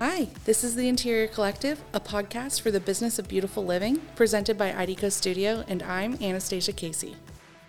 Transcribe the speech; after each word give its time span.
Hi, 0.00 0.28
this 0.44 0.62
is 0.62 0.76
the 0.76 0.86
Interior 0.86 1.26
Collective, 1.26 1.82
a 1.92 1.98
podcast 1.98 2.60
for 2.60 2.70
the 2.70 2.78
business 2.78 3.18
of 3.18 3.26
beautiful 3.26 3.64
living, 3.64 4.00
presented 4.14 4.56
by 4.56 4.70
IDECO 4.70 5.10
Studio, 5.10 5.64
and 5.66 5.82
I'm 5.82 6.14
Anastasia 6.22 6.72
Casey. 6.72 7.16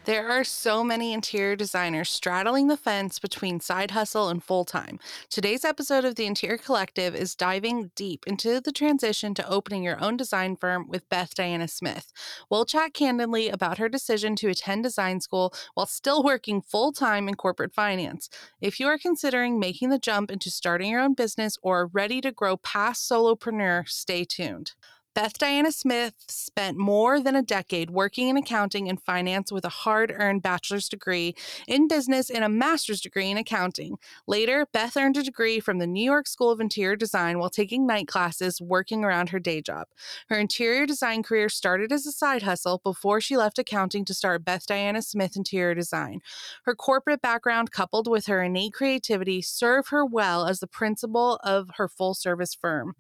There 0.09 0.27
are 0.27 0.43
so 0.43 0.83
many 0.83 1.13
interior 1.13 1.55
designers 1.55 2.09
straddling 2.09 2.65
the 2.65 2.77
fence 2.77 3.19
between 3.19 3.59
side 3.59 3.91
hustle 3.91 4.27
and 4.27 4.43
full 4.43 4.65
time. 4.65 4.97
Today's 5.29 5.63
episode 5.63 6.03
of 6.03 6.15
the 6.15 6.25
Interior 6.25 6.57
Collective 6.57 7.13
is 7.13 7.35
diving 7.35 7.91
deep 7.93 8.25
into 8.25 8.59
the 8.59 8.71
transition 8.71 9.35
to 9.35 9.47
opening 9.47 9.83
your 9.83 10.03
own 10.03 10.17
design 10.17 10.55
firm 10.55 10.87
with 10.89 11.07
Beth 11.09 11.35
Diana 11.35 11.67
Smith. 11.67 12.11
We'll 12.49 12.65
chat 12.65 12.95
candidly 12.95 13.49
about 13.49 13.77
her 13.77 13.87
decision 13.87 14.35
to 14.37 14.49
attend 14.49 14.81
design 14.81 15.21
school 15.21 15.53
while 15.75 15.85
still 15.85 16.23
working 16.23 16.59
full 16.59 16.91
time 16.91 17.27
in 17.27 17.35
corporate 17.35 17.75
finance. 17.75 18.31
If 18.59 18.79
you 18.79 18.87
are 18.87 18.97
considering 18.97 19.59
making 19.59 19.91
the 19.91 19.99
jump 19.99 20.31
into 20.31 20.49
starting 20.49 20.89
your 20.89 21.01
own 21.01 21.13
business 21.13 21.55
or 21.61 21.85
ready 21.85 22.19
to 22.21 22.31
grow 22.31 22.57
past 22.57 23.07
solopreneur, 23.07 23.87
stay 23.87 24.25
tuned. 24.25 24.71
Beth 25.15 25.37
Diana 25.39 25.71
Smith 25.71 26.13
spent 26.27 26.77
more 26.77 27.19
than 27.19 27.35
a 27.35 27.41
decade 27.41 27.89
working 27.89 28.29
in 28.29 28.37
accounting 28.37 28.87
and 28.87 29.01
finance 29.01 29.51
with 29.51 29.65
a 29.65 29.69
hard 29.69 30.13
earned 30.15 30.43
bachelor's 30.43 30.87
degree 30.87 31.35
in 31.67 31.87
business 31.87 32.29
and 32.29 32.43
a 32.43 32.49
master's 32.49 33.01
degree 33.01 33.29
in 33.29 33.37
accounting. 33.37 33.97
Later, 34.27 34.67
Beth 34.71 34.95
earned 34.95 35.17
a 35.17 35.23
degree 35.23 35.59
from 35.59 35.79
the 35.79 35.87
New 35.87 36.03
York 36.03 36.27
School 36.27 36.51
of 36.51 36.61
Interior 36.61 36.95
Design 36.95 37.39
while 37.39 37.49
taking 37.49 37.87
night 37.87 38.07
classes 38.07 38.61
working 38.61 39.03
around 39.03 39.29
her 39.29 39.39
day 39.39 39.61
job. 39.61 39.87
Her 40.29 40.37
interior 40.37 40.85
design 40.85 41.23
career 41.23 41.49
started 41.49 41.91
as 41.91 42.05
a 42.05 42.11
side 42.11 42.43
hustle 42.43 42.79
before 42.83 43.19
she 43.19 43.35
left 43.35 43.57
accounting 43.57 44.05
to 44.05 44.13
start 44.13 44.45
Beth 44.45 44.67
Diana 44.67 45.01
Smith 45.01 45.35
Interior 45.35 45.73
Design. 45.73 46.21
Her 46.65 46.75
corporate 46.75 47.21
background, 47.21 47.71
coupled 47.71 48.07
with 48.07 48.27
her 48.27 48.43
innate 48.43 48.73
creativity, 48.73 49.41
serve 49.41 49.87
her 49.87 50.05
well 50.05 50.45
as 50.45 50.59
the 50.59 50.67
principal 50.67 51.39
of 51.43 51.69
her 51.77 51.87
full 51.87 52.13
service 52.13 52.53
firm. 52.53 52.93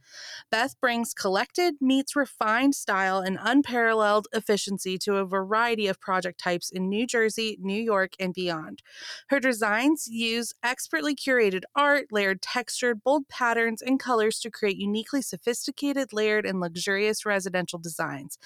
Beth 0.51 0.73
brings 0.81 1.13
collected 1.13 1.75
meets 1.99 2.15
refined 2.15 2.73
style 2.73 3.19
and 3.19 3.37
unparalleled 3.41 4.25
efficiency 4.31 4.97
to 4.97 5.17
a 5.17 5.25
variety 5.25 5.85
of 5.85 5.99
project 5.99 6.39
types 6.39 6.69
in 6.69 6.87
New 6.87 7.05
Jersey, 7.05 7.57
New 7.59 7.81
York, 7.81 8.13
and 8.17 8.33
beyond. 8.33 8.81
Her 9.27 9.41
designs 9.41 10.07
use 10.07 10.53
expertly 10.63 11.13
curated 11.13 11.63
art, 11.75 12.05
layered 12.09 12.41
textured, 12.41 13.03
bold 13.03 13.27
patterns, 13.27 13.81
and 13.81 13.99
colors 13.99 14.39
to 14.39 14.49
create 14.49 14.77
uniquely 14.77 15.21
sophisticated, 15.21 16.13
layered, 16.13 16.45
and 16.45 16.61
luxurious 16.61 17.25
residential 17.25 17.79
designs. 17.79 18.37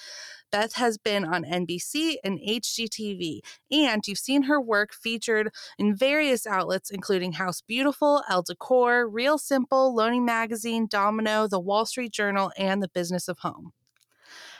Beth 0.50 0.74
has 0.74 0.98
been 0.98 1.24
on 1.24 1.44
NBC 1.44 2.16
and 2.24 2.40
HGTV, 2.40 3.40
and 3.70 4.06
you've 4.06 4.18
seen 4.18 4.42
her 4.42 4.60
work 4.60 4.92
featured 4.92 5.50
in 5.78 5.96
various 5.96 6.44
outlets, 6.44 6.90
including 6.90 7.32
House 7.32 7.60
Beautiful, 7.60 8.24
Elle 8.28 8.42
Decor, 8.42 9.08
Real 9.08 9.38
Simple, 9.38 9.94
Lonny 9.94 10.20
Magazine, 10.20 10.86
Domino, 10.88 11.46
The 11.46 11.60
Wall 11.60 11.86
Street 11.86 12.12
Journal, 12.12 12.50
and 12.56 12.82
The 12.82 12.88
Business 12.88 13.28
of 13.28 13.38
Home. 13.44 13.74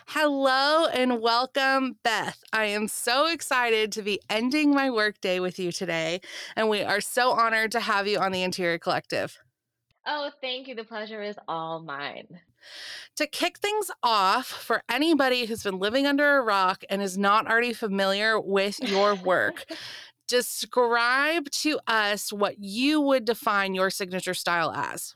Hello 0.08 0.86
and 0.88 1.22
welcome, 1.22 1.96
Beth. 2.04 2.44
I 2.52 2.66
am 2.66 2.86
so 2.86 3.26
excited 3.26 3.90
to 3.92 4.02
be 4.02 4.20
ending 4.28 4.74
my 4.74 4.90
workday 4.90 5.40
with 5.40 5.58
you 5.58 5.72
today, 5.72 6.20
and 6.54 6.68
we 6.68 6.82
are 6.82 7.00
so 7.00 7.30
honored 7.30 7.72
to 7.72 7.80
have 7.80 8.06
you 8.06 8.18
on 8.18 8.30
the 8.30 8.42
Interior 8.42 8.78
Collective. 8.78 9.38
Oh, 10.06 10.30
thank 10.42 10.68
you. 10.68 10.74
The 10.74 10.84
pleasure 10.84 11.22
is 11.22 11.36
all 11.48 11.80
mine. 11.80 12.40
To 13.16 13.26
kick 13.26 13.56
things 13.56 13.90
off, 14.02 14.48
for 14.48 14.82
anybody 14.90 15.46
who's 15.46 15.62
been 15.62 15.78
living 15.78 16.06
under 16.06 16.36
a 16.36 16.42
rock 16.42 16.84
and 16.90 17.00
is 17.00 17.16
not 17.16 17.46
already 17.46 17.72
familiar 17.72 18.38
with 18.38 18.78
your 18.80 19.14
work, 19.14 19.64
describe 20.28 21.48
to 21.52 21.80
us 21.86 22.30
what 22.34 22.58
you 22.58 23.00
would 23.00 23.24
define 23.24 23.74
your 23.74 23.88
signature 23.88 24.34
style 24.34 24.70
as. 24.72 25.14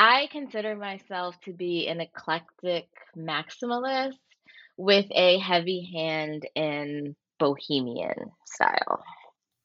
I 0.00 0.28
consider 0.30 0.76
myself 0.76 1.34
to 1.40 1.52
be 1.52 1.88
an 1.88 2.00
eclectic 2.00 2.86
maximalist 3.16 4.14
with 4.76 5.06
a 5.10 5.40
heavy 5.40 5.90
hand 5.92 6.46
in 6.54 7.16
bohemian 7.40 8.30
style. 8.46 9.02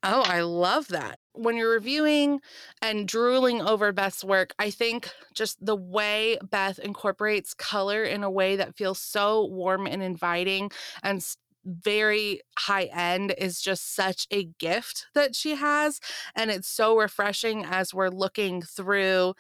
Oh, 0.02 0.24
I 0.26 0.42
love 0.42 0.88
that. 0.88 1.20
When 1.34 1.56
you're 1.56 1.70
reviewing 1.70 2.42
and 2.82 3.08
drooling 3.08 3.62
over 3.62 3.92
Beth's 3.92 4.24
work, 4.24 4.56
I 4.58 4.72
think 4.72 5.12
just 5.36 5.64
the 5.64 5.76
way 5.76 6.40
Beth 6.42 6.80
incorporates 6.80 7.54
color 7.54 8.04
in 8.04 8.24
a 8.24 8.32
way 8.32 8.56
that 8.56 8.76
feels 8.76 8.98
so 8.98 9.46
warm 9.46 9.86
and 9.86 10.02
inviting 10.02 10.72
and 11.04 11.24
very 11.64 12.42
high 12.58 12.86
end 12.86 13.36
is 13.38 13.62
just 13.62 13.96
such 13.96 14.28
a 14.32 14.46
gift 14.60 15.06
that 15.14 15.36
she 15.36 15.56
has. 15.56 16.00
And 16.36 16.50
it's 16.50 16.68
so 16.68 16.98
refreshing 16.98 17.64
as 17.64 17.94
we're 17.94 18.10
looking 18.10 18.64
through 18.64 19.36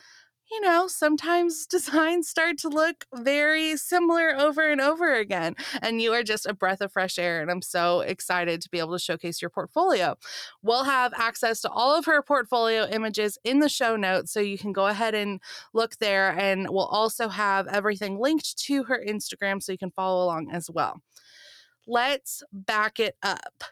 you 0.51 0.61
know, 0.61 0.87
sometimes 0.87 1.65
designs 1.69 2.29
start 2.29 2.57
to 2.59 2.69
look 2.69 3.05
very 3.13 3.75
similar 3.77 4.35
over 4.35 4.69
and 4.69 4.81
over 4.81 5.15
again. 5.15 5.55
And 5.81 6.01
you 6.01 6.13
are 6.13 6.23
just 6.23 6.45
a 6.45 6.53
breath 6.53 6.81
of 6.81 6.91
fresh 6.91 7.17
air. 7.17 7.41
And 7.41 7.49
I'm 7.49 7.61
so 7.61 8.01
excited 8.01 8.61
to 8.61 8.69
be 8.69 8.79
able 8.79 8.93
to 8.93 8.99
showcase 8.99 9.41
your 9.41 9.49
portfolio. 9.49 10.15
We'll 10.61 10.83
have 10.83 11.13
access 11.15 11.61
to 11.61 11.69
all 11.69 11.97
of 11.97 12.05
her 12.05 12.21
portfolio 12.21 12.87
images 12.87 13.37
in 13.43 13.59
the 13.59 13.69
show 13.69 13.95
notes. 13.95 14.31
So 14.31 14.39
you 14.39 14.57
can 14.57 14.73
go 14.73 14.87
ahead 14.87 15.15
and 15.15 15.41
look 15.73 15.97
there. 15.97 16.37
And 16.37 16.69
we'll 16.69 16.85
also 16.85 17.29
have 17.29 17.67
everything 17.67 18.19
linked 18.19 18.57
to 18.65 18.83
her 18.83 19.03
Instagram 19.05 19.61
so 19.61 19.71
you 19.71 19.77
can 19.77 19.91
follow 19.91 20.23
along 20.23 20.51
as 20.51 20.69
well. 20.69 21.01
Let's 21.87 22.43
back 22.51 22.99
it 22.99 23.15
up. 23.21 23.63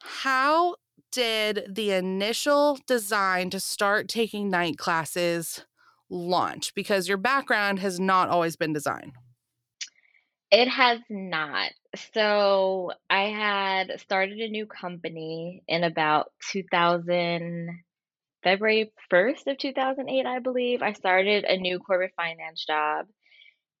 How 0.00 0.76
did 1.12 1.66
the 1.68 1.92
initial 1.92 2.78
design 2.86 3.50
to 3.50 3.60
start 3.60 4.08
taking 4.08 4.50
night 4.50 4.78
classes 4.78 5.64
launch? 6.12 6.74
Because 6.74 7.08
your 7.08 7.16
background 7.16 7.80
has 7.80 7.98
not 7.98 8.28
always 8.28 8.56
been 8.56 8.72
design. 8.72 9.12
It 10.50 10.68
has 10.68 11.00
not. 11.08 11.72
So 12.12 12.92
I 13.08 13.30
had 13.30 14.00
started 14.00 14.38
a 14.38 14.48
new 14.48 14.66
company 14.66 15.62
in 15.66 15.82
about 15.82 16.30
2000, 16.52 17.82
February 18.42 18.92
1st 19.10 19.46
of 19.46 19.58
2008, 19.58 20.26
I 20.26 20.38
believe. 20.40 20.82
I 20.82 20.92
started 20.92 21.44
a 21.44 21.56
new 21.56 21.78
corporate 21.78 22.12
finance 22.16 22.64
job. 22.66 23.06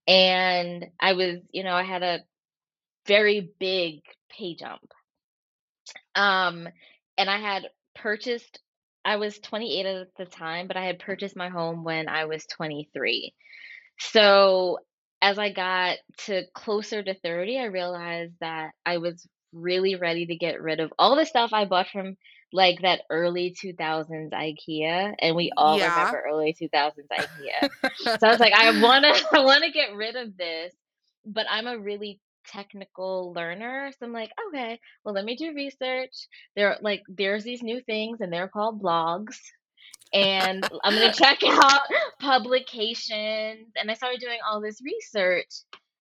And 0.06 0.86
I 1.00 1.12
was, 1.12 1.38
you 1.50 1.62
know, 1.64 1.74
I 1.74 1.82
had 1.82 2.02
a 2.02 2.20
very 3.06 3.52
big 3.58 4.00
pay 4.30 4.54
jump. 4.54 4.92
Um, 6.14 6.68
and 7.18 7.28
I 7.28 7.38
had 7.38 7.68
purchased 7.94 8.60
I 9.04 9.16
was 9.16 9.38
28 9.40 9.86
at 9.86 10.08
the 10.16 10.26
time, 10.26 10.68
but 10.68 10.76
I 10.76 10.84
had 10.84 10.98
purchased 10.98 11.36
my 11.36 11.48
home 11.48 11.84
when 11.84 12.08
I 12.08 12.24
was 12.26 12.46
23. 12.46 13.34
So 13.98 14.78
as 15.20 15.38
I 15.38 15.52
got 15.52 15.98
to 16.26 16.44
closer 16.54 17.02
to 17.02 17.14
30, 17.14 17.58
I 17.58 17.64
realized 17.64 18.34
that 18.40 18.72
I 18.86 18.98
was 18.98 19.26
really 19.52 19.96
ready 19.96 20.26
to 20.26 20.36
get 20.36 20.60
rid 20.60 20.80
of 20.80 20.92
all 20.98 21.16
the 21.16 21.26
stuff 21.26 21.52
I 21.52 21.64
bought 21.66 21.88
from 21.88 22.16
like 22.52 22.82
that 22.82 23.02
early 23.10 23.54
2000s 23.60 24.32
IKEA 24.32 25.14
and 25.20 25.36
we 25.36 25.52
all 25.56 25.78
Yeah. 25.78 25.80
remember 25.80 26.22
early 26.26 26.54
2000s 26.58 27.08
IKEA. 27.10 27.64
So 28.18 28.28
I 28.28 28.30
was 28.30 28.40
like 28.40 28.52
I 28.54 28.70
want 28.72 29.04
to 29.04 29.26
I 29.38 29.44
want 29.44 29.64
to 29.64 29.70
get 29.70 29.94
rid 29.94 30.16
of 30.16 30.36
this, 30.36 30.74
but 31.24 31.46
I'm 31.50 31.66
a 31.66 31.78
really 31.78 32.20
technical 32.46 33.32
learner. 33.32 33.90
So 33.98 34.06
I'm 34.06 34.12
like, 34.12 34.30
okay, 34.48 34.78
well, 35.04 35.14
let 35.14 35.24
me 35.24 35.36
do 35.36 35.54
research. 35.54 36.28
There, 36.56 36.76
like, 36.80 37.02
there's 37.08 37.44
these 37.44 37.62
new 37.62 37.80
things, 37.80 38.20
and 38.20 38.32
they're 38.32 38.48
called 38.48 38.82
blogs. 38.82 39.36
And 40.12 40.64
I'm 40.84 40.94
gonna 40.94 41.12
check 41.14 41.40
out 41.46 41.82
publications. 42.20 43.68
And 43.76 43.90
I 43.90 43.94
started 43.94 44.20
doing 44.20 44.38
all 44.48 44.60
this 44.60 44.80
research, 44.82 45.50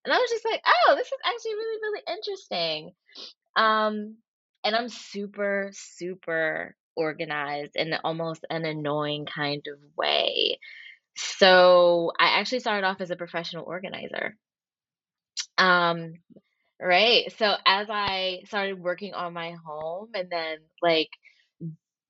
and 0.06 0.13
I 0.13 0.18
was 0.18 0.30
just 0.30 0.46
like, 0.46 0.62
oh, 0.66 0.96
this 0.96 1.07
is 1.07 1.13
actually 1.25 1.53
really, 1.53 1.80
really 1.81 2.03
interesting. 2.07 2.91
Um, 3.56 4.18
and 4.63 4.75
I'm 4.75 4.90
super, 4.90 5.72
super 5.74 6.75
organized 6.96 7.75
in 7.75 7.94
almost 8.03 8.46
an 8.50 8.66
annoying 8.66 9.25
kind 9.25 9.66
of 9.68 9.80
way. 9.97 10.60
So 11.16 12.12
I 12.19 12.39
actually 12.39 12.60
started 12.60 12.86
off 12.86 13.01
as 13.01 13.12
a 13.12 13.16
professional 13.16 13.66
organizer. 13.66 14.38
Um, 15.57 16.13
right. 16.81 17.31
So 17.38 17.53
as 17.65 17.88
I 17.89 18.42
started 18.45 18.80
working 18.80 19.13
on 19.13 19.33
my 19.33 19.56
home 19.65 20.09
and 20.13 20.30
then 20.30 20.57
like 20.81 21.09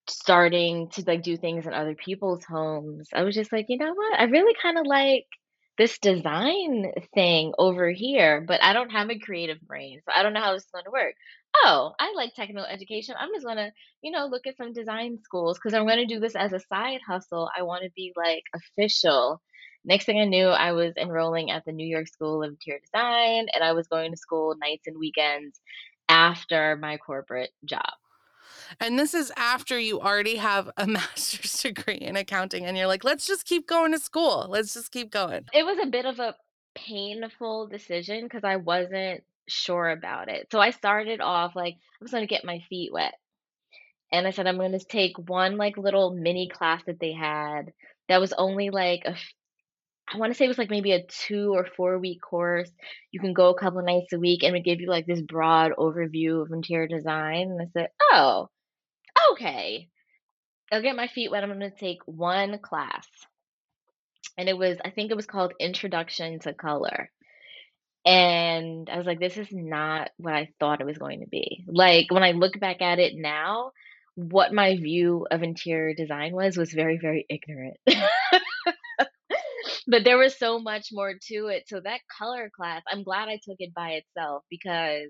starting 0.07 0.89
to 0.89 1.03
like 1.05 1.23
do 1.23 1.37
things 1.37 1.65
in 1.65 1.73
other 1.73 1.95
people's 1.95 2.43
homes, 2.45 3.09
I 3.13 3.23
was 3.23 3.35
just 3.35 3.51
like, 3.51 3.65
you 3.69 3.77
know 3.77 3.93
what? 3.93 4.19
I 4.19 4.23
really 4.23 4.55
kind 4.61 4.77
of 4.77 4.85
like 4.85 5.25
this 5.77 5.97
design 5.99 6.91
thing 7.13 7.53
over 7.57 7.89
here, 7.89 8.43
but 8.47 8.63
I 8.63 8.73
don't 8.73 8.91
have 8.91 9.09
a 9.09 9.19
creative 9.19 9.59
brain. 9.61 9.99
So 10.05 10.11
I 10.15 10.21
don't 10.21 10.33
know 10.33 10.41
how 10.41 10.53
this 10.53 10.63
is 10.63 10.69
going 10.71 10.85
to 10.85 10.91
work. 10.91 11.15
Oh, 11.63 11.91
I 11.99 12.13
like 12.15 12.33
technical 12.35 12.65
education. 12.65 13.15
I'm 13.19 13.29
just 13.33 13.45
going 13.45 13.57
to, 13.57 13.71
you 14.01 14.11
know, 14.11 14.27
look 14.27 14.47
at 14.47 14.57
some 14.57 14.73
design 14.73 15.17
schools 15.23 15.57
because 15.57 15.73
I'm 15.73 15.85
going 15.87 15.97
to 15.97 16.13
do 16.13 16.19
this 16.19 16.35
as 16.35 16.53
a 16.53 16.59
side 16.59 16.99
hustle. 17.07 17.49
I 17.57 17.63
want 17.63 17.83
to 17.83 17.89
be 17.95 18.13
like 18.15 18.43
official 18.53 19.41
Next 19.83 20.05
thing 20.05 20.19
I 20.19 20.25
knew, 20.25 20.47
I 20.47 20.73
was 20.73 20.93
enrolling 20.95 21.51
at 21.51 21.65
the 21.65 21.71
New 21.71 21.87
York 21.87 22.07
School 22.07 22.43
of 22.43 22.51
Interior 22.51 22.79
Design, 22.79 23.47
and 23.53 23.63
I 23.63 23.73
was 23.73 23.87
going 23.87 24.11
to 24.11 24.17
school 24.17 24.55
nights 24.59 24.87
and 24.87 24.97
weekends 24.97 25.59
after 26.07 26.75
my 26.75 26.97
corporate 26.97 27.51
job. 27.65 27.93
And 28.79 28.97
this 28.97 29.13
is 29.13 29.31
after 29.37 29.79
you 29.79 29.99
already 29.99 30.35
have 30.37 30.69
a 30.77 30.87
master's 30.87 31.61
degree 31.61 31.95
in 31.95 32.15
accounting 32.15 32.65
and 32.65 32.77
you're 32.77 32.87
like, 32.87 33.03
let's 33.03 33.25
just 33.25 33.45
keep 33.45 33.67
going 33.67 33.91
to 33.91 33.99
school. 33.99 34.47
Let's 34.49 34.73
just 34.73 34.91
keep 34.91 35.11
going. 35.11 35.45
It 35.53 35.65
was 35.65 35.77
a 35.81 35.87
bit 35.87 36.05
of 36.05 36.19
a 36.19 36.35
painful 36.75 37.67
decision 37.67 38.23
because 38.23 38.43
I 38.43 38.57
wasn't 38.57 39.23
sure 39.47 39.89
about 39.89 40.29
it. 40.29 40.47
So 40.51 40.59
I 40.59 40.71
started 40.71 41.21
off 41.21 41.55
like 41.55 41.73
I 41.73 41.97
was 42.03 42.11
going 42.11 42.23
to 42.23 42.33
get 42.33 42.45
my 42.45 42.63
feet 42.69 42.93
wet. 42.93 43.13
And 44.11 44.27
I 44.27 44.31
said 44.31 44.47
I'm 44.47 44.57
going 44.57 44.77
to 44.77 44.79
take 44.79 45.17
one 45.17 45.57
like 45.57 45.77
little 45.77 46.13
mini 46.13 46.49
class 46.49 46.81
that 46.85 46.99
they 46.99 47.13
had 47.13 47.71
that 48.09 48.19
was 48.19 48.33
only 48.33 48.69
like 48.69 49.03
a 49.05 49.15
I 50.13 50.17
want 50.17 50.31
to 50.31 50.37
say 50.37 50.45
it 50.45 50.49
was 50.49 50.57
like 50.57 50.69
maybe 50.69 50.91
a 50.91 51.03
two 51.03 51.53
or 51.53 51.65
four 51.77 51.97
week 51.97 52.21
course. 52.21 52.69
You 53.11 53.19
can 53.19 53.33
go 53.33 53.49
a 53.49 53.57
couple 53.57 53.81
nights 53.81 54.11
a 54.13 54.19
week 54.19 54.43
and 54.43 54.53
would 54.53 54.65
give 54.65 54.81
you 54.81 54.87
like 54.87 55.05
this 55.05 55.21
broad 55.21 55.71
overview 55.77 56.41
of 56.41 56.51
interior 56.51 56.87
design. 56.87 57.51
And 57.51 57.61
I 57.61 57.65
said, 57.71 57.89
oh, 58.01 58.49
okay. 59.31 59.87
I'll 60.71 60.81
get 60.81 60.95
my 60.95 61.07
feet 61.07 61.31
wet. 61.31 61.43
I'm 61.43 61.49
going 61.49 61.59
to 61.59 61.69
take 61.71 61.99
one 62.05 62.59
class. 62.59 63.07
And 64.37 64.49
it 64.49 64.57
was, 64.57 64.77
I 64.83 64.89
think 64.89 65.11
it 65.11 65.17
was 65.17 65.25
called 65.25 65.53
Introduction 65.59 66.39
to 66.39 66.53
Color. 66.53 67.09
And 68.05 68.89
I 68.89 68.97
was 68.97 69.05
like, 69.05 69.19
this 69.19 69.37
is 69.37 69.49
not 69.51 70.09
what 70.17 70.33
I 70.33 70.49
thought 70.59 70.81
it 70.81 70.87
was 70.87 70.97
going 70.97 71.21
to 71.21 71.27
be. 71.27 71.63
Like 71.67 72.07
when 72.09 72.23
I 72.23 72.31
look 72.31 72.59
back 72.59 72.81
at 72.81 72.99
it 72.99 73.13
now, 73.15 73.71
what 74.15 74.53
my 74.53 74.75
view 74.75 75.27
of 75.29 75.43
interior 75.43 75.93
design 75.93 76.33
was 76.33 76.57
was 76.57 76.73
very, 76.73 76.97
very 76.97 77.25
ignorant. 77.29 77.77
but 79.87 80.03
there 80.03 80.17
was 80.17 80.37
so 80.37 80.59
much 80.59 80.89
more 80.91 81.13
to 81.29 81.47
it. 81.47 81.63
So 81.67 81.79
that 81.79 82.01
color 82.17 82.51
class, 82.55 82.81
I'm 82.89 83.03
glad 83.03 83.29
I 83.29 83.39
took 83.43 83.57
it 83.59 83.73
by 83.73 83.91
itself 83.91 84.43
because 84.49 85.09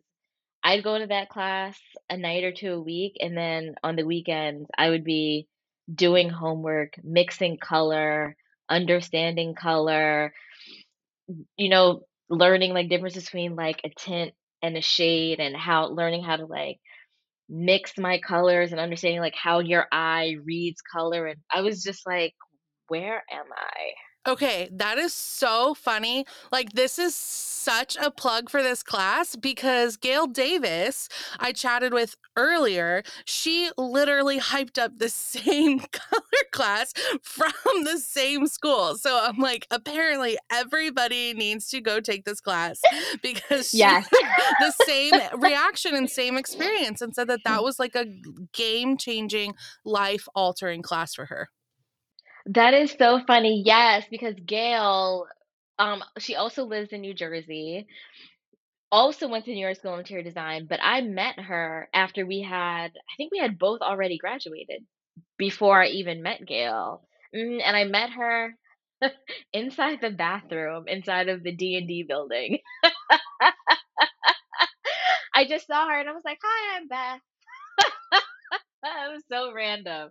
I'd 0.64 0.84
go 0.84 1.00
to 1.00 1.08
that 1.08 1.30
class 1.30 1.80
a 2.10 2.18
night 2.18 2.44
or 2.44 2.52
two 2.52 2.74
a 2.74 2.82
week, 2.82 3.14
and 3.20 3.36
then 3.36 3.76
on 3.84 3.96
the 3.96 4.06
weekends 4.06 4.70
I 4.78 4.90
would 4.90 5.04
be 5.04 5.48
doing 5.94 6.30
homework, 6.30 6.94
mixing 7.04 7.58
color, 7.58 8.36
understanding 8.70 9.56
color, 9.56 10.34
you 11.58 11.70
know, 11.70 12.04
learning 12.30 12.74
like 12.74 12.90
differences 12.90 13.26
between 13.26 13.56
like 13.56 13.82
a 13.84 13.90
tint 13.90 14.34
and 14.62 14.78
a 14.78 14.82
shade 14.82 15.40
and 15.40 15.56
how 15.56 15.88
learning 15.88 16.24
how 16.24 16.38
to 16.38 16.46
like 16.46 16.78
mix 17.50 17.98
my 17.98 18.20
colors 18.20 18.72
and 18.72 18.80
understanding 18.80 19.20
like 19.20 19.36
how 19.36 19.60
your 19.60 19.86
eye 19.92 20.36
reads 20.46 20.82
color 20.82 21.28
and 21.28 21.40
I 21.54 21.62
was 21.62 21.84
just 21.84 22.08
like 22.08 22.34
where 22.88 23.24
am 23.32 23.46
I? 23.56 24.11
Okay, 24.28 24.70
that 24.72 25.00
is 25.00 25.14
so 25.14 25.74
funny. 25.74 26.26
Like, 26.52 26.74
this 26.74 27.00
is 27.00 27.16
such 27.16 27.96
a 27.98 28.12
plug 28.12 28.50
for 28.50 28.62
this 28.62 28.84
class 28.84 29.36
because 29.36 29.98
Gail 29.98 30.28
Davis, 30.28 31.10
I 31.40 31.52
chatted 31.52 31.92
with 31.92 32.16
earlier, 32.36 33.02
she 33.26 33.72
literally 33.78 34.40
hyped 34.40 34.78
up 34.78 35.00
the 35.00 35.10
same 35.10 35.80
color 35.80 36.22
class 36.52 36.94
from 37.24 37.84
the 37.84 37.98
same 37.98 38.46
school. 38.46 38.96
So 38.96 39.20
I'm 39.22 39.38
like, 39.38 39.66
apparently 39.72 40.38
everybody 40.52 41.34
needs 41.34 41.68
to 41.70 41.82
go 41.82 42.00
take 42.00 42.26
this 42.26 42.42
class 42.42 42.80
because 43.24 43.74
yes. 43.74 44.08
the 44.60 44.74
same 44.86 45.14
reaction 45.40 45.96
and 45.96 46.10
same 46.10 46.38
experience 46.38 47.02
and 47.02 47.16
said 47.16 47.28
that 47.28 47.42
that 47.46 47.64
was 47.64 47.80
like 47.80 47.96
a 47.96 48.06
game 48.54 48.98
changing, 48.98 49.54
life 49.84 50.28
altering 50.36 50.84
class 50.84 51.16
for 51.16 51.26
her. 51.26 51.50
That 52.48 52.74
is 52.74 52.92
so 52.92 53.22
funny. 53.26 53.62
Yes, 53.66 54.06
because 54.10 54.36
Gail, 54.46 55.28
um, 55.80 56.04
she 56.20 56.36
also 56.36 56.64
lives 56.66 56.92
in 56.92 57.02
New 57.02 57.14
Jersey. 57.14 57.88
Also 58.92 59.28
went 59.30 59.46
to 59.46 59.52
New 59.52 59.60
York 59.62 59.78
School 59.78 59.94
of 59.94 60.00
Interior 60.00 60.24
Design, 60.24 60.66
but 60.68 60.80
I 60.84 61.00
met 61.02 61.40
her 61.40 61.90
after 61.94 62.26
we 62.26 62.42
had, 62.42 62.92
I 62.96 63.16
think 63.18 63.32
we 63.32 63.40
had 63.40 63.58
both 63.58 63.82
already 63.82 64.18
graduated 64.18 64.86
before 65.38 65.82
I 65.84 65.88
even 65.88 66.22
met 66.24 66.46
Gail. 66.46 67.08
Mm, 67.36 67.62
and 67.64 67.76
I 67.78 67.84
met 67.86 68.10
her 68.12 68.56
inside 69.54 70.00
the 70.02 70.10
bathroom 70.12 70.88
inside 70.88 71.30
of 71.30 71.44
the 71.44 71.52
D&D 71.54 72.04
building. 72.04 72.60
I 75.34 75.46
just 75.46 75.68
saw 75.68 75.88
her 75.88 76.00
and 76.00 76.10
I 76.10 76.14
was 76.14 76.24
like, 76.24 76.40
"Hi, 76.42 76.78
I'm 76.78 76.88
Beth." 76.88 77.22
that 78.83 79.12
was 79.12 79.24
so 79.31 79.54
random. 79.54 80.10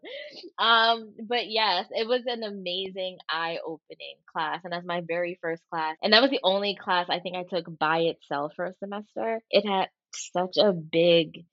Um, 0.59 1.15
but 1.27 1.51
yes, 1.51 1.87
it 1.91 2.07
was 2.07 2.23
an 2.27 2.43
amazing 2.43 3.19
eye-opening 3.29 4.17
class, 4.33 4.61
and 4.65 4.73
that's 4.73 4.87
my 4.87 5.03
very 5.07 5.39
first 5.41 5.63
class. 5.71 5.97
And 6.03 6.13
that 6.13 6.23
was 6.23 6.31
the 6.31 6.41
only 6.43 6.77
class 6.77 7.07
I 7.09 7.21
think 7.21 7.37
I 7.37 7.45
took 7.45 7.67
by 7.79 8.01
itself 8.01 8.53
for 8.57 8.67
a 8.67 8.75
semester. 8.75 9.41
It 9.51 9.67
had 9.69 9.89
such 10.15 10.57
a 10.57 10.73
big 10.73 11.45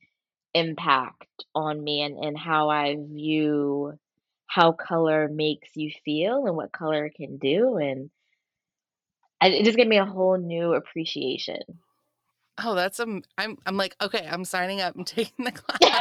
impact 0.54 1.28
on 1.54 1.84
me 1.84 2.02
and, 2.02 2.18
and 2.18 2.38
how 2.38 2.70
I 2.70 2.96
view 2.96 3.94
how 4.48 4.72
color 4.72 5.28
makes 5.28 5.70
you 5.76 5.92
feel 6.06 6.46
and 6.46 6.56
what 6.56 6.72
color 6.72 7.12
can 7.16 7.38
do. 7.38 7.78
And 7.78 8.10
it 9.42 9.66
just 9.66 9.78
gave 9.78 9.88
me 9.88 9.98
a 9.98 10.06
whole 10.06 10.38
new 10.38 10.74
appreciation 10.74 11.60
Oh, 12.64 12.74
that's 12.74 13.00
um 13.00 13.24
I'm 13.38 13.58
I'm 13.66 13.78
like, 13.78 13.96
okay, 14.02 14.28
I'm 14.30 14.44
signing 14.44 14.82
up. 14.82 14.96
I'm 14.96 15.04
taking 15.06 15.46
the 15.46 15.52
class. 15.54 15.92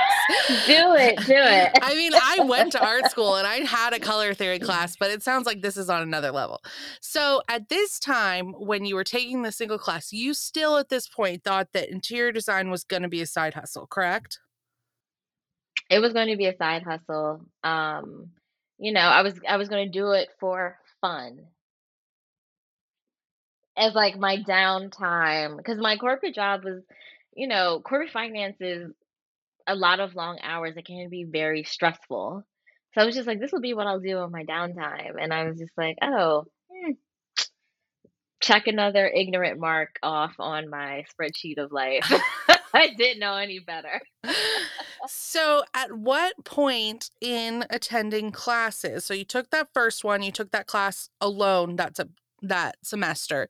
do 0.67 0.95
it, 0.95 1.19
do 1.27 1.35
it. 1.37 1.73
I 1.83 1.95
mean, 1.95 2.13
I 2.15 2.41
went 2.41 2.73
to 2.73 2.85
art 2.85 3.07
school 3.11 3.37
and 3.37 3.47
I 3.47 3.57
had 3.57 3.93
a 3.93 4.01
color 4.01 4.33
theory 4.35 4.59
class, 4.59 4.97
but 4.97 5.11
it 5.11 5.23
sounds 5.23 5.47
like 5.47 5.61
this 5.63 5.77
is 5.77 5.91
on 5.91 6.03
another 6.03 6.31
level. 6.33 6.63
So, 7.01 7.43
at 7.49 7.69
this 7.69 7.99
time 7.99 8.53
when 8.53 8.85
you 8.85 8.95
were 8.95 9.05
taking 9.05 9.43
the 9.43 9.53
single 9.53 9.79
class, 9.79 10.13
you 10.13 10.33
still 10.35 10.79
at 10.79 10.89
this 10.89 11.09
point 11.09 11.45
thought 11.45 11.73
that 11.73 11.91
interior 11.91 12.33
design 12.33 12.71
was 12.71 12.85
going 12.85 13.03
to 13.03 13.09
be 13.09 13.21
a 13.21 13.27
side 13.27 13.55
hustle, 13.55 13.87
correct? 13.87 14.39
It 15.91 16.01
was 16.01 16.13
going 16.13 16.29
to 16.29 16.37
be 16.37 16.47
a 16.47 16.57
side 16.57 16.83
hustle. 16.83 17.45
Um, 17.63 18.31
you 18.79 18.93
know, 18.93 19.01
I 19.01 19.23
was 19.23 19.35
I 19.49 19.57
was 19.57 19.69
going 19.69 19.87
to 19.87 19.93
do 19.93 20.13
it 20.13 20.29
for 20.41 20.79
fun 21.01 21.47
as 23.77 23.95
like 23.95 24.19
my 24.19 24.39
downtime 24.39 25.57
because 25.57 25.79
my 25.79 25.97
corporate 25.97 26.35
job 26.35 26.65
was, 26.65 26.83
you 27.35 27.47
know, 27.47 27.81
corporate 27.81 28.11
finance 28.11 28.57
is 28.61 28.91
a 29.67 29.75
lot 29.75 30.01
of 30.01 30.15
long 30.15 30.39
hours. 30.43 30.75
It 30.77 30.87
can 30.87 31.09
be 31.09 31.25
very 31.25 31.65
stressful. 31.65 32.45
So 32.95 33.01
I 33.01 33.05
was 33.05 33.15
just 33.15 33.27
like, 33.27 33.41
this 33.41 33.53
will 33.53 33.61
be 33.61 33.75
what 33.75 33.87
I'll 33.87 34.01
do 34.01 34.19
on 34.19 34.33
my 34.33 34.45
downtime. 34.45 35.17
And 35.21 35.33
I 35.33 35.45
was 35.45 35.59
just 35.59 35.73
like, 35.77 35.97
oh, 36.01 36.45
hmm, 36.71 36.93
check 38.41 38.67
another 38.67 39.07
ignorant 39.07 39.61
mark 39.61 39.99
off 40.03 40.35
on 40.39 40.71
my 40.71 41.05
spreadsheet 41.13 41.59
of 41.59 41.73
life. 41.73 42.11
I 42.73 42.95
didn't 42.97 43.21
know 43.21 43.37
any 43.37 43.59
better. 43.59 44.01
so, 45.09 45.63
at 45.75 45.93
what 45.93 46.45
point 46.45 47.11
in 47.21 47.65
attending 47.71 48.33
classes? 48.33 49.05
So, 49.05 49.15
you 49.15 49.25
took 49.25 49.51
that 49.51 49.69
first 49.73 50.05
one, 50.05 50.23
you 50.23 50.33
took 50.33 50.51
that 50.53 50.67
class 50.67 51.09
alone. 51.21 51.77
That's 51.77 51.99
a 51.99 52.09
that 52.43 52.77
semester. 52.83 53.49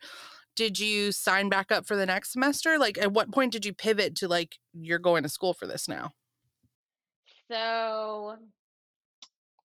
Did 0.54 0.78
you 0.78 1.12
sign 1.12 1.48
back 1.48 1.70
up 1.70 1.86
for 1.86 1.96
the 1.96 2.06
next 2.06 2.32
semester? 2.32 2.78
Like 2.78 2.98
at 2.98 3.12
what 3.12 3.32
point 3.32 3.52
did 3.52 3.66
you 3.66 3.74
pivot 3.74 4.14
to 4.16 4.28
like 4.28 4.56
you're 4.72 4.98
going 4.98 5.22
to 5.22 5.28
school 5.28 5.52
for 5.54 5.66
this 5.66 5.88
now 5.88 6.12
so 7.50 8.36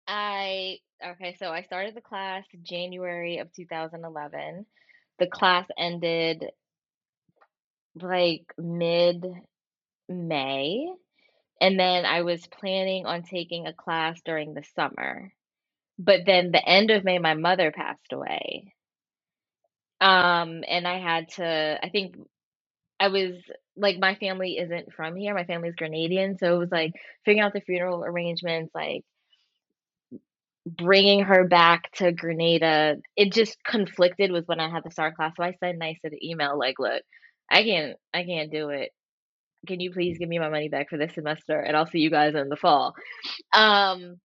i 0.06 0.78
okay 1.04 1.37
so 1.38 1.50
i 1.50 1.62
started 1.62 1.94
the 1.94 2.00
class 2.00 2.44
january 2.62 3.38
of 3.38 3.52
2011 3.52 4.66
the 5.18 5.26
class 5.26 5.66
ended 5.78 6.44
like 8.00 8.44
mid 8.59 9.25
may 10.09 10.87
and 11.61 11.78
then 11.78 12.04
i 12.04 12.23
was 12.23 12.47
planning 12.47 13.06
on 13.06 13.23
taking 13.23 13.66
a 13.66 13.73
class 13.73 14.21
during 14.25 14.54
the 14.54 14.64
summer. 14.75 15.33
But 15.97 16.23
then 16.26 16.50
the 16.50 16.68
end 16.68 16.90
of 16.90 17.04
may 17.04 17.21
my 17.21 17.35
mother 17.35 17.71
passed 17.71 18.12
away 18.12 18.75
um, 20.01 20.65
and 20.69 20.87
I 20.87 20.99
had 21.01 21.29
to, 21.37 21.79
I 21.83 21.89
think 21.91 22.17
I 23.01 23.09
was 23.09 23.35
like, 23.77 23.99
my 23.99 24.15
family 24.17 24.59
isn't 24.59 24.93
from 24.93 25.17
here. 25.17 25.35
My 25.35 25.45
family's 25.45 25.75
Grenadian. 25.75 26.39
So 26.39 26.55
it 26.55 26.59
was 26.59 26.71
like 26.71 26.93
figuring 27.25 27.45
out 27.45 27.53
the 27.53 27.61
funeral 27.61 28.05
arrangements, 28.05 28.73
like 28.75 29.03
bringing 30.67 31.25
her 31.25 31.47
back 31.47 31.91
to 31.95 32.13
Grenada. 32.13 32.97
It 33.17 33.33
just 33.33 33.63
conflicted 33.65 34.33
with 34.33 34.47
when 34.47 34.61
I 34.61 34.71
had 34.71 34.85
the 34.85 34.91
star 34.91 35.13
class. 35.13 35.35
So 35.37 35.45
I 35.45 35.55
sent 35.61 35.81
NYSID 35.81 36.11
the 36.11 36.31
email, 36.31 36.59
like, 36.59 36.79
look, 36.79 37.03
I 37.51 37.65
can't, 37.65 37.97
I 38.13 38.25
can't 38.25 38.51
do 38.53 38.71
it. 38.71 38.91
Can 39.67 39.81
you 39.81 39.93
please 39.93 40.19
give 40.19 40.29
me 40.29 40.39
my 40.39 40.51
money 40.51 40.69
back 40.69 40.91
for 40.91 40.99
this 40.99 41.15
semester 41.15 41.59
and 41.59 41.77
I'll 41.77 41.87
see 41.87 42.01
you 42.01 42.11
guys 42.11 42.35
in 42.35 42.49
the 42.49 42.57
fall. 42.57 42.95
Um, 43.55 44.21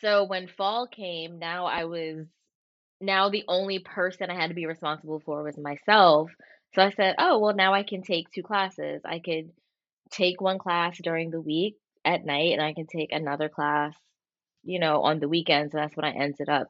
so 0.00 0.24
when 0.24 0.48
fall 0.48 0.86
came, 0.86 1.38
now 1.38 1.66
I 1.66 1.84
was 1.84 2.26
now 3.00 3.28
the 3.28 3.44
only 3.48 3.78
person 3.78 4.30
I 4.30 4.34
had 4.34 4.48
to 4.48 4.54
be 4.54 4.66
responsible 4.66 5.20
for 5.20 5.42
was 5.42 5.56
myself. 5.56 6.30
So 6.74 6.82
I 6.82 6.90
said, 6.90 7.14
oh, 7.18 7.38
well, 7.38 7.54
now 7.54 7.72
I 7.74 7.82
can 7.82 8.02
take 8.02 8.30
two 8.30 8.42
classes. 8.42 9.02
I 9.04 9.20
could 9.20 9.50
take 10.10 10.40
one 10.40 10.58
class 10.58 10.98
during 10.98 11.30
the 11.30 11.40
week 11.40 11.76
at 12.04 12.24
night, 12.24 12.52
and 12.52 12.62
I 12.62 12.72
can 12.74 12.86
take 12.86 13.12
another 13.12 13.48
class, 13.48 13.94
you 14.64 14.78
know, 14.78 15.02
on 15.02 15.20
the 15.20 15.28
weekends. 15.28 15.74
And 15.74 15.82
that's 15.82 15.96
what 15.96 16.06
I 16.06 16.10
ended 16.10 16.48
up 16.48 16.68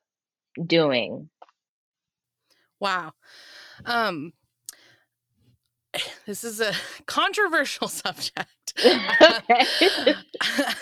doing. 0.64 1.28
Wow. 2.80 3.12
Um, 3.84 4.32
this 6.28 6.44
is 6.44 6.60
a 6.60 6.72
controversial 7.06 7.88
subject. 7.88 8.74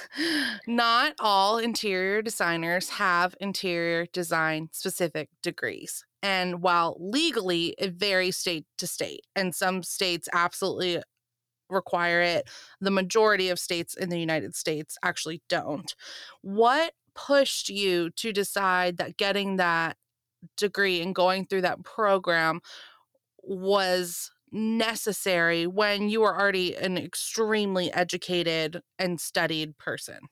Not 0.66 1.14
all 1.20 1.58
interior 1.58 2.20
designers 2.20 2.90
have 2.90 3.36
interior 3.40 4.06
design 4.12 4.68
specific 4.72 5.30
degrees. 5.42 6.04
And 6.20 6.62
while 6.62 6.96
legally 6.98 7.76
it 7.78 7.92
varies 7.92 8.36
state 8.36 8.66
to 8.78 8.88
state, 8.88 9.20
and 9.36 9.54
some 9.54 9.84
states 9.84 10.28
absolutely 10.32 11.00
require 11.70 12.20
it, 12.20 12.50
the 12.80 12.90
majority 12.90 13.48
of 13.48 13.60
states 13.60 13.94
in 13.94 14.08
the 14.08 14.18
United 14.18 14.56
States 14.56 14.98
actually 15.04 15.42
don't. 15.48 15.94
What 16.42 16.92
pushed 17.14 17.68
you 17.68 18.10
to 18.10 18.32
decide 18.32 18.96
that 18.96 19.16
getting 19.16 19.56
that 19.56 19.96
degree 20.56 21.00
and 21.00 21.14
going 21.14 21.46
through 21.46 21.62
that 21.62 21.84
program 21.84 22.60
was 23.42 24.32
necessary 24.56 25.66
when 25.66 26.08
you 26.08 26.22
are 26.24 26.40
already 26.40 26.74
an 26.76 26.98
extremely 26.98 27.92
educated 27.92 28.82
and 28.98 29.20
studied 29.20 29.78
person? 29.78 30.30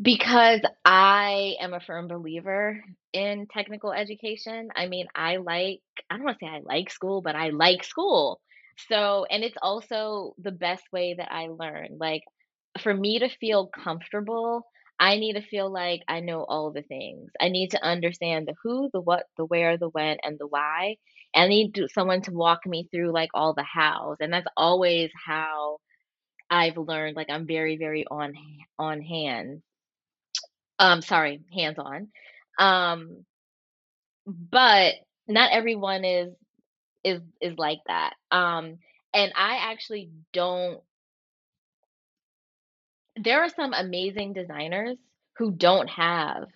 Because 0.00 0.60
I 0.84 1.54
am 1.60 1.72
a 1.72 1.80
firm 1.80 2.08
believer 2.08 2.82
in 3.12 3.46
technical 3.46 3.92
education. 3.92 4.70
I 4.74 4.88
mean, 4.88 5.06
I 5.14 5.36
like, 5.36 5.82
I 6.10 6.16
don't 6.16 6.24
want 6.24 6.40
to 6.40 6.46
say 6.46 6.50
I 6.50 6.60
like 6.64 6.90
school, 6.90 7.22
but 7.22 7.36
I 7.36 7.50
like 7.50 7.84
school. 7.84 8.40
So, 8.88 9.24
and 9.30 9.44
it's 9.44 9.56
also 9.62 10.34
the 10.38 10.50
best 10.50 10.82
way 10.92 11.14
that 11.16 11.32
I 11.32 11.46
learn. 11.46 11.96
Like, 12.00 12.22
for 12.80 12.92
me 12.92 13.20
to 13.20 13.28
feel 13.28 13.68
comfortable, 13.68 14.66
I 14.98 15.16
need 15.16 15.34
to 15.34 15.42
feel 15.42 15.72
like 15.72 16.02
I 16.08 16.20
know 16.20 16.44
all 16.44 16.72
the 16.72 16.82
things. 16.82 17.30
I 17.40 17.48
need 17.48 17.70
to 17.70 17.84
understand 17.84 18.48
the 18.48 18.54
who, 18.64 18.90
the 18.92 19.00
what, 19.00 19.26
the 19.36 19.44
where, 19.44 19.78
the 19.78 19.88
when, 19.88 20.16
and 20.24 20.38
the 20.40 20.48
why. 20.48 20.96
I 21.34 21.48
need 21.48 21.74
to, 21.74 21.88
someone 21.88 22.22
to 22.22 22.32
walk 22.32 22.66
me 22.66 22.88
through 22.90 23.12
like 23.12 23.30
all 23.34 23.54
the 23.54 23.64
hows. 23.64 24.18
And 24.20 24.32
that's 24.32 24.46
always 24.56 25.10
how 25.26 25.78
I've 26.50 26.76
learned. 26.76 27.16
Like, 27.16 27.30
I'm 27.30 27.46
very, 27.46 27.76
very 27.76 28.04
on 28.10 28.34
on 28.78 29.00
hand 29.02 29.62
um, 30.78 31.02
sorry, 31.02 31.40
hands-on. 31.54 32.08
Um, 32.58 33.24
but 34.26 34.94
not 35.28 35.52
everyone 35.52 36.04
is 36.04 36.32
is 37.02 37.20
is 37.40 37.58
like 37.58 37.80
that. 37.86 38.14
Um, 38.30 38.78
and 39.12 39.32
I 39.36 39.70
actually 39.72 40.10
don't 40.32 40.80
there 43.16 43.42
are 43.42 43.48
some 43.48 43.72
amazing 43.72 44.32
designers 44.32 44.98
who 45.36 45.52
don't 45.52 45.88
have 45.88 46.48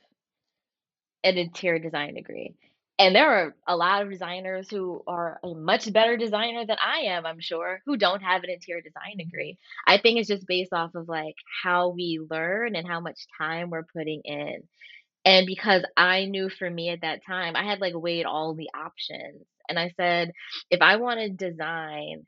an 1.23 1.39
interior 1.39 1.79
design 1.79 2.15
degree. 2.15 2.55
And 2.99 3.15
there 3.15 3.31
are 3.31 3.55
a 3.69 3.77
lot 3.77 4.03
of 4.03 4.11
designers 4.11 4.69
who 4.69 5.05
are 5.07 5.39
a 5.45 5.55
much 5.55 5.93
better 5.93 6.17
designer 6.17 6.67
than 6.67 6.79
I 6.85 7.03
am, 7.13 7.27
I'm 7.27 7.39
sure, 7.39 7.81
who 7.87 7.97
don't 7.97 8.23
have 8.23 8.43
an 8.43 8.51
interior 8.51 8.83
design 8.83 9.19
degree. 9.19 9.57
I 9.87 9.99
think 9.99 10.19
it's 10.19 10.29
just 10.29 10.49
based 10.49 10.73
off 10.73 10.97
of 10.97 11.09
like 11.09 11.37
how 11.63 11.91
we 11.91 12.21
learn 12.29 12.75
and 12.75 12.89
how 12.89 12.99
much 13.01 13.21
time 13.39 13.71
we're 13.71 13.85
putting 13.85 14.23
in. 14.25 14.65
And 15.25 15.47
because 15.47 15.85
I 15.97 16.25
knew 16.25 16.49
for 16.49 16.69
me 16.69 16.89
at 16.89 17.03
that 17.03 17.25
time, 17.25 17.55
I 17.55 17.65
had 17.65 17.81
like 17.81 17.95
weighed 17.95 18.27
all 18.27 18.55
the 18.55 18.71
options. 18.75 19.45
And 19.69 19.79
I 19.79 19.93
said, 19.97 20.33
if 20.71 20.81
I 20.81 20.97
want 20.97 21.21
to 21.21 21.29
design 21.29 22.25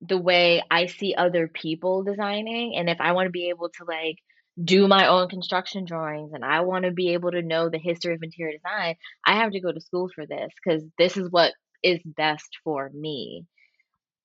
the 0.00 0.18
way 0.18 0.62
I 0.70 0.86
see 0.86 1.14
other 1.14 1.48
people 1.48 2.04
designing, 2.04 2.76
and 2.76 2.88
if 2.88 3.00
I 3.00 3.12
want 3.12 3.26
to 3.26 3.32
be 3.32 3.48
able 3.50 3.68
to 3.70 3.84
like 3.84 4.16
do 4.62 4.88
my 4.88 5.06
own 5.06 5.28
construction 5.28 5.84
drawings 5.84 6.32
and 6.32 6.44
I 6.44 6.60
want 6.60 6.84
to 6.84 6.90
be 6.90 7.12
able 7.12 7.30
to 7.30 7.42
know 7.42 7.68
the 7.68 7.78
history 7.78 8.14
of 8.14 8.22
interior 8.22 8.56
design, 8.56 8.96
I 9.24 9.36
have 9.36 9.52
to 9.52 9.60
go 9.60 9.72
to 9.72 9.80
school 9.80 10.08
for 10.14 10.26
this 10.26 10.52
because 10.62 10.82
this 10.98 11.16
is 11.16 11.30
what 11.30 11.52
is 11.82 12.00
best 12.04 12.58
for 12.64 12.90
me. 12.92 13.46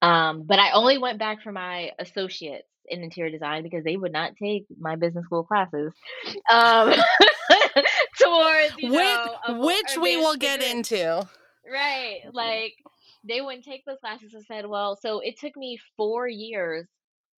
Um, 0.02 0.44
but 0.44 0.60
I 0.60 0.72
only 0.72 0.98
went 0.98 1.20
back 1.20 1.44
for 1.44 1.52
my 1.52 1.92
associates 2.00 2.68
in 2.90 3.04
interior 3.04 3.32
design 3.32 3.63
because 3.63 3.84
they 3.84 3.96
would 3.96 4.12
not 4.12 4.36
take 4.36 4.66
my 4.78 4.96
business 4.96 5.25
school 5.25 5.44
classes 5.44 5.94
um, 6.52 6.90
towards 8.20 8.75
which, 8.75 8.92
know 8.92 9.38
which 9.48 9.98
we 10.02 10.18
will 10.18 10.36
get 10.36 10.62
into. 10.62 11.25
Right, 11.72 12.20
like 12.34 12.74
they 13.24 13.40
wouldn't 13.40 13.63
take 13.63 13.86
those 13.86 14.00
classes 14.00 14.34
and 14.34 14.44
said, 14.46 14.66
well, 14.66 14.98
so 15.02 15.20
it 15.20 15.40
took 15.40 15.56
me 15.56 15.80
four 15.96 16.28
years 16.28 16.88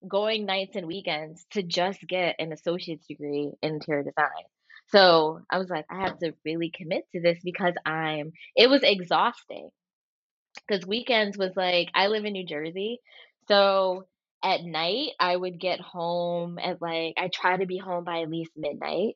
going 0.07 0.45
nights 0.45 0.75
and 0.75 0.87
weekends 0.87 1.45
to 1.51 1.63
just 1.63 1.99
get 2.07 2.35
an 2.39 2.51
associate's 2.51 3.07
degree 3.07 3.51
in 3.61 3.75
interior 3.75 4.03
design. 4.03 4.45
So 4.87 5.41
I 5.49 5.57
was 5.57 5.69
like, 5.69 5.85
I 5.89 6.01
have 6.01 6.19
to 6.19 6.33
really 6.45 6.71
commit 6.75 7.05
to 7.13 7.21
this 7.21 7.39
because 7.43 7.73
I'm, 7.85 8.33
it 8.55 8.69
was 8.69 8.81
exhausting. 8.83 9.69
Because 10.67 10.85
weekends 10.85 11.37
was 11.37 11.51
like, 11.55 11.89
I 11.93 12.07
live 12.07 12.25
in 12.25 12.33
New 12.33 12.45
Jersey. 12.45 12.99
So 13.47 14.05
at 14.43 14.63
night, 14.63 15.09
I 15.19 15.35
would 15.35 15.59
get 15.59 15.79
home 15.81 16.59
at 16.59 16.81
like, 16.81 17.15
I 17.17 17.29
try 17.33 17.57
to 17.57 17.65
be 17.65 17.77
home 17.77 18.03
by 18.03 18.21
at 18.21 18.29
least 18.29 18.51
midnight. 18.55 19.15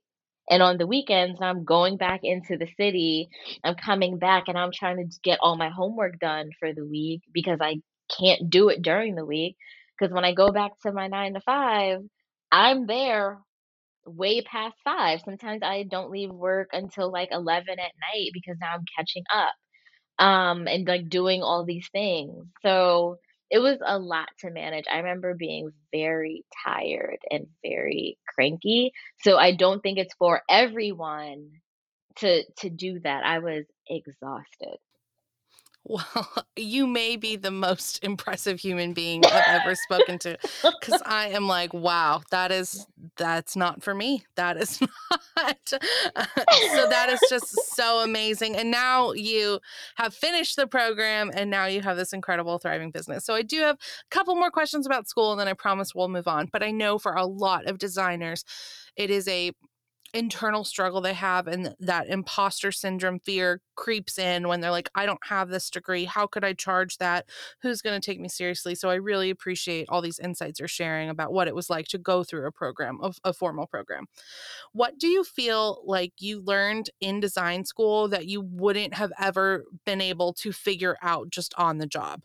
And 0.50 0.64
on 0.64 0.78
the 0.78 0.88
weekends, 0.88 1.40
I'm 1.42 1.64
going 1.64 1.98
back 1.98 2.22
into 2.24 2.58
the 2.58 2.68
city. 2.76 3.30
I'm 3.64 3.76
coming 3.76 4.18
back 4.18 4.46
and 4.48 4.58
I'm 4.58 4.72
trying 4.72 4.98
to 4.98 5.20
get 5.24 5.38
all 5.42 5.56
my 5.56 5.70
homework 5.70 6.20
done 6.20 6.50
for 6.60 6.74
the 6.74 6.86
week 6.86 7.22
because 7.32 7.60
I 7.62 7.82
can't 8.20 8.50
do 8.50 8.70
it 8.70 8.82
during 8.82 9.14
the 9.14 9.26
week. 9.26 9.56
Because 10.00 10.14
when 10.14 10.26
I 10.26 10.34
go 10.34 10.52
back 10.52 10.72
to 10.84 10.94
my 10.94 11.08
nine 11.08 11.34
to 11.34 11.42
five, 11.42 12.00
I'm 12.52 12.88
there 12.88 13.40
way 14.06 14.42
past 14.42 14.76
five. 14.84 15.22
Sometimes 15.26 15.62
I 15.64 15.84
don't 15.84 16.12
leave 16.12 16.32
work 16.32 16.70
until 16.74 17.12
like 17.12 17.30
11 17.32 17.72
at 17.72 17.78
night 17.80 18.32
because 18.34 18.58
now 18.62 18.74
I'm 18.76 18.86
catching 18.98 19.24
up 19.34 19.54
um, 20.20 20.68
and 20.68 20.88
like 20.88 21.10
doing 21.10 21.42
all 21.44 21.66
these 21.66 21.88
things. 21.92 22.46
So 22.62 23.18
it 23.50 23.60
was 23.60 23.78
a 23.86 23.98
lot 23.98 24.30
to 24.40 24.52
manage. 24.52 24.86
I 24.92 24.98
remember 24.98 25.36
being 25.36 25.72
very 25.92 26.44
tired 26.66 27.20
and 27.32 27.48
very 27.64 28.18
cranky. 28.36 28.92
So 29.24 29.38
I 29.38 29.56
don't 29.56 29.82
think 29.82 29.98
it's 29.98 30.14
for 30.16 30.42
everyone 30.50 31.52
to 32.18 32.44
to 32.60 32.70
do 32.70 33.00
that. 33.02 33.26
I 33.26 33.40
was 33.40 33.66
exhausted. 33.88 34.78
Well, 35.84 36.06
you 36.56 36.88
may 36.88 37.16
be 37.16 37.36
the 37.36 37.52
most 37.52 38.04
impressive 38.04 38.60
human 38.60 38.94
being 38.94 39.26
I've 39.26 39.62
ever 39.62 39.76
spoken 39.76 40.20
to 40.20 40.38
because 40.80 41.02
I 41.06 41.30
am 41.30 41.48
like, 41.48 41.74
wow, 41.74 42.22
that 42.32 42.52
is, 42.52 42.86
that's 43.18 43.56
not 43.56 43.82
for 43.84 43.94
me. 43.94 44.26
That 44.36 44.58
is 44.58 44.82
not. 44.82 45.74
Uh, 46.16 46.26
so 46.74 46.90
that 46.90 47.10
is 47.10 47.20
just 47.30 47.76
so 47.76 48.00
amazing. 48.00 48.56
And 48.56 48.72
now 48.72 49.14
you 49.14 49.60
have 49.96 50.14
finished 50.14 50.56
the 50.56 50.68
program 50.68 51.32
and 51.34 51.50
now 51.50 51.66
you 51.66 51.82
have 51.82 51.98
this 51.98 52.14
incredible, 52.14 52.58
thriving 52.60 52.92
business. 52.92 53.26
So 53.26 53.34
I 53.34 53.42
do 53.42 53.62
have 53.62 53.76
a 53.76 54.10
couple 54.10 54.36
more 54.36 54.52
questions 54.52 54.86
about 54.86 55.08
school 55.08 55.32
and 55.32 55.40
then 55.40 55.48
I 55.48 55.54
promise 55.54 55.96
we'll 55.96 56.10
move 56.10 56.28
on. 56.28 56.50
But 56.52 56.64
I 56.64 56.72
know 56.72 57.00
for 57.00 57.14
a 57.14 57.26
lot 57.26 57.66
of 57.68 57.78
designers, 57.78 58.44
it 58.96 59.10
is 59.10 59.28
a 59.28 59.54
internal 60.14 60.64
struggle 60.64 61.02
they 61.02 61.14
have 61.14 61.48
and 61.48 61.76
that 61.80 62.08
imposter 62.08 62.72
syndrome 62.72 63.20
fear 63.20 63.62
creeps 63.76 64.18
in 64.18 64.48
when 64.48 64.60
they're 64.60 64.72
like 64.72 64.90
I 64.96 65.06
don't 65.06 65.26
have 65.26 65.50
this 65.50 65.70
degree. 65.70 66.06
How 66.06 66.28
could 66.28 66.44
I 66.44 66.54
charge 66.54 66.98
that? 66.98 67.28
Who's 67.62 67.82
going 67.82 68.00
to 68.00 68.06
take 68.06 68.20
me 68.20 68.28
seriously? 68.28 68.76
So 68.76 68.90
I 68.90 68.96
really 68.96 69.30
appreciate 69.30 69.88
all 69.90 70.02
these 70.02 70.20
insights 70.20 70.60
you're 70.60 70.68
sharing 70.68 71.10
about 71.10 71.32
what 71.32 71.48
it 71.48 71.56
was 71.56 71.70
like 71.70 71.88
to 71.90 71.98
go 71.98 72.24
through 72.24 72.48
a 72.48 72.52
program 72.52 73.00
of 73.02 73.18
a 73.24 73.34
formal 73.34 73.68
program. 73.68 74.06
What 74.74 74.98
do 74.98 75.08
you 75.08 75.24
feel 75.24 75.82
like 75.86 76.14
you 76.20 76.42
learned 76.42 76.90
in 77.00 77.20
design 77.20 77.66
school 77.66 78.08
that 78.10 78.28
you 78.28 78.42
wouldn't 78.42 78.94
have 78.96 79.12
ever 79.20 79.66
been 79.86 80.02
able 80.02 80.34
to 80.34 80.52
figure 80.52 80.98
out 81.02 81.30
just 81.30 81.54
on 81.58 81.78
the 81.78 81.88
job? 81.88 82.22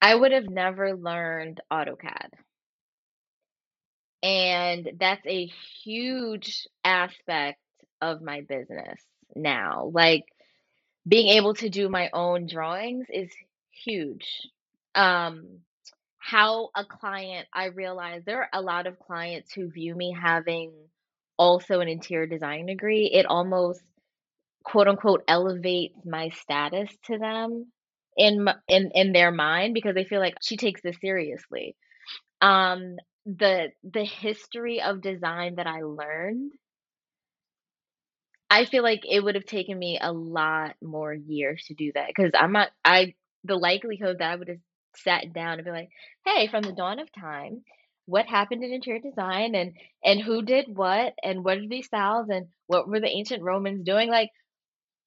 I 0.00 0.16
would 0.16 0.32
have 0.32 0.48
never 0.48 0.96
learned 0.96 1.60
AutoCAD 1.70 2.30
and 4.22 4.90
that's 4.98 5.26
a 5.26 5.50
huge 5.84 6.66
aspect 6.84 7.58
of 8.00 8.22
my 8.22 8.42
business 8.42 9.00
now. 9.34 9.90
Like 9.92 10.24
being 11.06 11.28
able 11.28 11.54
to 11.54 11.68
do 11.68 11.88
my 11.88 12.10
own 12.12 12.46
drawings 12.46 13.06
is 13.12 13.30
huge. 13.84 14.26
Um, 14.94 15.60
how 16.18 16.70
a 16.76 16.84
client, 16.84 17.48
I 17.52 17.66
realize 17.66 18.22
there 18.24 18.42
are 18.42 18.48
a 18.52 18.62
lot 18.62 18.86
of 18.86 18.98
clients 18.98 19.52
who 19.52 19.70
view 19.70 19.94
me 19.94 20.14
having 20.20 20.72
also 21.36 21.80
an 21.80 21.88
interior 21.88 22.26
design 22.26 22.66
degree. 22.66 23.10
It 23.12 23.26
almost 23.26 23.82
quote 24.62 24.86
unquote 24.86 25.24
elevates 25.26 25.98
my 26.04 26.28
status 26.28 26.88
to 27.06 27.18
them 27.18 27.66
in 28.16 28.46
in 28.68 28.90
in 28.94 29.12
their 29.12 29.32
mind 29.32 29.74
because 29.74 29.94
they 29.94 30.04
feel 30.04 30.20
like 30.20 30.36
she 30.40 30.56
takes 30.56 30.82
this 30.82 30.96
seriously. 31.00 31.74
Um, 32.40 32.96
the 33.26 33.72
the 33.82 34.04
history 34.04 34.80
of 34.80 35.00
design 35.00 35.56
that 35.56 35.66
I 35.66 35.82
learned, 35.82 36.52
I 38.50 38.66
feel 38.66 38.82
like 38.82 39.02
it 39.08 39.20
would 39.24 39.34
have 39.34 39.46
taken 39.46 39.78
me 39.78 39.98
a 40.00 40.12
lot 40.12 40.76
more 40.82 41.14
years 41.14 41.64
to 41.68 41.74
do 41.74 41.92
that 41.94 42.08
because 42.08 42.32
I'm 42.34 42.52
not 42.52 42.70
I 42.84 43.14
the 43.44 43.56
likelihood 43.56 44.18
that 44.18 44.30
I 44.30 44.36
would 44.36 44.48
have 44.48 44.60
sat 44.94 45.32
down 45.32 45.54
and 45.54 45.64
be 45.64 45.70
like, 45.70 45.90
"Hey, 46.26 46.48
from 46.48 46.62
the 46.62 46.72
dawn 46.72 46.98
of 46.98 47.10
time, 47.12 47.64
what 48.06 48.26
happened 48.26 48.62
in 48.62 48.72
interior 48.72 49.00
design 49.00 49.54
and 49.54 49.74
and 50.04 50.20
who 50.20 50.42
did 50.42 50.76
what 50.76 51.14
and 51.22 51.44
what 51.44 51.58
are 51.58 51.68
these 51.68 51.86
styles 51.86 52.28
and 52.28 52.48
what 52.66 52.88
were 52.88 53.00
the 53.00 53.08
ancient 53.08 53.42
Romans 53.42 53.84
doing?" 53.84 54.10
Like, 54.10 54.30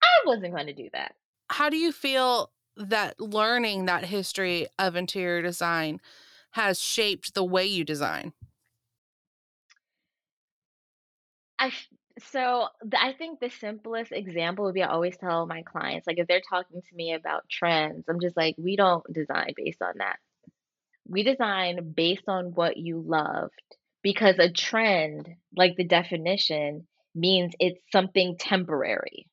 I 0.02 0.08
wasn't 0.26 0.54
going 0.54 0.68
to 0.68 0.74
do 0.74 0.90
that. 0.94 1.16
How 1.50 1.70
do 1.70 1.78
you 1.78 1.92
feel 1.92 2.52
that 2.78 3.20
learning 3.20 3.86
that 3.86 4.06
history 4.06 4.68
of 4.80 4.96
interior 4.96 5.42
design 5.42 6.02
has 6.56 6.80
shaped 6.82 7.34
the 7.36 7.44
way 7.44 7.66
you 7.66 7.84
design? 7.86 8.34
I 11.60 11.72
so, 12.20 12.70
I 12.98 13.12
think 13.14 13.40
the 13.42 13.50
simplest 13.50 14.14
example 14.14 14.64
would 14.66 14.74
be 14.74 14.82
I 14.84 14.88
always 14.88 15.18
tell 15.18 15.46
my 15.48 15.64
clients, 15.64 16.08
like, 16.08 16.18
if 16.18 16.28
they're 16.28 16.42
talking 16.50 16.82
to 16.82 16.96
me 16.96 17.14
about 17.14 17.50
trends, 17.50 18.06
I'm 18.08 18.22
just 18.22 18.38
like, 18.38 18.56
"We 18.58 18.78
don't 18.78 19.06
design 19.14 19.54
based 19.56 19.82
on 19.82 19.96
that. 19.98 20.18
We 21.08 21.24
design 21.24 21.94
based 21.94 22.30
on 22.30 22.54
what 22.56 22.78
you 22.78 23.02
loved." 23.02 23.62
Because 24.04 24.40
a 24.40 24.52
trend, 24.52 25.30
like 25.58 25.76
the 25.78 25.84
definition, 25.86 26.88
means 27.16 27.56
it's 27.60 27.82
something 27.92 28.38
temporary. 28.38 29.28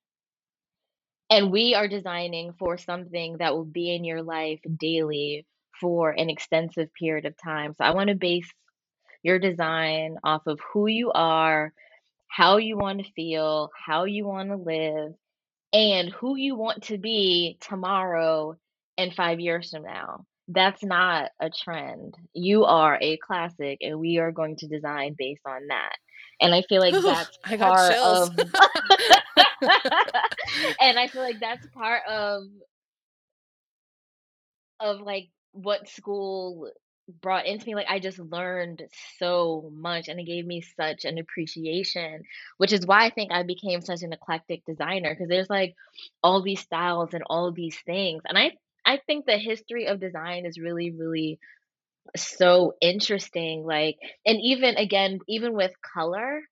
And 1.30 1.50
we 1.50 1.74
are 1.74 1.88
designing 1.88 2.52
for 2.54 2.76
something 2.76 3.38
that 3.38 3.54
will 3.54 3.64
be 3.64 3.94
in 3.94 4.04
your 4.04 4.22
life 4.22 4.60
daily 4.78 5.46
for 5.82 6.12
an 6.12 6.30
extensive 6.30 6.94
period 6.94 7.26
of 7.26 7.36
time. 7.44 7.74
So 7.78 7.84
I 7.84 7.92
wanna 7.92 8.16
base 8.16 8.50
your 9.22 9.38
design 9.38 10.16
off 10.24 10.46
of 10.46 10.60
who 10.72 10.86
you 10.88 11.12
are, 11.12 11.72
how 12.28 12.58
you 12.58 12.78
wanna 12.78 13.04
feel, 13.16 13.70
how 13.86 14.04
you 14.04 14.26
wanna 14.26 14.56
live, 14.56 15.12
and 15.72 16.10
who 16.10 16.36
you 16.36 16.56
want 16.56 16.84
to 16.84 16.98
be 16.98 17.58
tomorrow 17.60 18.56
and 18.98 19.14
5 19.14 19.40
years 19.40 19.70
from 19.70 19.84
now. 19.84 20.26
That's 20.48 20.84
not 20.84 21.30
a 21.40 21.50
trend. 21.50 22.16
You 22.34 22.64
are 22.64 22.98
a 23.00 23.18
classic, 23.18 23.78
and 23.82 24.00
we 24.00 24.18
are 24.18 24.32
going 24.32 24.56
to 24.58 24.68
design 24.68 25.16
based 25.18 25.46
on 25.46 25.68
that. 25.68 25.96
And 26.40 26.54
I 26.54 26.62
feel 26.62 26.80
like 26.80 26.94
Ooh, 26.94 27.02
that's 27.02 27.38
I 27.44 27.56
part 27.58 27.98
of 27.98 28.30
and 30.80 30.98
I 30.98 31.08
feel 31.08 31.22
like 31.22 31.40
that's 31.40 31.66
part 31.68 32.02
of 32.08 32.44
of, 34.80 35.00
like, 35.00 35.28
what 35.52 35.88
school 35.88 36.70
brought 37.20 37.46
into 37.46 37.66
me, 37.66 37.74
like, 37.74 37.88
I 37.90 37.98
just 37.98 38.18
learned 38.18 38.82
so 39.18 39.70
much, 39.74 40.08
and 40.08 40.20
it 40.20 40.24
gave 40.24 40.46
me 40.46 40.60
such 40.62 41.04
an 41.04 41.18
appreciation, 41.18 42.22
which 42.58 42.72
is 42.72 42.86
why 42.86 43.04
I 43.06 43.10
think 43.10 43.32
I 43.32 43.42
became 43.42 43.80
such 43.82 44.02
an 44.02 44.12
eclectic 44.12 44.64
designer 44.66 45.10
because 45.14 45.28
there's, 45.28 45.50
like, 45.50 45.74
all 46.22 46.42
these 46.42 46.60
styles 46.60 47.14
and 47.14 47.22
all 47.26 47.52
these 47.52 47.78
things, 47.86 48.22
and 48.28 48.38
I 48.38 48.52
I 48.84 48.98
think 49.06 49.26
the 49.26 49.38
history 49.38 49.86
of 49.86 50.00
design 50.00 50.46
is 50.46 50.58
really, 50.58 50.90
really 50.92 51.38
so 52.16 52.74
interesting, 52.80 53.64
like 53.64 53.96
and 54.26 54.38
even 54.42 54.76
again, 54.76 55.20
even 55.28 55.54
with 55.54 55.72
color, 55.94 56.42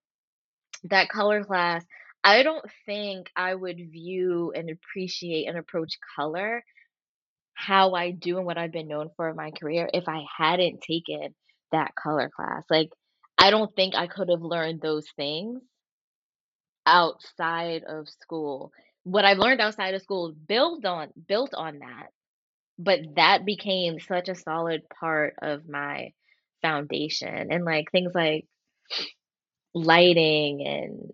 that 0.85 1.09
color 1.09 1.45
class, 1.45 1.85
I 2.25 2.43
don't 2.43 2.65
think 2.87 3.29
I 3.37 3.55
would 3.55 3.77
view 3.79 4.53
and 4.55 4.71
appreciate 4.71 5.47
and 5.49 5.59
approach 5.59 5.99
color 6.17 6.65
how 7.61 7.95
I 7.95 8.11
do 8.13 8.39
and 8.39 8.47
what 8.47 8.59
I've 8.59 8.73
been 8.73 8.89
known 8.89 9.11
for 9.17 9.29
in 9.31 9.37
my 9.37 9.51
career 9.53 9.89
if 9.95 10.09
I 10.09 10.25
hadn't 10.39 10.81
taken 10.83 11.35
that 11.73 11.95
color 11.97 12.31
class. 12.35 12.65
Like, 12.71 12.91
I 13.39 13.51
don't 13.51 13.75
think 13.77 13.95
I 13.95 14.07
could 14.09 14.31
have 14.31 14.43
learned 14.43 14.81
those 14.83 15.07
things 15.17 15.61
outside 16.87 17.83
of 17.85 18.09
school. 18.09 18.73
What 19.05 19.25
I've 19.25 19.39
learned 19.39 19.61
outside 19.61 19.95
of 19.95 20.03
school 20.03 20.33
built 20.49 20.85
on 20.85 21.09
built 21.29 21.53
on 21.55 21.79
that, 21.81 22.09
but 22.79 23.01
that 23.17 23.47
became 23.47 24.01
such 24.01 24.29
a 24.29 24.35
solid 24.37 24.83
part 25.01 25.35
of 25.43 25.69
my 25.69 26.13
foundation, 26.63 27.53
and, 27.53 27.65
like, 27.65 27.91
things 27.93 28.13
like 28.15 28.47
lighting 29.75 30.67
and 30.67 31.13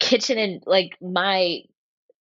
kitchen 0.00 0.38
and, 0.38 0.62
like, 0.66 0.96
my 1.02 1.60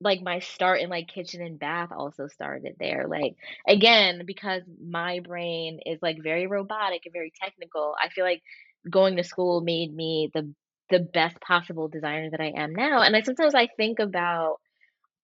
like, 0.02 0.22
my 0.22 0.40
start 0.40 0.82
in, 0.82 0.90
like, 0.90 1.08
kitchen 1.10 1.42
and 1.44 1.60
bath 1.60 1.92
also 1.96 2.28
started 2.28 2.76
there, 2.80 3.08
like, 3.08 3.36
again, 3.68 4.24
because 4.26 4.64
my 4.84 5.20
brain 5.22 5.80
is, 5.86 6.00
like, 6.02 6.24
very 6.24 6.48
robotic 6.48 7.04
and 7.06 7.14
very 7.14 7.34
technical, 7.42 7.96
I 8.04 8.10
feel 8.10 8.26
like 8.26 8.42
going 8.90 9.18
to 9.18 9.24
school 9.24 9.62
made 9.62 9.94
me 9.96 10.30
the 10.34 10.54
the 10.90 11.00
best 11.00 11.40
possible 11.42 11.88
designer 11.88 12.30
that 12.32 12.42
I 12.42 12.54
am 12.58 12.74
now, 12.76 13.02
and 13.02 13.16
I 13.16 13.22
sometimes 13.22 13.56
I 13.56 13.68
think 13.78 14.00
about, 14.00 14.58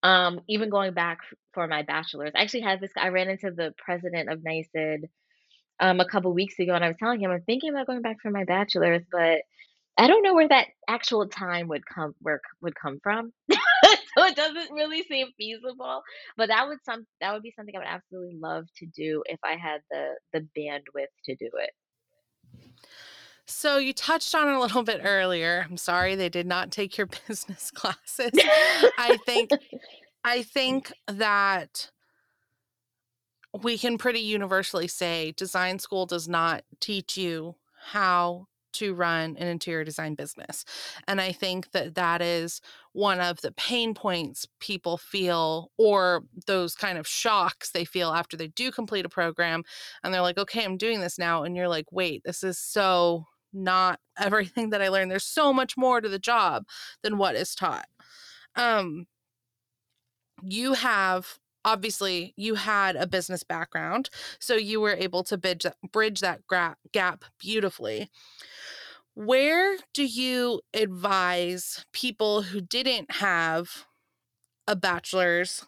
um, 0.02 0.40
even 0.48 0.70
going 0.70 0.94
back 0.94 1.18
for 1.54 1.66
my 1.68 1.82
bachelor's. 1.82 2.32
I 2.36 2.42
actually 2.42 2.62
had 2.62 2.80
this 2.80 2.92
I 2.96 3.08
ran 3.08 3.30
into 3.30 3.50
the 3.50 3.74
president 3.78 4.30
of 4.30 4.40
NYSID, 4.40 5.04
um, 5.80 6.00
a 6.00 6.08
couple 6.08 6.32
weeks 6.34 6.58
ago, 6.58 6.74
and 6.74 6.84
I 6.84 6.88
was 6.88 6.96
telling 6.98 7.20
him, 7.20 7.30
"I'm 7.30 7.42
thinking 7.42 7.70
about 7.70 7.86
going 7.86 8.02
back 8.02 8.18
for 8.22 8.30
my 8.30 8.44
bachelor's, 8.44 9.04
but 9.12 9.42
I 9.98 10.08
don't 10.08 10.22
know 10.22 10.34
where 10.34 10.48
that 10.48 10.68
actual 10.88 11.28
time 11.28 11.68
would 11.68 11.84
come 11.86 12.14
where 12.20 12.40
would 12.62 12.74
come 12.76 13.00
from." 13.02 13.32
So 14.16 14.24
it 14.24 14.36
doesn't 14.36 14.72
really 14.72 15.02
seem 15.04 15.28
feasible, 15.36 16.02
but 16.36 16.48
that 16.48 16.66
would 16.66 16.78
some 16.84 17.06
that 17.20 17.32
would 17.32 17.42
be 17.42 17.52
something 17.56 17.74
I 17.76 17.78
would 17.78 17.86
absolutely 17.86 18.36
love 18.40 18.64
to 18.76 18.86
do 18.86 19.22
if 19.26 19.38
I 19.44 19.56
had 19.56 19.80
the 19.90 20.14
the 20.32 20.40
bandwidth 20.56 21.06
to 21.26 21.34
do 21.36 21.50
it. 21.54 21.70
So 23.46 23.78
you 23.78 23.94
touched 23.94 24.34
on 24.34 24.48
it 24.48 24.54
a 24.54 24.60
little 24.60 24.82
bit 24.82 25.00
earlier. 25.02 25.66
I'm 25.68 25.78
sorry 25.78 26.14
they 26.14 26.28
did 26.28 26.46
not 26.46 26.70
take 26.70 26.98
your 26.98 27.06
business 27.28 27.70
classes. 27.74 28.32
I 28.98 29.18
think 29.24 29.50
I 30.24 30.42
think 30.42 30.92
that 31.06 31.90
we 33.62 33.78
can 33.78 33.96
pretty 33.96 34.20
universally 34.20 34.88
say 34.88 35.32
design 35.32 35.78
school 35.78 36.04
does 36.04 36.28
not 36.28 36.64
teach 36.80 37.16
you 37.16 37.56
how 37.86 38.47
to 38.74 38.94
run 38.94 39.36
an 39.38 39.48
interior 39.48 39.84
design 39.84 40.14
business, 40.14 40.64
and 41.06 41.20
I 41.20 41.32
think 41.32 41.72
that 41.72 41.94
that 41.94 42.22
is 42.22 42.60
one 42.92 43.20
of 43.20 43.40
the 43.40 43.52
pain 43.52 43.94
points 43.94 44.46
people 44.60 44.98
feel 44.98 45.70
or 45.78 46.22
those 46.46 46.74
kind 46.74 46.98
of 46.98 47.06
shocks 47.06 47.70
they 47.70 47.84
feel 47.84 48.12
after 48.12 48.36
they 48.36 48.48
do 48.48 48.70
complete 48.70 49.06
a 49.06 49.08
program, 49.08 49.62
and 50.02 50.12
they're 50.12 50.22
like, 50.22 50.38
"Okay, 50.38 50.64
I'm 50.64 50.76
doing 50.76 51.00
this 51.00 51.18
now," 51.18 51.44
and 51.44 51.56
you're 51.56 51.68
like, 51.68 51.92
"Wait, 51.92 52.22
this 52.24 52.42
is 52.42 52.58
so 52.58 53.24
not 53.52 54.00
everything 54.18 54.70
that 54.70 54.82
I 54.82 54.88
learned. 54.88 55.10
There's 55.10 55.24
so 55.24 55.52
much 55.52 55.76
more 55.76 56.00
to 56.00 56.08
the 56.08 56.18
job 56.18 56.64
than 57.02 57.18
what 57.18 57.36
is 57.36 57.54
taught." 57.54 57.86
Um 58.56 59.06
you 60.42 60.74
have 60.74 61.38
obviously, 61.68 62.32
you 62.34 62.54
had 62.54 62.96
a 62.96 63.06
business 63.06 63.42
background, 63.42 64.08
so 64.38 64.54
you 64.54 64.80
were 64.80 64.94
able 64.94 65.22
to 65.24 65.36
bidge 65.36 65.70
bridge 65.92 66.20
that 66.20 66.46
gra 66.46 66.76
gap 66.92 67.24
beautifully. 67.38 68.08
Where 69.14 69.76
do 69.92 70.04
you 70.04 70.62
advise 70.72 71.84
people 71.92 72.42
who 72.42 72.60
didn't 72.62 73.10
have 73.16 73.84
a 74.66 74.74
bachelor's 74.74 75.66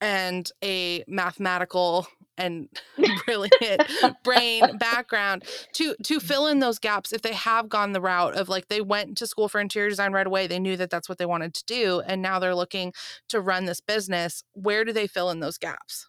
and 0.00 0.50
a 0.64 1.04
mathematical 1.06 2.08
and 2.40 2.68
brilliant 3.26 3.82
brain 4.24 4.78
background 4.78 5.44
to 5.74 5.94
to 6.04 6.18
mm-hmm. 6.18 6.26
fill 6.26 6.46
in 6.46 6.60
those 6.60 6.78
gaps 6.78 7.12
if 7.12 7.22
they 7.22 7.34
have 7.34 7.68
gone 7.68 7.92
the 7.92 8.00
route 8.00 8.34
of, 8.34 8.48
like, 8.48 8.68
they 8.68 8.80
went 8.80 9.16
to 9.18 9.26
school 9.26 9.48
for 9.48 9.60
interior 9.60 9.88
design 9.90 10.12
right 10.12 10.26
away, 10.26 10.46
they 10.46 10.58
knew 10.58 10.76
that 10.76 10.90
that's 10.90 11.08
what 11.08 11.18
they 11.18 11.26
wanted 11.26 11.54
to 11.54 11.64
do, 11.64 12.00
and 12.06 12.22
now 12.22 12.38
they're 12.38 12.54
looking 12.54 12.92
to 13.28 13.40
run 13.40 13.66
this 13.66 13.80
business, 13.80 14.42
where 14.54 14.84
do 14.84 14.92
they 14.92 15.06
fill 15.06 15.30
in 15.30 15.40
those 15.40 15.58
gaps? 15.58 16.08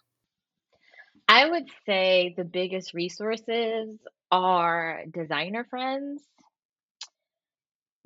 I 1.28 1.48
would 1.48 1.68
say 1.86 2.34
the 2.36 2.44
biggest 2.44 2.94
resources 2.94 3.98
are 4.30 5.02
designer 5.12 5.64
friends 5.64 6.22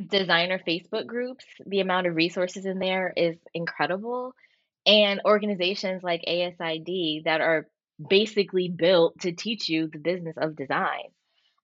designer 0.05 0.61
Facebook 0.67 1.07
groups, 1.07 1.45
the 1.67 1.81
amount 1.81 2.07
of 2.07 2.17
resources 2.17 2.67
in 2.67 2.79
there 2.79 3.13
is 3.17 3.37
incredible, 3.55 4.35
and 4.85 5.21
organizations 5.25 6.03
like 6.03 6.23
ASID 6.27 7.25
that 7.25 7.41
are 7.41 7.69
basically 7.99 8.69
built 8.69 9.21
to 9.21 9.33
teach 9.33 9.69
you 9.69 9.89
the 9.89 9.99
business 9.99 10.37
of 10.39 10.57
design. 10.57 11.11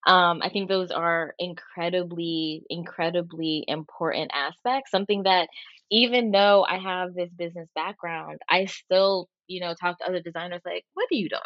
Um, 0.07 0.41
I 0.43 0.49
think 0.49 0.69
those 0.69 0.91
are 0.91 1.35
incredibly, 1.39 2.65
incredibly 2.69 3.65
important 3.69 4.33
aspects, 4.35 4.91
something 4.91 5.25
that 5.25 5.49
even 5.91 6.33
though 6.33 6.65
I 6.69 6.79
have 6.79 7.15
this 7.15 7.31
business 7.31 7.69
background, 7.75 8.41
I 8.49 8.65
still, 8.67 9.29
you 9.47 9.61
know, 9.61 9.75
talk 9.75 9.99
to 9.99 10.07
other 10.07 10.21
designers 10.21 10.63
like, 10.65 10.85
"What 10.95 11.07
are 11.13 11.15
you 11.15 11.29
doing? 11.29 11.41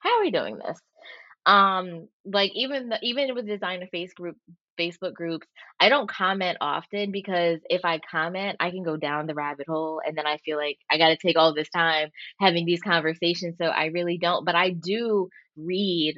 How 0.00 0.18
are 0.18 0.24
you 0.24 0.32
doing 0.32 0.58
this?" 0.58 0.78
Um, 1.46 2.08
like, 2.24 2.52
even 2.54 2.88
the 2.90 2.98
even 3.02 3.34
with 3.34 3.46
designer 3.46 3.86
face 3.90 4.12
group 4.14 4.36
Facebook 4.78 5.14
groups, 5.14 5.46
I 5.80 5.88
don't 5.88 6.08
comment 6.08 6.58
often 6.60 7.10
because 7.10 7.58
if 7.68 7.84
I 7.84 7.98
comment, 7.98 8.56
I 8.60 8.70
can 8.70 8.82
go 8.84 8.96
down 8.96 9.26
the 9.26 9.34
rabbit 9.34 9.66
hole, 9.68 10.00
and 10.04 10.16
then 10.16 10.26
I 10.26 10.38
feel 10.38 10.56
like 10.56 10.78
I 10.90 10.98
gotta 10.98 11.16
take 11.16 11.36
all 11.36 11.52
this 11.54 11.68
time 11.70 12.10
having 12.40 12.64
these 12.64 12.80
conversations, 12.82 13.56
so 13.60 13.66
I 13.66 13.86
really 13.86 14.18
don't, 14.18 14.44
but 14.44 14.54
I 14.54 14.70
do 14.70 15.28
read 15.56 16.14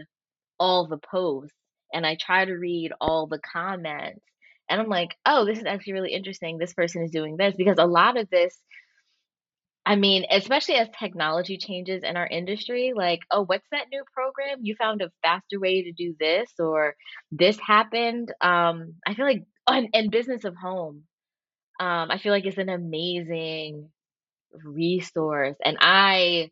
all 0.61 0.87
the 0.89 0.99
posts, 0.99 1.57
and 1.95 2.07
I 2.07 2.17
try 2.21 2.45
to 2.45 2.55
read 2.55 2.93
all 3.01 3.27
the 3.27 3.41
comments, 3.41 4.25
and 4.71 4.81
I'm 4.81 4.89
like, 4.89 5.17
"Oh, 5.27 5.45
this 5.47 5.59
is 5.59 5.67
actually 5.67 5.95
really 5.95 6.13
interesting, 6.15 6.59
this 6.59 6.75
person 6.75 7.03
is 7.03 7.11
doing 7.13 7.37
this," 7.39 7.55
because 7.57 7.79
a 7.79 7.87
lot 7.87 8.19
of 8.19 8.31
this 8.31 8.61
I 9.87 9.97
mean, 9.97 10.25
especially 10.31 10.77
as 10.77 10.88
technology 10.99 11.59
changes 11.59 12.03
in 12.05 12.16
our 12.16 12.27
industry, 12.27 12.92
like, 12.94 13.20
"Oh, 13.31 13.44
what's 13.44 13.68
that 13.70 13.88
new 13.92 14.03
program? 14.14 14.61
You 14.62 14.75
found 14.77 15.03
a 15.03 15.11
faster 15.23 15.61
way 15.61 15.83
to 15.83 15.92
do 15.92 16.14
this," 16.18 16.51
or 16.59 16.97
"This 17.31 17.59
happened." 17.61 18.33
Um, 18.40 18.94
I 19.07 19.14
feel 19.14 19.27
like 19.27 19.44
and 19.68 19.88
and 19.94 20.11
Business 20.11 20.44
of 20.44 20.57
Home, 20.57 21.05
um, 21.81 22.11
I 22.11 22.18
feel 22.18 22.33
like 22.33 22.47
it's 22.47 22.59
an 22.59 22.68
amazing 22.68 23.90
resource 24.64 25.57
and 25.64 25.77
I 25.81 26.51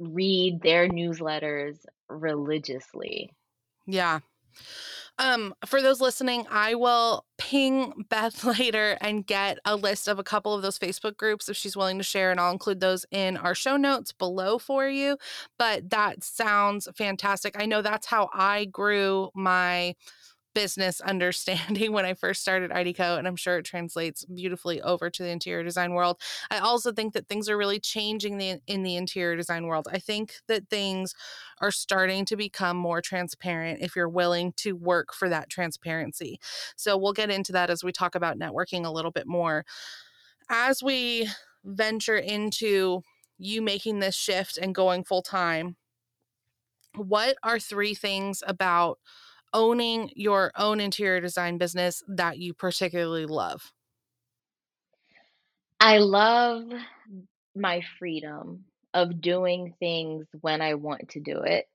read 0.00 0.60
their 0.62 0.88
newsletters 0.88 1.78
religiously. 2.08 3.30
Yeah. 3.86 4.20
Um, 5.20 5.52
for 5.66 5.82
those 5.82 6.00
listening, 6.00 6.46
I 6.48 6.74
will 6.74 7.24
ping 7.38 8.04
Beth 8.08 8.44
later 8.44 8.96
and 9.00 9.26
get 9.26 9.58
a 9.64 9.74
list 9.74 10.06
of 10.08 10.18
a 10.18 10.24
couple 10.24 10.54
of 10.54 10.62
those 10.62 10.78
Facebook 10.78 11.16
groups 11.16 11.48
if 11.48 11.56
she's 11.56 11.76
willing 11.76 11.98
to 11.98 12.04
share, 12.04 12.30
and 12.30 12.38
I'll 12.38 12.52
include 12.52 12.80
those 12.80 13.04
in 13.10 13.36
our 13.36 13.54
show 13.54 13.76
notes 13.76 14.12
below 14.12 14.58
for 14.58 14.88
you. 14.88 15.16
But 15.58 15.90
that 15.90 16.22
sounds 16.22 16.88
fantastic. 16.96 17.60
I 17.60 17.66
know 17.66 17.82
that's 17.82 18.06
how 18.06 18.30
I 18.32 18.66
grew 18.66 19.30
my 19.34 19.94
business 20.58 21.00
understanding 21.00 21.92
when 21.92 22.04
I 22.04 22.14
first 22.14 22.40
started 22.40 22.72
IDECO, 22.72 23.16
and 23.16 23.28
I'm 23.28 23.36
sure 23.36 23.58
it 23.58 23.64
translates 23.64 24.24
beautifully 24.24 24.82
over 24.82 25.08
to 25.08 25.22
the 25.22 25.28
interior 25.28 25.62
design 25.62 25.94
world. 25.94 26.20
I 26.50 26.58
also 26.58 26.90
think 26.90 27.12
that 27.12 27.28
things 27.28 27.48
are 27.48 27.56
really 27.56 27.78
changing 27.78 28.38
the, 28.38 28.60
in 28.66 28.82
the 28.82 28.96
interior 28.96 29.36
design 29.36 29.68
world. 29.68 29.86
I 29.92 30.00
think 30.00 30.34
that 30.48 30.68
things 30.68 31.14
are 31.60 31.70
starting 31.70 32.24
to 32.24 32.36
become 32.36 32.76
more 32.76 33.00
transparent 33.00 33.82
if 33.82 33.94
you're 33.94 34.08
willing 34.08 34.52
to 34.56 34.72
work 34.72 35.14
for 35.14 35.28
that 35.28 35.48
transparency. 35.48 36.40
So 36.74 36.96
we'll 36.96 37.12
get 37.12 37.30
into 37.30 37.52
that 37.52 37.70
as 37.70 37.84
we 37.84 37.92
talk 37.92 38.16
about 38.16 38.36
networking 38.36 38.84
a 38.84 38.90
little 38.90 39.12
bit 39.12 39.28
more. 39.28 39.64
As 40.50 40.82
we 40.82 41.28
venture 41.64 42.18
into 42.18 43.02
you 43.38 43.62
making 43.62 44.00
this 44.00 44.16
shift 44.16 44.58
and 44.58 44.74
going 44.74 45.04
full 45.04 45.22
time, 45.22 45.76
what 46.96 47.36
are 47.44 47.60
three 47.60 47.94
things 47.94 48.42
about 48.44 48.98
owning 49.52 50.10
your 50.14 50.52
own 50.56 50.80
interior 50.80 51.20
design 51.20 51.58
business 51.58 52.02
that 52.08 52.38
you 52.38 52.54
particularly 52.54 53.26
love? 53.26 53.72
I 55.80 55.98
love 55.98 56.64
my 57.54 57.82
freedom 57.98 58.64
of 58.94 59.20
doing 59.20 59.74
things 59.78 60.26
when 60.40 60.60
I 60.60 60.74
want 60.74 61.10
to 61.10 61.20
do 61.20 61.42
it. 61.42 61.66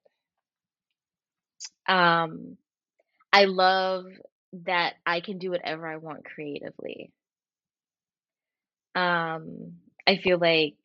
Um, 1.87 2.57
I 3.31 3.45
love 3.45 4.05
that 4.65 4.95
I 5.05 5.21
can 5.21 5.37
do 5.39 5.51
whatever 5.51 5.87
I 5.87 5.97
want 5.97 6.25
creatively. 6.25 7.11
Um, 8.95 9.73
I 10.07 10.17
feel 10.17 10.37
like 10.37 10.75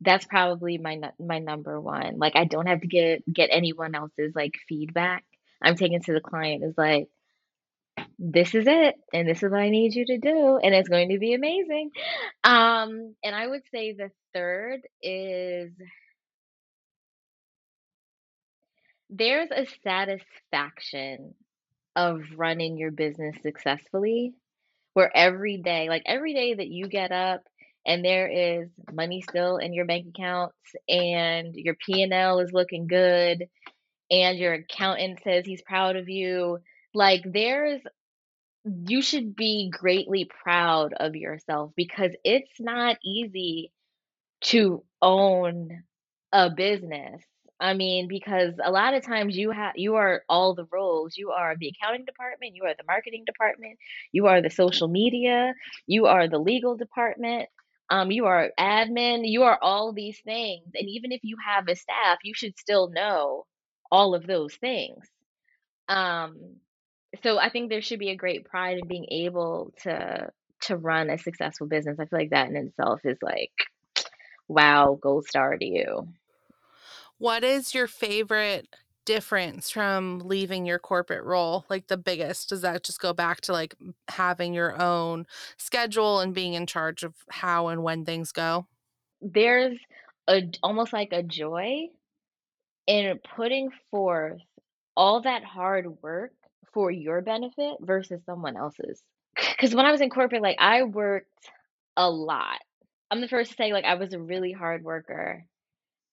that's 0.00 0.26
probably 0.26 0.78
my 0.78 1.00
my 1.18 1.38
number 1.38 1.80
one. 1.80 2.18
Like 2.18 2.36
I 2.36 2.44
don't 2.44 2.66
have 2.66 2.80
to 2.82 2.88
get 2.88 3.22
get 3.32 3.50
anyone 3.52 3.94
else's 3.94 4.34
like 4.34 4.54
feedback. 4.68 5.24
I'm 5.62 5.76
taking 5.76 6.00
to 6.02 6.12
the 6.12 6.20
client 6.20 6.64
is 6.64 6.74
like, 6.76 7.08
this 8.18 8.54
is 8.54 8.66
it, 8.66 8.94
and 9.12 9.28
this 9.28 9.42
is 9.42 9.50
what 9.50 9.60
I 9.60 9.70
need 9.70 9.94
you 9.94 10.06
to 10.06 10.18
do, 10.18 10.58
and 10.62 10.74
it's 10.74 10.88
going 10.88 11.10
to 11.10 11.18
be 11.18 11.34
amazing. 11.34 11.90
Um, 12.44 13.14
and 13.22 13.34
I 13.34 13.46
would 13.46 13.62
say 13.72 13.92
the 13.92 14.10
third 14.34 14.80
is 15.02 15.72
there's 19.10 19.50
a 19.50 19.66
satisfaction 19.82 21.34
of 21.96 22.22
running 22.36 22.78
your 22.78 22.90
business 22.90 23.36
successfully 23.42 24.34
where 24.94 25.10
every 25.14 25.56
day, 25.58 25.88
like 25.88 26.02
every 26.06 26.34
day 26.34 26.54
that 26.54 26.68
you 26.68 26.88
get 26.88 27.12
up 27.12 27.42
and 27.86 28.04
there 28.04 28.28
is 28.28 28.68
money 28.92 29.22
still 29.22 29.56
in 29.56 29.72
your 29.72 29.86
bank 29.86 30.06
accounts 30.08 30.54
and 30.88 31.54
your 31.54 31.74
P&L 31.74 32.40
is 32.40 32.52
looking 32.52 32.86
good 32.86 33.48
and 34.10 34.38
your 34.38 34.54
accountant 34.54 35.20
says 35.24 35.46
he's 35.46 35.62
proud 35.62 35.96
of 35.96 36.08
you, 36.08 36.58
like 36.94 37.22
there's 37.24 37.80
you 38.64 39.00
should 39.02 39.34
be 39.36 39.70
greatly 39.70 40.28
proud 40.44 40.92
of 40.94 41.16
yourself 41.16 41.72
because 41.76 42.12
it's 42.24 42.60
not 42.60 42.96
easy 43.04 43.72
to 44.42 44.84
own 45.02 45.84
a 46.32 46.50
business. 46.50 47.22
I 47.60 47.74
mean, 47.74 48.08
because 48.08 48.54
a 48.62 48.70
lot 48.70 48.94
of 48.94 49.04
times 49.04 49.36
you 49.36 49.50
have 49.50 49.74
you 49.76 49.96
are 49.96 50.22
all 50.28 50.54
the 50.54 50.66
roles. 50.72 51.16
You 51.16 51.30
are 51.32 51.56
the 51.58 51.68
accounting 51.70 52.06
department, 52.06 52.54
you 52.56 52.64
are 52.64 52.74
the 52.76 52.84
marketing 52.86 53.24
department, 53.26 53.78
you 54.12 54.26
are 54.28 54.42
the 54.42 54.50
social 54.50 54.88
media, 54.88 55.54
you 55.86 56.06
are 56.06 56.28
the 56.28 56.38
legal 56.38 56.76
department, 56.76 57.48
um, 57.90 58.10
you 58.10 58.26
are 58.26 58.50
admin, 58.58 59.22
you 59.24 59.42
are 59.44 59.58
all 59.62 59.92
these 59.92 60.20
things. 60.24 60.66
And 60.74 60.88
even 60.88 61.12
if 61.12 61.20
you 61.24 61.36
have 61.46 61.68
a 61.68 61.76
staff, 61.76 62.18
you 62.24 62.34
should 62.34 62.58
still 62.58 62.88
know 62.90 63.44
all 63.90 64.14
of 64.14 64.26
those 64.26 64.54
things. 64.54 65.06
Um, 65.88 66.56
so 67.22 67.38
I 67.38 67.50
think 67.50 67.68
there 67.68 67.82
should 67.82 67.98
be 67.98 68.10
a 68.10 68.16
great 68.16 68.44
pride 68.44 68.78
in 68.78 68.88
being 68.88 69.06
able 69.10 69.72
to 69.82 70.30
to 70.62 70.76
run 70.76 71.08
a 71.08 71.18
successful 71.18 71.66
business. 71.66 71.98
I 71.98 72.04
feel 72.04 72.18
like 72.18 72.30
that 72.30 72.48
in 72.48 72.56
itself 72.56 73.00
is 73.04 73.16
like, 73.22 73.52
wow, 74.46 74.98
gold 75.00 75.26
star 75.26 75.56
to 75.56 75.64
you. 75.64 76.08
What 77.18 77.44
is 77.44 77.74
your 77.74 77.86
favorite 77.86 78.68
difference 79.06 79.70
from 79.70 80.20
leaving 80.20 80.66
your 80.66 80.78
corporate 80.78 81.24
role? 81.24 81.64
Like 81.68 81.86
the 81.86 81.96
biggest? 81.96 82.50
Does 82.50 82.60
that 82.60 82.84
just 82.84 83.00
go 83.00 83.12
back 83.12 83.40
to 83.42 83.52
like 83.52 83.74
having 84.08 84.54
your 84.54 84.80
own 84.80 85.26
schedule 85.56 86.20
and 86.20 86.34
being 86.34 86.54
in 86.54 86.66
charge 86.66 87.02
of 87.02 87.14
how 87.30 87.68
and 87.68 87.82
when 87.82 88.04
things 88.04 88.32
go? 88.32 88.66
There's 89.20 89.78
a 90.28 90.42
almost 90.62 90.92
like 90.92 91.12
a 91.12 91.22
joy 91.22 91.88
in 92.90 93.20
putting 93.36 93.70
forth 93.92 94.40
all 94.96 95.20
that 95.20 95.44
hard 95.44 96.02
work 96.02 96.32
for 96.74 96.90
your 96.90 97.20
benefit 97.20 97.76
versus 97.80 98.20
someone 98.26 98.56
else's. 98.56 99.00
Because 99.36 99.72
when 99.76 99.86
I 99.86 99.92
was 99.92 100.00
in 100.00 100.10
corporate, 100.10 100.42
like 100.42 100.56
I 100.58 100.82
worked 100.82 101.28
a 101.96 102.10
lot. 102.10 102.58
I'm 103.08 103.20
the 103.20 103.28
first 103.28 103.52
to 103.52 103.56
say, 103.56 103.72
like, 103.72 103.84
I 103.84 103.94
was 103.94 104.12
a 104.12 104.20
really 104.20 104.50
hard 104.50 104.82
worker. 104.82 105.44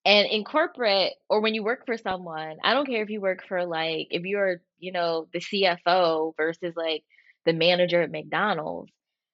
And 0.06 0.28
in 0.28 0.44
corporate, 0.44 1.14
or 1.30 1.42
when 1.42 1.56
you 1.56 1.64
work 1.64 1.86
for 1.88 1.98
someone, 1.98 2.58
I 2.64 2.76
don't 2.76 2.86
care 2.88 3.02
if 3.02 3.10
you 3.10 3.22
work 3.22 3.44
for, 3.48 3.66
like, 3.66 4.08
if 4.12 4.24
you're, 4.24 4.62
you 4.78 4.92
know, 4.92 5.28
the 5.34 5.40
CFO 5.40 6.36
versus 6.38 6.76
like 6.76 7.04
the 7.46 7.54
manager 7.54 8.04
at 8.04 8.12
McDonald's, 8.12 8.92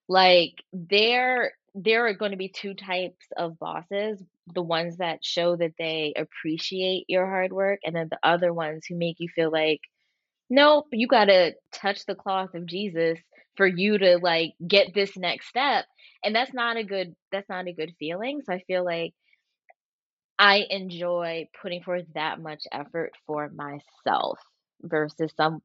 like, 0.07 0.63
there, 0.71 1.51
there 1.75 2.07
are 2.07 2.13
going 2.13 2.31
to 2.31 2.37
be 2.37 2.49
two 2.49 2.73
types 2.73 3.25
of 3.35 3.59
bosses 3.59 4.23
the 4.53 4.61
ones 4.61 4.97
that 4.97 5.23
show 5.23 5.55
that 5.55 5.73
they 5.77 6.13
appreciate 6.17 7.05
your 7.07 7.25
hard 7.25 7.53
work, 7.53 7.79
and 7.85 7.95
then 7.95 8.07
the 8.09 8.19
other 8.23 8.53
ones 8.53 8.85
who 8.87 8.95
make 8.95 9.17
you 9.19 9.29
feel 9.35 9.51
like 9.51 9.81
nope, 10.49 10.85
you 10.91 11.07
got 11.07 11.25
to 11.25 11.53
touch 11.71 12.05
the 12.05 12.15
cloth 12.15 12.53
of 12.53 12.65
Jesus 12.65 13.17
for 13.57 13.67
you 13.67 13.97
to 13.97 14.19
like 14.21 14.53
get 14.65 14.93
this 14.93 15.17
next 15.17 15.47
step. 15.47 15.85
And 16.23 16.35
that's 16.35 16.53
not 16.53 16.77
a 16.77 16.83
good 16.83 17.15
that's 17.31 17.49
not 17.49 17.67
a 17.67 17.73
good 17.73 17.93
feeling. 17.99 18.41
So 18.45 18.53
I 18.53 18.63
feel 18.67 18.85
like 18.85 19.13
I 20.37 20.65
enjoy 20.69 21.47
putting 21.61 21.83
forth 21.83 22.05
that 22.15 22.41
much 22.41 22.63
effort 22.71 23.13
for 23.25 23.49
myself 23.49 24.39
versus 24.81 25.31
some 25.37 25.61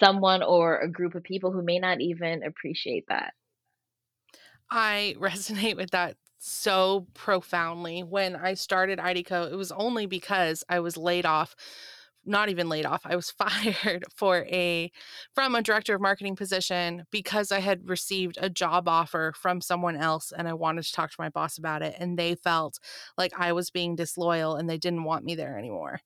someone 0.00 0.42
or 0.42 0.78
a 0.78 0.88
group 0.88 1.14
of 1.14 1.22
people 1.22 1.52
who 1.52 1.62
may 1.62 1.78
not 1.78 2.00
even 2.00 2.42
appreciate 2.42 3.04
that. 3.08 3.34
I 4.70 5.14
resonate 5.20 5.76
with 5.76 5.90
that 5.90 6.16
so 6.44 7.06
profoundly. 7.14 8.02
When 8.02 8.36
I 8.36 8.52
started 8.54 8.98
IDECO, 8.98 9.50
it 9.50 9.56
was 9.56 9.72
only 9.72 10.04
because 10.04 10.62
I 10.68 10.80
was 10.80 10.96
laid 10.96 11.24
off 11.24 11.56
not 12.26 12.48
even 12.48 12.70
laid 12.70 12.86
off. 12.86 13.02
I 13.04 13.16
was 13.16 13.30
fired 13.38 14.04
for 14.14 14.46
a 14.50 14.90
from 15.34 15.54
a 15.54 15.62
director 15.62 15.94
of 15.94 16.00
marketing 16.00 16.36
position 16.36 17.04
because 17.10 17.52
I 17.52 17.60
had 17.60 17.88
received 17.88 18.38
a 18.40 18.48
job 18.48 18.88
offer 18.88 19.34
from 19.36 19.60
someone 19.60 19.96
else 19.96 20.32
and 20.36 20.48
I 20.48 20.54
wanted 20.54 20.84
to 20.84 20.92
talk 20.92 21.10
to 21.10 21.16
my 21.18 21.28
boss 21.28 21.58
about 21.58 21.82
it 21.82 21.96
and 21.98 22.18
they 22.18 22.34
felt 22.34 22.78
like 23.18 23.32
I 23.38 23.52
was 23.52 23.70
being 23.70 23.94
disloyal 23.94 24.56
and 24.56 24.68
they 24.68 24.78
didn't 24.78 25.04
want 25.04 25.26
me 25.26 25.34
there 25.34 25.58
anymore. 25.58 26.00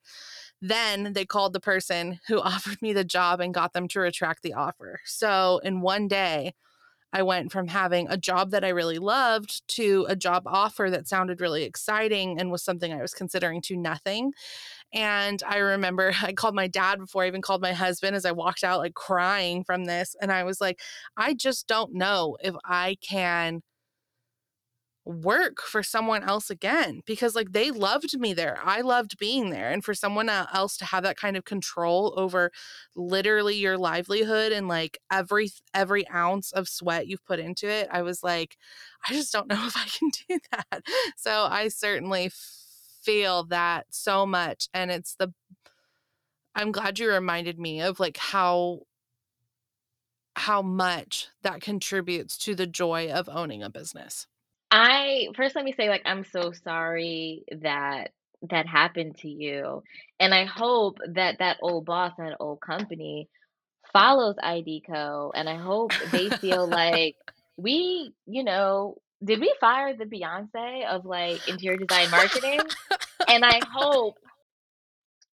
Then 0.60 1.12
they 1.12 1.24
called 1.24 1.52
the 1.52 1.60
person 1.60 2.18
who 2.26 2.40
offered 2.40 2.82
me 2.82 2.92
the 2.92 3.04
job 3.04 3.40
and 3.40 3.54
got 3.54 3.72
them 3.72 3.86
to 3.88 4.00
retract 4.00 4.42
the 4.42 4.54
offer. 4.54 5.00
So 5.04 5.60
in 5.62 5.82
one 5.82 6.08
day, 6.08 6.54
I 7.12 7.22
went 7.22 7.52
from 7.52 7.68
having 7.68 8.06
a 8.08 8.16
job 8.16 8.50
that 8.50 8.64
I 8.64 8.68
really 8.68 8.98
loved 8.98 9.66
to 9.76 10.06
a 10.08 10.16
job 10.16 10.42
offer 10.46 10.90
that 10.90 11.08
sounded 11.08 11.40
really 11.40 11.64
exciting 11.64 12.38
and 12.38 12.50
was 12.50 12.62
something 12.62 12.92
I 12.92 13.02
was 13.02 13.14
considering 13.14 13.62
to 13.62 13.76
nothing. 13.76 14.32
And 14.92 15.42
I 15.46 15.58
remember 15.58 16.12
I 16.22 16.32
called 16.32 16.54
my 16.54 16.66
dad 16.66 16.98
before 16.98 17.24
I 17.24 17.28
even 17.28 17.42
called 17.42 17.62
my 17.62 17.72
husband 17.72 18.16
as 18.16 18.24
I 18.24 18.32
walked 18.32 18.64
out, 18.64 18.80
like 18.80 18.94
crying 18.94 19.64
from 19.64 19.84
this. 19.84 20.16
And 20.20 20.32
I 20.32 20.44
was 20.44 20.60
like, 20.60 20.80
I 21.16 21.34
just 21.34 21.66
don't 21.66 21.94
know 21.94 22.36
if 22.42 22.54
I 22.64 22.96
can 23.02 23.62
work 25.08 25.62
for 25.62 25.82
someone 25.82 26.22
else 26.22 26.50
again 26.50 27.00
because 27.06 27.34
like 27.34 27.52
they 27.52 27.70
loved 27.70 28.18
me 28.20 28.34
there. 28.34 28.58
I 28.62 28.82
loved 28.82 29.18
being 29.18 29.48
there 29.48 29.70
and 29.70 29.82
for 29.82 29.94
someone 29.94 30.28
else 30.28 30.76
to 30.76 30.84
have 30.84 31.02
that 31.04 31.16
kind 31.16 31.34
of 31.34 31.46
control 31.46 32.12
over 32.18 32.52
literally 32.94 33.56
your 33.56 33.78
livelihood 33.78 34.52
and 34.52 34.68
like 34.68 34.98
every 35.10 35.50
every 35.72 36.06
ounce 36.10 36.52
of 36.52 36.68
sweat 36.68 37.06
you've 37.06 37.24
put 37.24 37.38
into 37.38 37.66
it, 37.66 37.88
I 37.90 38.02
was 38.02 38.22
like 38.22 38.58
I 39.08 39.14
just 39.14 39.32
don't 39.32 39.48
know 39.48 39.66
if 39.66 39.76
I 39.78 39.86
can 39.86 40.10
do 40.28 40.38
that. 40.52 40.82
So 41.16 41.46
I 41.50 41.68
certainly 41.68 42.30
feel 43.02 43.44
that 43.44 43.86
so 43.88 44.26
much 44.26 44.68
and 44.74 44.90
it's 44.90 45.14
the 45.14 45.32
I'm 46.54 46.70
glad 46.70 46.98
you 46.98 47.10
reminded 47.10 47.58
me 47.58 47.80
of 47.80 47.98
like 47.98 48.18
how 48.18 48.80
how 50.36 50.60
much 50.60 51.28
that 51.42 51.62
contributes 51.62 52.36
to 52.38 52.54
the 52.54 52.66
joy 52.66 53.10
of 53.10 53.28
owning 53.28 53.62
a 53.62 53.70
business. 53.70 54.26
I 54.70 55.28
first 55.36 55.56
let 55.56 55.64
me 55.64 55.72
say, 55.72 55.88
like, 55.88 56.02
I'm 56.04 56.24
so 56.24 56.52
sorry 56.52 57.44
that 57.62 58.10
that 58.50 58.66
happened 58.66 59.16
to 59.18 59.28
you, 59.28 59.82
and 60.20 60.34
I 60.34 60.44
hope 60.44 60.98
that 61.14 61.38
that 61.38 61.58
old 61.62 61.86
boss, 61.86 62.12
that 62.18 62.36
old 62.40 62.60
company 62.60 63.28
follows 63.92 64.36
IDECO 64.42 65.32
and 65.34 65.48
I 65.48 65.56
hope 65.56 65.92
they 66.12 66.30
feel 66.30 66.66
like 66.66 67.16
we, 67.56 68.12
you 68.26 68.44
know, 68.44 68.96
did 69.24 69.40
we 69.40 69.52
fire 69.60 69.96
the 69.96 70.04
Beyonce 70.04 70.86
of, 70.86 71.04
like, 71.04 71.48
interior 71.48 71.78
design 71.78 72.10
marketing? 72.10 72.60
And 73.28 73.44
I 73.44 73.60
hope 73.72 74.16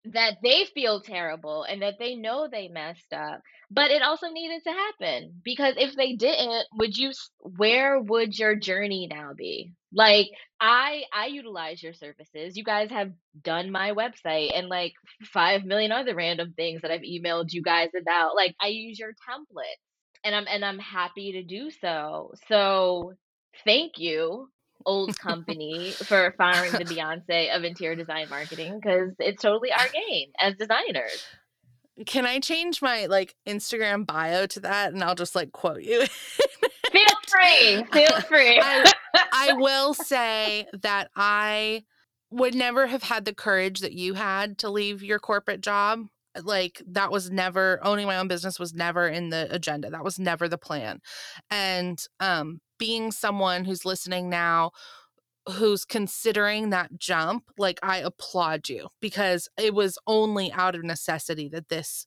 that 0.05 0.37
they 0.43 0.67
feel 0.75 1.01
terrible 1.01 1.63
and 1.65 1.83
that 1.83 1.99
they 1.99 2.15
know 2.17 2.49
they 2.51 2.69
messed 2.69 3.13
up, 3.13 3.41
but 3.71 3.91
it 3.91 4.03
also 4.03 4.29
needed 4.29 4.63
to 4.65 4.73
happen 4.73 5.41
because 5.45 5.75
if 5.79 5.95
they 5.97 6.15
didn't, 6.15 6.67
would 6.75 6.97
you 6.97 7.13
where 7.41 8.01
would 8.01 8.37
your 8.39 8.57
journey 8.57 9.09
now 9.11 9.33
be? 9.37 9.73
Like, 9.93 10.29
I 10.61 11.05
I 11.13 11.27
utilize 11.27 11.83
your 11.83 11.93
services, 11.95 12.57
you 12.57 12.65
guys 12.65 12.91
have 12.91 13.13
done 13.43 13.71
my 13.71 13.93
website 13.93 14.57
and, 14.59 14.69
like, 14.69 14.93
5,000,000 15.33 15.93
other 15.93 16.15
random 16.15 16.53
things 16.57 16.83
that 16.83 16.91
I've 16.91 17.03
emailed 17.03 17.53
you 17.53 17.63
guys 17.63 17.91
about, 17.99 18.35
like, 18.37 18.55
I 18.61 18.69
use 18.69 18.99
your 18.99 19.13
template, 19.29 19.79
and 20.25 20.35
I'm 20.35 20.47
and 20.49 20.65
I'm 20.65 20.79
happy 20.79 21.33
to 21.33 21.43
do 21.45 21.71
so. 21.71 22.33
So, 22.49 23.15
thank 23.65 23.99
you, 23.99 24.49
old 24.87 25.19
company, 25.19 25.91
for 25.91 26.35
firing 26.39 26.73
the 26.73 26.85
Beyonce 26.85 27.55
of 27.55 27.65
interior 27.65 27.97
design 27.97 28.29
marketing 28.29 28.79
because 28.81 29.13
it's 29.19 29.43
totally 29.43 29.73
our 29.73 29.89
game 29.89 30.31
as 30.41 30.55
designers. 30.57 31.25
Can 32.07 32.25
I 32.25 32.41
change 32.41 32.81
my, 32.81 33.07
like, 33.07 33.35
Instagram 33.47 34.07
bio 34.07 34.47
to 34.47 34.61
that, 34.61 34.93
and 34.93 35.05
I'll 35.05 35.15
just, 35.15 35.35
like, 35.35 35.53
quote 35.53 35.83
you? 35.83 36.07
Feel 36.93 37.05
free, 37.29 37.85
feel 37.93 38.21
free. 38.23 38.61
I 38.61 38.93
I 39.33 39.53
will 39.55 39.95
say 39.95 40.67
that 40.83 41.11
I 41.17 41.85
would 42.31 42.55
never 42.55 42.87
have 42.87 43.03
had 43.03 43.25
the 43.25 43.35
courage 43.35 43.81
that 43.81 43.93
you 43.93 44.13
had 44.15 44.59
to 44.59 44.69
leave 44.71 45.03
your 45.03 45.19
corporate 45.19 45.63
job, 45.63 46.01
like, 46.43 46.83
that 46.87 47.11
was 47.11 47.31
never 47.31 47.79
owning 47.83 48.07
my 48.07 48.19
own 48.19 48.29
business 48.29 48.59
was 48.59 48.75
never 48.75 49.07
in 49.09 49.31
the 49.31 49.49
agenda, 49.51 49.89
that 49.91 50.05
was 50.05 50.19
never 50.19 50.49
the 50.49 50.59
plan, 50.59 51.01
and, 51.51 51.99
um, 52.21 52.61
being 52.83 53.13
someone 53.13 53.65
who's 53.65 53.85
listening 53.85 54.29
now, 54.29 54.73
who's 55.49 55.85
considering 55.85 56.71
that 56.71 56.99
jump, 56.99 57.45
like, 57.57 57.79
I 57.81 57.99
applaud 57.99 58.69
you 58.69 58.89
because 59.01 59.49
it 59.57 59.73
was 59.73 59.97
only 60.09 60.51
out 60.51 60.75
of 60.75 60.83
necessity 60.83 61.49
that 61.51 61.69
this 61.69 62.07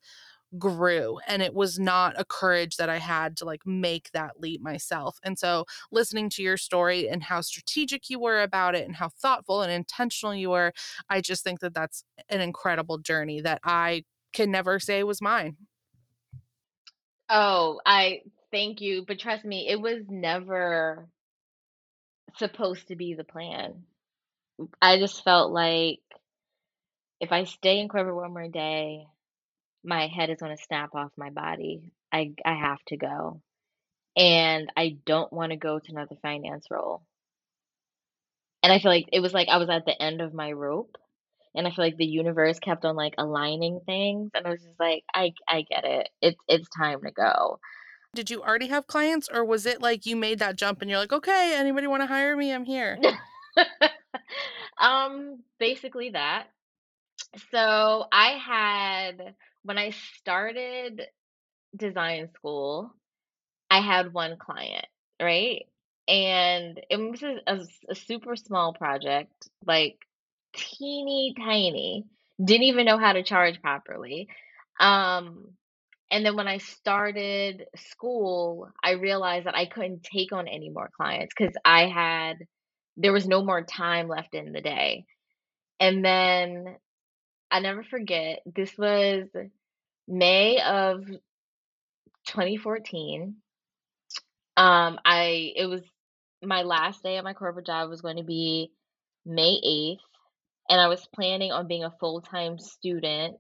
grew, 0.58 1.20
and 1.28 1.42
it 1.42 1.54
was 1.54 1.80
not 1.80 2.20
a 2.20 2.26
courage 2.26 2.76
that 2.78 2.90
I 2.90 2.98
had 2.98 3.38
to, 3.38 3.46
like, 3.46 3.66
make 3.66 4.12
that 4.14 4.42
leap 4.42 4.62
myself, 4.62 5.18
and 5.24 5.40
so, 5.40 5.66
listening 5.94 6.30
to 6.32 6.44
your 6.44 6.58
story 6.58 7.08
and 7.10 7.24
how 7.24 7.42
strategic 7.42 8.10
you 8.10 8.20
were 8.20 8.42
about 8.42 8.76
it 8.76 8.86
and 8.86 8.98
how 8.98 9.10
thoughtful 9.10 9.62
and 9.62 9.72
intentional 9.72 10.36
you 10.36 10.50
were, 10.50 10.74
I 11.10 11.22
just 11.22 11.44
think 11.46 11.62
that 11.62 11.74
that's 11.74 12.04
an 12.30 12.42
incredible 12.42 12.98
journey 13.00 13.42
that 13.42 13.62
I 13.64 14.04
can 14.34 14.52
never 14.52 14.80
say 14.80 15.04
was 15.04 15.22
mine. 15.22 15.56
Oh, 17.30 17.80
I 17.86 18.22
thank 18.56 18.82
you, 18.82 19.04
but 19.06 19.20
trust 19.20 19.46
me, 19.46 19.68
it 19.68 19.82
was 19.82 20.06
never 20.10 21.10
supposed 22.38 22.88
to 22.88 22.96
be 22.96 23.14
the 23.16 23.24
plan. 23.24 23.84
I 24.82 25.00
just 25.00 25.24
felt 25.24 25.52
like 25.52 26.02
if 27.20 27.32
I 27.32 27.44
stay 27.46 27.80
in 27.80 27.90
corporate 27.90 28.16
one 28.16 28.34
more 28.34 28.48
day, 28.48 29.08
my 29.84 30.08
head 30.08 30.30
is 30.32 30.40
gonna 30.40 30.58
snap 30.58 30.96
off 30.96 31.12
my 31.18 31.32
body. 31.32 31.92
I, 32.12 32.34
I 32.46 32.56
have 32.56 32.84
to 32.88 32.98
go, 32.98 33.42
and 34.18 34.72
I 34.78 34.98
don't 35.06 35.34
wanna 35.34 35.58
go 35.58 35.80
to 35.80 35.92
another 35.92 36.18
finance 36.22 36.68
role. 36.72 37.04
And 38.64 38.74
I 38.74 38.80
feel 38.80 38.92
like 38.92 39.10
it 39.14 39.22
was 39.22 39.34
like 39.34 39.50
I 39.50 39.58
was 39.58 39.70
at 39.70 39.86
the 39.86 40.02
end 40.02 40.22
of 40.22 40.34
my 40.34 40.52
rope, 40.54 40.98
and 41.56 41.68
I 41.68 41.72
feel 41.72 41.86
like 41.86 41.98
the 41.98 42.06
universe 42.06 42.60
kept 42.60 42.86
on, 42.86 42.96
like, 42.96 43.16
aligning 43.18 43.82
things, 43.86 44.32
and 44.36 44.48
I 44.48 44.52
was 44.52 44.64
just 44.64 44.80
like, 44.80 45.04
"I 45.14 45.34
I 45.48 45.64
get 45.64 45.86
it. 45.86 46.10
It's 46.22 46.40
it's 46.50 46.70
time 46.70 47.02
to 47.04 47.12
go." 47.12 47.60
Did 48.16 48.30
you 48.30 48.42
already 48.42 48.68
have 48.68 48.88
clients, 48.88 49.28
or 49.32 49.44
was 49.44 49.66
it 49.66 49.82
like 49.82 50.06
you 50.06 50.16
made 50.16 50.40
that 50.40 50.56
jump 50.56 50.82
and 50.82 50.90
you're 50.90 51.00
like, 51.00 51.12
"Okay, 51.14 51.54
anybody 51.56 51.86
wanna 51.88 52.08
hire 52.08 52.36
me? 52.38 52.52
I'm 52.54 52.66
here." 52.66 52.98
Um, 54.80 55.44
basically 55.60 56.12
that. 56.12 56.48
So, 57.52 58.08
I 58.12 58.32
had 58.32 59.36
when 59.64 59.78
I 59.78 59.92
started 60.20 61.04
design 61.76 62.30
school, 62.36 62.94
I 63.72 63.82
had 63.82 64.14
1 64.14 64.38
client, 64.38 64.86
right? 65.22 65.66
And 66.08 66.82
it 66.90 66.98
was 66.98 67.68
a 67.90 67.96
super 67.96 68.36
small 68.36 68.74
project, 68.74 69.50
like, 69.66 69.98
teeny 70.56 71.36
tiny, 71.38 72.06
didn't 72.44 72.64
even 72.64 72.86
know 72.86 72.98
how 73.00 73.14
to 73.14 73.24
charge 73.24 73.62
properly. 73.62 74.30
Um, 74.80 75.50
and 76.12 76.26
then 76.26 76.36
when 76.36 76.48
I 76.48 76.60
started 76.60 77.66
school, 77.76 78.70
I 78.84 78.92
realized 78.92 79.48
that 79.48 79.56
I 79.56 79.66
couldn't 79.66 80.04
take 80.04 80.32
on 80.32 80.48
any 80.48 80.70
more 80.70 80.90
clients 80.96 81.34
because 81.38 81.56
I 81.66 81.88
had 81.88 82.38
there 82.98 83.14
was 83.14 83.28
no 83.28 83.44
more 83.44 83.64
time 83.64 84.08
left 84.08 84.34
in 84.34 84.54
the 84.54 84.62
day. 84.62 85.06
And 85.80 86.06
then 86.06 86.78
I 87.52 87.60
never 87.60 87.84
forget, 87.84 88.40
this 88.46 88.78
was 88.78 89.28
May 90.08 90.62
of 90.62 91.06
2014. 92.28 93.36
Um, 94.58 95.00
I 95.04 95.54
it 95.56 95.66
was 95.66 95.82
my 96.44 96.62
last 96.62 97.04
day 97.04 97.18
at 97.18 97.24
my 97.24 97.34
corporate 97.34 97.66
job 97.66 97.90
was 97.90 98.02
going 98.02 98.18
to 98.18 98.24
be 98.24 98.72
May 99.26 99.60
8th, 99.66 99.98
and 100.70 100.80
I 100.80 100.88
was 100.88 101.06
planning 101.14 101.52
on 101.52 101.68
being 101.68 101.84
a 101.84 101.94
full-time 102.00 102.60
student 102.60 103.38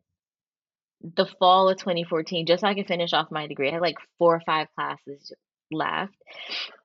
the 1.15 1.27
fall 1.39 1.69
of 1.69 1.77
2014 1.77 2.45
just 2.45 2.61
so 2.61 2.67
I 2.67 2.73
could 2.73 2.87
finish 2.87 3.13
off 3.13 3.31
my 3.31 3.47
degree. 3.47 3.69
I 3.69 3.73
had, 3.73 3.81
like, 3.81 3.97
4 4.17 4.35
or 4.35 4.41
5 4.45 4.67
classes 4.75 5.33
left, 5.71 6.15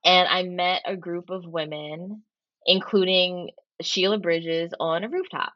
and 0.04 0.28
I 0.28 0.42
met 0.42 0.82
a 0.86 0.96
group 0.96 1.30
of 1.30 1.44
women, 1.46 2.22
including 2.66 3.50
Sheila 3.80 4.18
Bridges, 4.18 4.72
on 4.78 5.04
a 5.04 5.08
rooftop. 5.08 5.52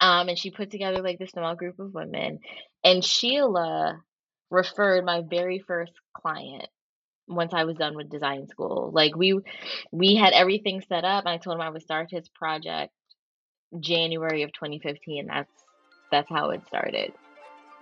Um, 0.00 0.28
and 0.28 0.38
she 0.38 0.50
put 0.50 0.70
together, 0.70 1.02
like, 1.02 1.18
this 1.18 1.30
small 1.30 1.54
group 1.54 1.78
of 1.78 1.94
women, 1.94 2.40
and 2.82 3.04
Sheila 3.04 4.02
referred 4.50 5.04
my 5.04 5.22
very 5.28 5.60
first 5.60 5.92
client 6.14 6.66
once 7.28 7.52
I 7.54 7.64
was 7.64 7.76
done 7.76 7.94
with 7.94 8.10
design 8.10 8.48
school. 8.48 8.90
Like, 8.92 9.14
we 9.14 9.38
we 9.92 10.16
had 10.16 10.32
everything 10.32 10.82
set 10.88 11.04
up, 11.04 11.26
I 11.26 11.36
told 11.36 11.56
him 11.56 11.62
I 11.62 11.70
would 11.70 11.82
start 11.82 12.08
his 12.10 12.28
project 12.30 12.92
January 13.78 14.42
of 14.42 14.52
2015, 14.52 15.26
that's 15.26 15.52
that's 16.10 16.28
how 16.28 16.50
it 16.50 16.62
started. 16.68 17.12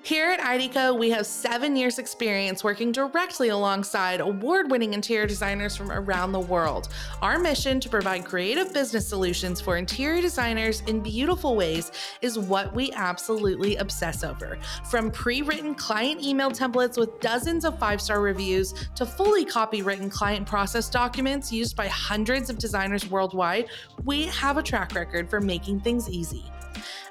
Here 0.05 0.31
at 0.31 0.39
IDECO, 0.39 0.97
we 0.97 1.11
have 1.11 1.27
7 1.27 1.75
years 1.75 1.99
experience 1.99 2.63
working 2.63 2.93
directly 2.93 3.49
alongside 3.49 4.21
award-winning 4.21 4.95
interior 4.95 5.27
designers 5.27 5.77
from 5.77 5.91
around 5.91 6.31
the 6.31 6.41
world. 6.41 6.89
Our 7.21 7.39
mission 7.39 7.81
to 7.81 7.89
provide 7.89 8.25
creative 8.25 8.73
business 8.73 9.09
solutions 9.09 9.61
for 9.61 9.77
interior 9.77 10.23
designers 10.23 10.83
in 10.83 11.01
beautiful 11.01 11.57
ways 11.57 11.91
is 12.23 12.39
what 12.39 12.73
we 12.75 12.93
absolutely 12.93 13.75
obsess 13.77 14.23
over. 14.23 14.57
From 14.89 15.11
pre-written 15.11 15.75
client 15.75 16.23
email 16.23 16.53
templates 16.53 16.97
with 16.97 17.19
dozens 17.19 17.65
of 17.65 17.77
5-star 17.79 18.21
reviews 18.21 18.75
to 18.95 19.05
fully 19.05 19.45
copywritten 19.45 20.11
client 20.11 20.47
process 20.47 20.89
documents 20.89 21.53
used 21.53 21.77
by 21.77 21.89
hundreds 21.89 22.49
of 22.49 22.59
designers 22.59 23.11
worldwide, 23.11 23.67
we 24.05 24.27
have 24.27 24.59
a 24.59 24.63
track 24.63 24.95
record 24.95 25.29
for 25.29 25.41
making 25.41 25.81
things 25.81 26.09
easy. 26.09 26.45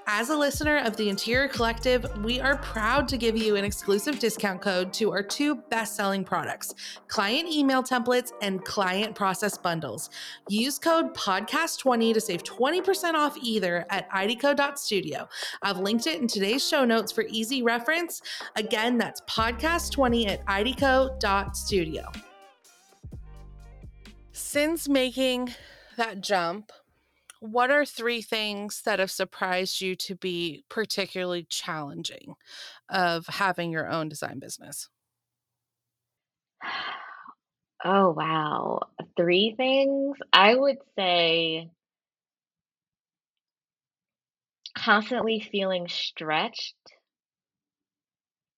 As 0.10 0.30
a 0.30 0.38
listener 0.38 0.78
of 0.78 0.95
the 0.95 1.10
Interior 1.10 1.50
Collective, 1.50 2.06
we 2.23 2.39
are 2.39 2.56
proud 2.78 3.08
to 3.08 3.18
give 3.18 3.36
you 3.36 3.56
an 3.56 3.66
exclusive 3.66 4.20
discount 4.20 4.62
code 4.62 4.94
to 4.94 5.12
our 5.12 5.24
2 5.24 5.56
best-selling 5.72 6.24
products, 6.24 6.76
client 7.08 7.50
email 7.52 7.82
templates 7.82 8.34
and 8.44 8.63
client 8.66 9.16
process 9.16 9.58
bundles. 9.58 10.12
Use 10.48 10.78
code 10.78 11.12
PODCAST20 11.16 12.13
to 12.13 12.22
save 12.22 12.44
20% 12.44 13.16
off 13.16 13.36
either 13.42 13.84
at 13.90 14.08
ideco.studio. 14.12 15.28
I've 15.63 15.80
linked 15.80 16.06
it 16.06 16.22
in 16.22 16.28
today's 16.28 16.63
show 16.63 16.86
notes 16.86 17.12
for 17.12 17.24
easy 17.30 17.63
reference. 17.63 18.22
Again, 18.56 19.00
that's 19.00 19.22
PODCAST20 19.22 20.28
at 20.28 20.46
ideco.studio. 20.46 22.12
Since 24.34 24.88
making 24.88 25.52
that 25.96 26.22
jump, 26.22 26.72
what 27.39 27.71
are 27.71 27.86
3 27.86 28.21
things 28.21 28.82
that 28.84 29.00
have 29.00 29.12
surprised 29.12 29.82
you 29.82 29.95
to 29.97 30.15
be 30.15 30.63
particularly 30.69 31.43
challenging 31.43 32.36
of 32.89 33.28
having 33.28 33.71
your 33.71 33.89
own 33.89 34.10
design 34.10 34.39
business? 34.39 34.89
Oh, 37.86 38.12
wow. 38.12 38.82
3 39.17 39.54
things? 39.58 40.17
I 40.34 40.56
would 40.56 40.78
say 40.97 41.71
constantly 44.76 45.39
feeling 45.39 45.88
stretched. 45.88 46.76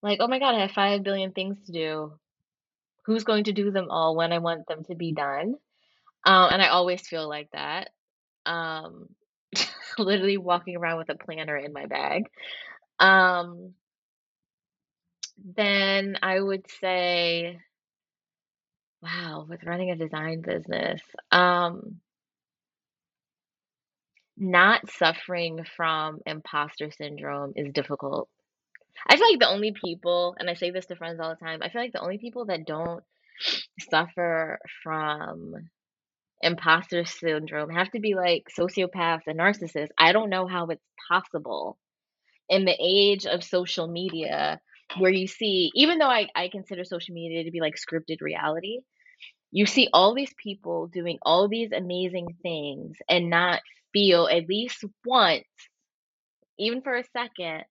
Like, 0.04 0.20
"Oh 0.22 0.28
my 0.28 0.40
god, 0.40 0.56
I 0.56 0.60
have 0.62 0.72
5,000,000,000 0.72 1.34
things 1.34 1.58
to 1.66 1.72
do. 1.72 2.20
Who's 3.06 3.24
going 3.26 3.46
to 3.46 3.54
do 3.54 3.72
them 3.72 3.90
all 3.92 4.16
when 4.16 4.34
I 4.34 4.40
want 4.40 4.68
them 4.68 4.84
to 4.86 4.96
be 4.96 5.14
done?" 5.14 5.56
Um, 6.26 6.50
and 6.54 6.62
I 6.62 6.70
always 6.70 7.08
feel 7.08 7.28
like 7.30 7.52
that. 7.52 7.92
Um, 8.46 9.10
literally 9.98 10.38
walking 10.38 10.76
around 10.76 10.98
with 10.98 11.10
a 11.10 11.16
planner 11.16 11.58
in 11.58 11.74
my 11.74 11.86
bag. 11.86 12.30
Um, 13.00 13.74
then 15.56 16.18
I 16.22 16.40
would 16.40 16.66
say, 16.82 17.60
wow, 19.02 19.46
with 19.48 19.64
running 19.64 19.92
a 19.92 19.96
design 19.96 20.42
business, 20.42 21.02
um, 21.32 22.00
not 24.38 24.90
suffering 24.92 25.66
from 25.76 26.20
imposter 26.26 26.92
syndrome 26.92 27.54
is 27.56 27.74
difficult. 27.74 28.30
I 29.08 29.16
feel 29.16 29.30
like 29.30 29.40
the 29.40 29.50
only 29.50 29.74
people, 29.74 30.36
and 30.38 30.50
I 30.50 30.54
say 30.56 30.72
this 30.72 30.86
to 30.88 30.96
friends 30.96 31.20
all 31.20 31.30
the 31.30 31.46
time, 31.46 31.62
I 31.62 31.70
feel 31.70 31.82
like 31.82 31.94
the 31.94 32.02
only 32.02 32.18
people 32.18 32.46
that 32.46 32.66
don't 32.66 33.04
suffer 33.90 34.60
from 34.84 35.70
imposter 36.42 37.06
syndrome 37.06 37.70
have 37.70 37.92
to 37.92 38.00
be 38.00 38.16
like 38.16 38.48
sociopaths 38.58 39.28
and 39.28 39.40
narcissists. 39.40 39.90
I 39.98 40.14
don't 40.14 40.30
know 40.30 40.48
how 40.48 40.68
it's 40.68 40.84
possible 41.10 41.78
in 42.48 42.66
the 42.66 42.76
age 42.80 43.26
of 43.26 43.44
social 43.44 43.88
media 43.88 44.60
where 44.98 45.12
you 45.12 45.28
see, 45.28 45.72
even 45.76 46.00
though 46.00 46.10
I, 46.10 46.28
I 46.36 46.50
consider 46.50 46.84
social 46.84 47.14
media 47.14 47.44
to 47.44 47.52
be 47.52 47.62
like 47.62 47.76
scripted 47.76 48.22
reality, 48.22 48.80
you 49.52 49.66
see 49.66 49.90
all 49.94 50.16
these 50.16 50.34
people 50.42 50.88
doing 50.88 51.20
all 51.22 51.48
these 51.48 51.72
amazing 51.72 52.28
things 52.42 52.98
and 53.10 53.30
not 53.30 53.62
feel 53.94 54.28
at 54.28 54.48
least 54.48 54.84
once, 55.06 55.46
even 56.58 56.82
for 56.82 56.96
a 56.96 57.04
second, 57.14 57.64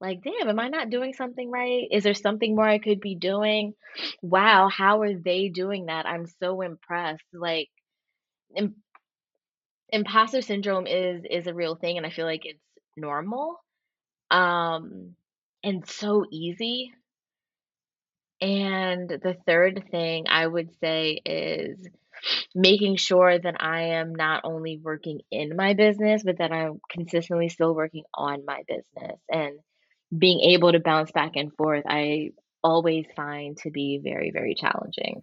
like, 0.00 0.22
damn, 0.22 0.48
am 0.48 0.60
I 0.60 0.68
not 0.68 0.90
doing 0.90 1.14
something 1.14 1.50
right? 1.50 1.86
Is 1.90 2.02
there 2.04 2.14
something 2.14 2.54
more 2.54 2.68
I 2.68 2.78
could 2.78 3.00
be 3.00 3.14
doing? 3.14 3.74
Wow, 4.22 4.68
how 4.68 5.02
are 5.02 5.14
they 5.14 5.48
doing 5.48 5.86
that? 5.86 6.06
I'm 6.06 6.26
so 6.42 6.60
impressed. 6.60 7.24
Like, 7.32 7.68
im- 8.56 8.76
imposter 9.90 10.42
syndrome 10.42 10.86
is 10.86 11.24
is 11.28 11.46
a 11.46 11.54
real 11.54 11.76
thing, 11.76 11.96
and 11.96 12.06
I 12.06 12.10
feel 12.10 12.26
like 12.26 12.42
it's 12.44 12.60
normal, 12.96 13.56
um, 14.30 15.16
and 15.62 15.88
so 15.88 16.24
easy. 16.30 16.92
And 18.40 19.08
the 19.08 19.36
third 19.46 19.84
thing 19.90 20.26
I 20.28 20.46
would 20.46 20.70
say 20.80 21.20
is 21.24 21.78
making 22.54 22.96
sure 22.96 23.38
that 23.38 23.56
I 23.60 23.82
am 24.00 24.14
not 24.14 24.42
only 24.44 24.78
working 24.82 25.20
in 25.30 25.56
my 25.56 25.74
business, 25.74 26.22
but 26.24 26.38
that 26.38 26.52
I'm 26.52 26.80
consistently 26.90 27.48
still 27.48 27.74
working 27.74 28.04
on 28.14 28.44
my 28.46 28.62
business 28.68 29.20
and 29.30 29.58
being 30.16 30.40
able 30.52 30.72
to 30.72 30.80
bounce 30.80 31.12
back 31.12 31.32
and 31.36 31.52
forth, 31.54 31.84
I 31.88 32.30
always 32.62 33.06
find 33.16 33.56
to 33.58 33.70
be 33.70 34.00
very, 34.02 34.30
very 34.30 34.54
challenging. 34.54 35.22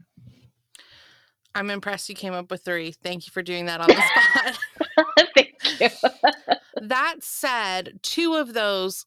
I'm 1.53 1.69
impressed 1.69 2.09
you 2.09 2.15
came 2.15 2.33
up 2.33 2.49
with 2.49 2.63
three. 2.63 2.91
Thank 2.91 3.27
you 3.27 3.31
for 3.31 3.41
doing 3.41 3.65
that 3.65 3.81
on 3.81 3.87
the 3.87 4.01
spot. 4.01 5.27
Thank 5.35 5.55
you. 5.79 6.09
that 6.87 7.15
said, 7.19 7.99
two 8.01 8.35
of 8.35 8.53
those 8.53 9.05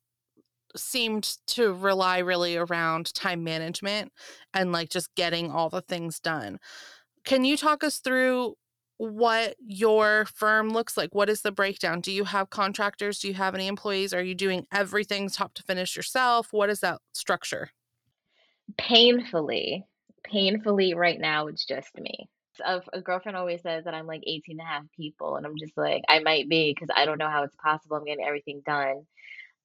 seemed 0.76 1.36
to 1.46 1.72
rely 1.72 2.18
really 2.18 2.56
around 2.56 3.14
time 3.14 3.44
management 3.44 4.12
and 4.52 4.72
like 4.72 4.90
just 4.90 5.14
getting 5.14 5.50
all 5.50 5.68
the 5.68 5.80
things 5.80 6.20
done. 6.20 6.58
Can 7.24 7.44
you 7.44 7.56
talk 7.56 7.84
us 7.84 7.98
through 7.98 8.54
what 8.98 9.56
your 9.64 10.26
firm 10.26 10.70
looks 10.70 10.96
like? 10.96 11.14
What 11.14 11.28
is 11.28 11.42
the 11.42 11.52
breakdown? 11.52 12.00
Do 12.00 12.12
you 12.12 12.24
have 12.24 12.50
contractors? 12.50 13.18
Do 13.18 13.28
you 13.28 13.34
have 13.34 13.54
any 13.54 13.66
employees? 13.66 14.12
Are 14.12 14.22
you 14.22 14.34
doing 14.34 14.66
everything 14.72 15.28
top 15.28 15.54
to 15.54 15.62
finish 15.62 15.96
yourself? 15.96 16.52
What 16.52 16.70
is 16.70 16.80
that 16.80 17.00
structure? 17.12 17.70
Painfully, 18.78 19.84
painfully, 20.24 20.94
right 20.94 21.20
now, 21.20 21.48
it's 21.48 21.64
just 21.64 21.96
me. 21.98 22.28
A, 22.64 22.82
a 22.92 23.00
girlfriend 23.00 23.36
always 23.36 23.62
says 23.62 23.84
that 23.84 23.94
I'm 23.94 24.06
like 24.06 24.22
18 24.26 24.58
and 24.58 24.60
a 24.60 24.64
half 24.64 24.84
people, 24.96 25.36
and 25.36 25.46
I'm 25.46 25.56
just 25.58 25.76
like, 25.76 26.02
I 26.08 26.20
might 26.20 26.48
be 26.48 26.72
because 26.72 26.88
I 26.94 27.04
don't 27.04 27.18
know 27.18 27.30
how 27.30 27.44
it's 27.44 27.56
possible 27.56 27.96
I'm 27.96 28.04
getting 28.04 28.24
everything 28.24 28.62
done. 28.64 29.06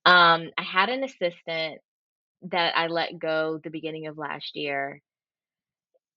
Um, 0.05 0.49
I 0.57 0.63
had 0.63 0.89
an 0.89 1.03
assistant 1.03 1.81
that 2.43 2.77
I 2.77 2.87
let 2.87 3.19
go 3.19 3.59
the 3.63 3.69
beginning 3.69 4.07
of 4.07 4.17
last 4.17 4.55
year. 4.55 5.01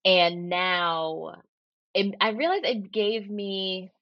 And 0.05 0.49
now 0.49 1.35
it, 1.95 2.15
I 2.21 2.31
realized 2.31 2.65
it 2.65 2.93
gave 2.93 3.29
me, 3.29 3.93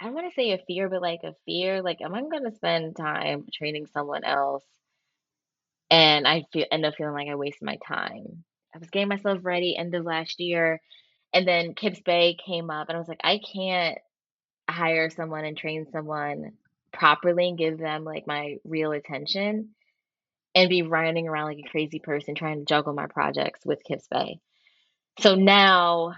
I 0.00 0.04
don't 0.04 0.14
want 0.14 0.28
to 0.28 0.34
say 0.34 0.52
a 0.52 0.58
fear, 0.66 0.88
but 0.88 1.02
like 1.02 1.20
a 1.24 1.34
fear, 1.46 1.82
like, 1.82 2.00
am 2.00 2.14
I 2.14 2.20
going 2.22 2.44
to 2.44 2.56
spend 2.56 2.96
time 2.96 3.46
training 3.52 3.86
someone 3.86 4.24
else? 4.24 4.64
And 5.90 6.26
I 6.26 6.44
feel, 6.52 6.66
end 6.72 6.86
up 6.86 6.94
feeling 6.96 7.14
like 7.14 7.28
I 7.28 7.34
wasted 7.34 7.62
my 7.62 7.76
time. 7.86 8.44
I 8.74 8.78
was 8.78 8.90
getting 8.90 9.08
myself 9.08 9.40
ready 9.42 9.76
end 9.76 9.94
of 9.94 10.04
last 10.04 10.40
year. 10.40 10.80
And 11.32 11.48
then 11.48 11.74
Kips 11.74 12.00
Bay 12.00 12.36
came 12.44 12.70
up, 12.70 12.88
and 12.88 12.96
I 12.96 12.98
was 12.98 13.08
like, 13.08 13.20
I 13.24 13.38
can't 13.38 13.98
hire 14.68 15.10
someone 15.10 15.44
and 15.44 15.56
train 15.56 15.86
someone 15.92 16.52
properly 16.92 17.48
and 17.48 17.58
give 17.58 17.78
them 17.78 18.04
like 18.04 18.26
my 18.26 18.56
real 18.64 18.92
attention 18.92 19.70
and 20.54 20.68
be 20.68 20.82
running 20.82 21.28
around 21.28 21.46
like 21.46 21.58
a 21.64 21.70
crazy 21.70 21.98
person 21.98 22.34
trying 22.34 22.58
to 22.58 22.64
juggle 22.64 22.92
my 22.92 23.06
projects 23.06 23.64
with 23.64 23.84
Kips 23.84 24.06
Bay. 24.10 24.38
So 25.20 25.34
now 25.34 26.14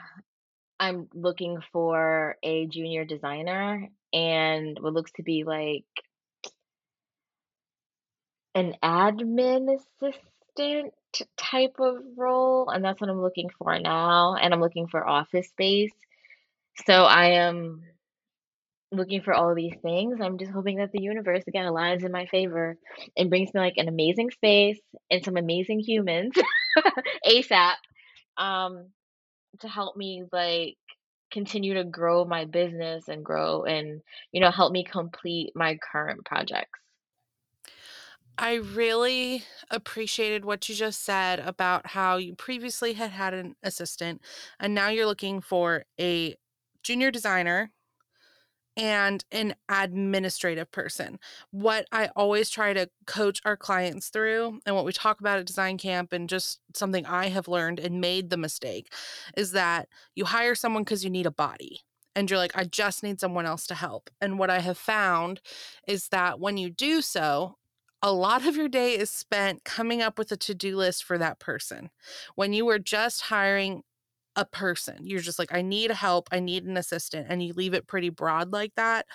I'm 0.78 1.08
looking 1.14 1.60
for 1.72 2.36
a 2.42 2.66
junior 2.66 3.04
designer 3.04 3.88
and 4.12 4.78
what 4.80 4.92
looks 4.92 5.12
to 5.12 5.22
be 5.22 5.44
like 5.44 5.84
an 8.54 8.74
admin 8.82 9.76
assistant 9.76 10.94
type 11.36 11.76
of 11.78 11.96
role. 12.16 12.68
And 12.68 12.84
that's 12.84 13.00
what 13.00 13.10
I'm 13.10 13.22
looking 13.22 13.50
for 13.58 13.78
now. 13.78 14.36
And 14.36 14.52
I'm 14.52 14.60
looking 14.60 14.88
for 14.88 15.06
office 15.06 15.48
space. 15.48 15.92
So 16.86 17.04
I 17.04 17.32
am 17.32 17.82
looking 18.92 19.22
for 19.22 19.34
all 19.34 19.54
these 19.54 19.74
things. 19.82 20.20
I'm 20.20 20.38
just 20.38 20.52
hoping 20.52 20.78
that 20.78 20.92
the 20.92 21.02
universe 21.02 21.44
again 21.46 21.66
aligns 21.66 22.04
in 22.04 22.12
my 22.12 22.26
favor 22.26 22.76
and 23.16 23.30
brings 23.30 23.52
me 23.52 23.60
like 23.60 23.74
an 23.76 23.88
amazing 23.88 24.30
space 24.30 24.80
and 25.10 25.24
some 25.24 25.36
amazing 25.36 25.80
humans 25.80 26.32
ASAP 27.26 27.74
um 28.36 28.86
to 29.60 29.68
help 29.68 29.96
me 29.96 30.24
like 30.32 30.76
continue 31.32 31.74
to 31.74 31.84
grow 31.84 32.24
my 32.24 32.44
business 32.44 33.08
and 33.08 33.24
grow 33.24 33.64
and 33.64 34.00
you 34.32 34.40
know 34.40 34.50
help 34.50 34.72
me 34.72 34.84
complete 34.84 35.52
my 35.54 35.78
current 35.92 36.24
projects. 36.24 36.80
I 38.36 38.54
really 38.54 39.44
appreciated 39.70 40.44
what 40.44 40.68
you 40.68 40.74
just 40.74 41.02
said 41.02 41.38
about 41.40 41.88
how 41.88 42.16
you 42.16 42.34
previously 42.34 42.94
had 42.94 43.10
had 43.10 43.32
an 43.32 43.54
assistant 43.62 44.20
and 44.58 44.74
now 44.74 44.88
you're 44.88 45.06
looking 45.06 45.40
for 45.40 45.84
a 46.00 46.34
junior 46.82 47.10
designer 47.10 47.70
and 48.76 49.24
an 49.30 49.54
administrative 49.68 50.70
person. 50.72 51.18
What 51.50 51.86
I 51.92 52.10
always 52.16 52.50
try 52.50 52.72
to 52.72 52.90
coach 53.06 53.40
our 53.44 53.56
clients 53.56 54.08
through, 54.08 54.58
and 54.66 54.74
what 54.74 54.84
we 54.84 54.92
talk 54.92 55.20
about 55.20 55.38
at 55.38 55.46
design 55.46 55.78
camp, 55.78 56.12
and 56.12 56.28
just 56.28 56.58
something 56.74 57.06
I 57.06 57.28
have 57.28 57.46
learned 57.46 57.78
and 57.78 58.00
made 58.00 58.30
the 58.30 58.36
mistake 58.36 58.92
is 59.36 59.52
that 59.52 59.88
you 60.14 60.24
hire 60.24 60.56
someone 60.56 60.82
because 60.82 61.04
you 61.04 61.10
need 61.10 61.26
a 61.26 61.30
body. 61.30 61.82
And 62.16 62.30
you're 62.30 62.38
like, 62.38 62.56
I 62.56 62.64
just 62.64 63.02
need 63.02 63.20
someone 63.20 63.46
else 63.46 63.66
to 63.68 63.74
help. 63.74 64.08
And 64.20 64.38
what 64.38 64.50
I 64.50 64.60
have 64.60 64.78
found 64.78 65.40
is 65.86 66.08
that 66.08 66.38
when 66.38 66.56
you 66.56 66.70
do 66.70 67.02
so, 67.02 67.56
a 68.04 68.12
lot 68.12 68.46
of 68.46 68.54
your 68.54 68.68
day 68.68 68.92
is 68.98 69.08
spent 69.08 69.64
coming 69.64 70.02
up 70.02 70.18
with 70.18 70.30
a 70.30 70.36
to 70.36 70.54
do 70.54 70.76
list 70.76 71.02
for 71.04 71.16
that 71.16 71.38
person. 71.38 71.88
When 72.34 72.52
you 72.52 72.68
are 72.68 72.78
just 72.78 73.22
hiring 73.22 73.82
a 74.36 74.44
person. 74.44 74.98
You're 75.02 75.20
just 75.20 75.38
like, 75.38 75.54
I 75.54 75.62
need 75.62 75.90
help, 75.92 76.28
I 76.32 76.40
need 76.40 76.64
an 76.64 76.76
assistant, 76.76 77.26
and 77.28 77.42
you 77.42 77.52
leave 77.52 77.72
it 77.72 77.86
pretty 77.86 78.10
broad 78.10 78.52
like 78.52 78.72
that. 78.76 79.06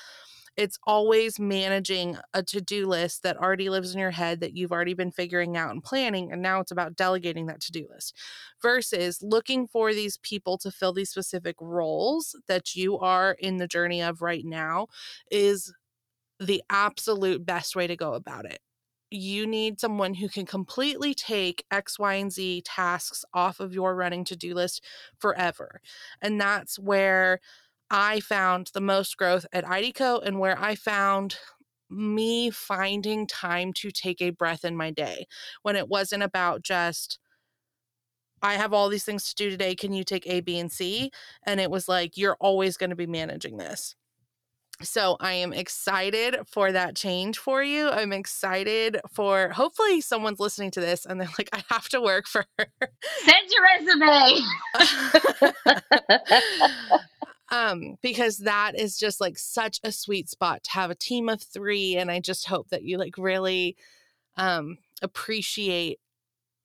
It's 0.55 0.79
always 0.87 1.39
managing 1.39 2.17
a 2.33 2.41
to 2.43 2.61
do 2.61 2.87
list 2.87 3.23
that 3.23 3.37
already 3.37 3.69
lives 3.69 3.93
in 3.93 3.99
your 3.99 4.11
head 4.11 4.39
that 4.39 4.55
you've 4.55 4.71
already 4.71 4.93
been 4.93 5.11
figuring 5.11 5.55
out 5.55 5.71
and 5.71 5.83
planning. 5.83 6.31
And 6.31 6.41
now 6.41 6.59
it's 6.59 6.71
about 6.71 6.95
delegating 6.95 7.45
that 7.47 7.61
to 7.61 7.71
do 7.71 7.85
list 7.89 8.15
versus 8.61 9.19
looking 9.21 9.67
for 9.67 9.93
these 9.93 10.17
people 10.17 10.57
to 10.59 10.71
fill 10.71 10.93
these 10.93 11.09
specific 11.09 11.55
roles 11.61 12.35
that 12.47 12.75
you 12.75 12.97
are 12.97 13.35
in 13.39 13.57
the 13.57 13.67
journey 13.67 14.01
of 14.01 14.21
right 14.21 14.45
now 14.45 14.87
is 15.31 15.73
the 16.39 16.63
absolute 16.69 17.45
best 17.45 17.75
way 17.75 17.87
to 17.87 17.97
go 17.97 18.13
about 18.13 18.45
it 18.45 18.59
you 19.11 19.47
need 19.47 19.79
someone 19.79 20.13
who 20.13 20.29
can 20.29 20.45
completely 20.45 21.13
take 21.13 21.65
X, 21.71 21.97
Y, 21.97 22.13
and 22.15 22.31
Z 22.31 22.63
tasks 22.65 23.25
off 23.33 23.59
of 23.59 23.73
your 23.73 23.95
running 23.95 24.23
to 24.25 24.35
do 24.35 24.53
list 24.53 24.83
forever. 25.17 25.81
And 26.21 26.39
that's 26.39 26.77
where 26.77 27.39
I 27.89 28.19
found 28.19 28.69
the 28.73 28.81
most 28.81 29.17
growth 29.17 29.45
at 29.51 29.65
IDECO 29.65 30.21
and 30.23 30.39
where 30.39 30.59
I 30.59 30.75
found 30.75 31.37
me 31.89 32.51
finding 32.51 33.25
time 33.25 33.73
to 33.73 33.89
take 33.89 34.21
a 34.21 34.29
breath 34.29 34.63
in 34.63 34.75
my 34.75 34.91
day 34.91 35.25
when 35.63 35.75
it 35.75 35.87
wasn't 35.87 36.21
about 36.21 36.61
just, 36.61 37.17
I 38.43 38.53
have 38.53 38.73
all 38.73 38.89
these 38.89 39.03
things 39.03 39.27
to 39.29 39.35
do 39.35 39.49
today. 39.49 39.73
Can 39.75 39.91
you 39.91 40.03
take 40.03 40.27
A, 40.27 40.41
B, 40.41 40.59
and 40.59 40.71
C? 40.71 41.09
And 41.43 41.59
it 41.59 41.71
was 41.71 41.87
like, 41.89 42.15
you're 42.15 42.37
always 42.39 42.77
going 42.77 42.91
to 42.91 42.95
be 42.95 43.07
managing 43.07 43.57
this. 43.57 43.95
So 44.81 45.17
I 45.19 45.33
am 45.33 45.51
excited 45.51 46.37
for 46.47 46.71
that 46.71 46.95
change 46.95 47.37
for 47.37 47.61
you. 47.61 47.89
I'm 47.89 48.13
excited 48.13 48.99
for 49.11 49.49
hopefully 49.49 49.99
someone's 49.99 50.39
listening 50.39 50.71
to 50.71 50.79
this 50.79 51.05
and 51.05 51.19
they're 51.19 51.27
like, 51.37 51.49
I 51.51 51.63
have 51.69 51.89
to 51.89 52.01
work 52.01 52.27
for 52.27 52.45
her. 52.57 52.67
Send 53.25 53.51
your 53.51 53.63
resume. 53.97 54.39
um, 57.49 57.97
because 58.01 58.37
that 58.39 58.79
is 58.79 58.97
just 58.97 59.19
like 59.19 59.37
such 59.37 59.81
a 59.83 59.91
sweet 59.91 60.29
spot 60.29 60.63
to 60.63 60.71
have 60.71 60.91
a 60.91 60.95
team 60.95 61.27
of 61.27 61.41
three. 61.41 61.97
And 61.97 62.09
I 62.09 62.21
just 62.21 62.45
hope 62.45 62.69
that 62.69 62.83
you 62.83 62.97
like 62.97 63.17
really 63.17 63.75
um, 64.37 64.77
appreciate 65.01 65.99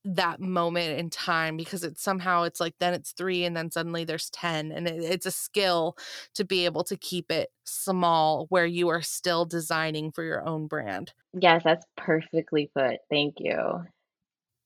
that 0.05 0.40
moment 0.40 0.98
in 0.98 1.09
time 1.11 1.57
because 1.57 1.82
it's 1.82 2.02
somehow 2.02 2.42
it's 2.42 2.61
like 2.61 2.74
then 2.78 2.92
it's 2.92 3.12
three 3.12 3.44
and 3.44 3.57
then 3.57 3.70
suddenly 3.70 4.05
there's 4.05 4.30
10 4.30 4.70
and 4.70 4.86
it, 4.86 5.02
it's 5.02 5.26
a 5.26 5.30
skill 5.30 5.96
to 6.34 6.44
be 6.44 6.64
able 6.64 6.84
to 6.84 6.96
keep 6.96 7.30
it 7.30 7.50
small 7.64 8.46
where 8.50 8.66
you 8.66 8.88
are 8.88 9.02
still 9.02 9.46
designing 9.46 10.12
for 10.12 10.22
your 10.22 10.46
own 10.46 10.66
brand 10.66 11.12
yes 11.32 11.62
that's 11.64 11.86
perfectly 11.96 12.70
put 12.74 12.98
thank 13.11 13.36
you 13.38 13.84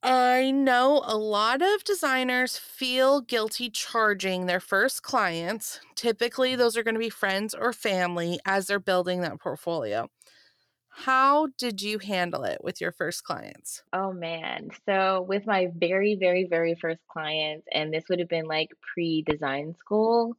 I 0.00 0.52
know 0.52 1.02
a 1.04 1.16
lot 1.16 1.60
of 1.60 1.82
designers 1.82 2.56
feel 2.56 3.20
guilty 3.20 3.68
charging 3.68 4.46
their 4.46 4.60
first 4.60 5.02
clients. 5.02 5.80
Typically, 5.96 6.54
those 6.54 6.76
are 6.76 6.84
going 6.84 6.94
to 6.94 7.00
be 7.00 7.10
friends 7.10 7.52
or 7.52 7.72
family 7.72 8.38
as 8.46 8.68
they're 8.68 8.78
building 8.78 9.22
that 9.22 9.40
portfolio. 9.40 10.08
How 10.90 11.48
did 11.58 11.80
you 11.80 11.98
handle 11.98 12.44
it 12.44 12.58
with 12.62 12.80
your 12.80 12.92
first 12.92 13.24
clients? 13.24 13.82
Oh 13.92 14.12
man. 14.12 14.70
So 14.86 15.24
with 15.28 15.46
my 15.46 15.68
very, 15.74 16.16
very, 16.16 16.44
very 16.44 16.74
first 16.74 17.00
clients, 17.08 17.66
and 17.72 17.92
this 17.92 18.04
would 18.08 18.18
have 18.18 18.28
been 18.28 18.46
like 18.46 18.70
pre-design 18.92 19.74
school, 19.78 20.36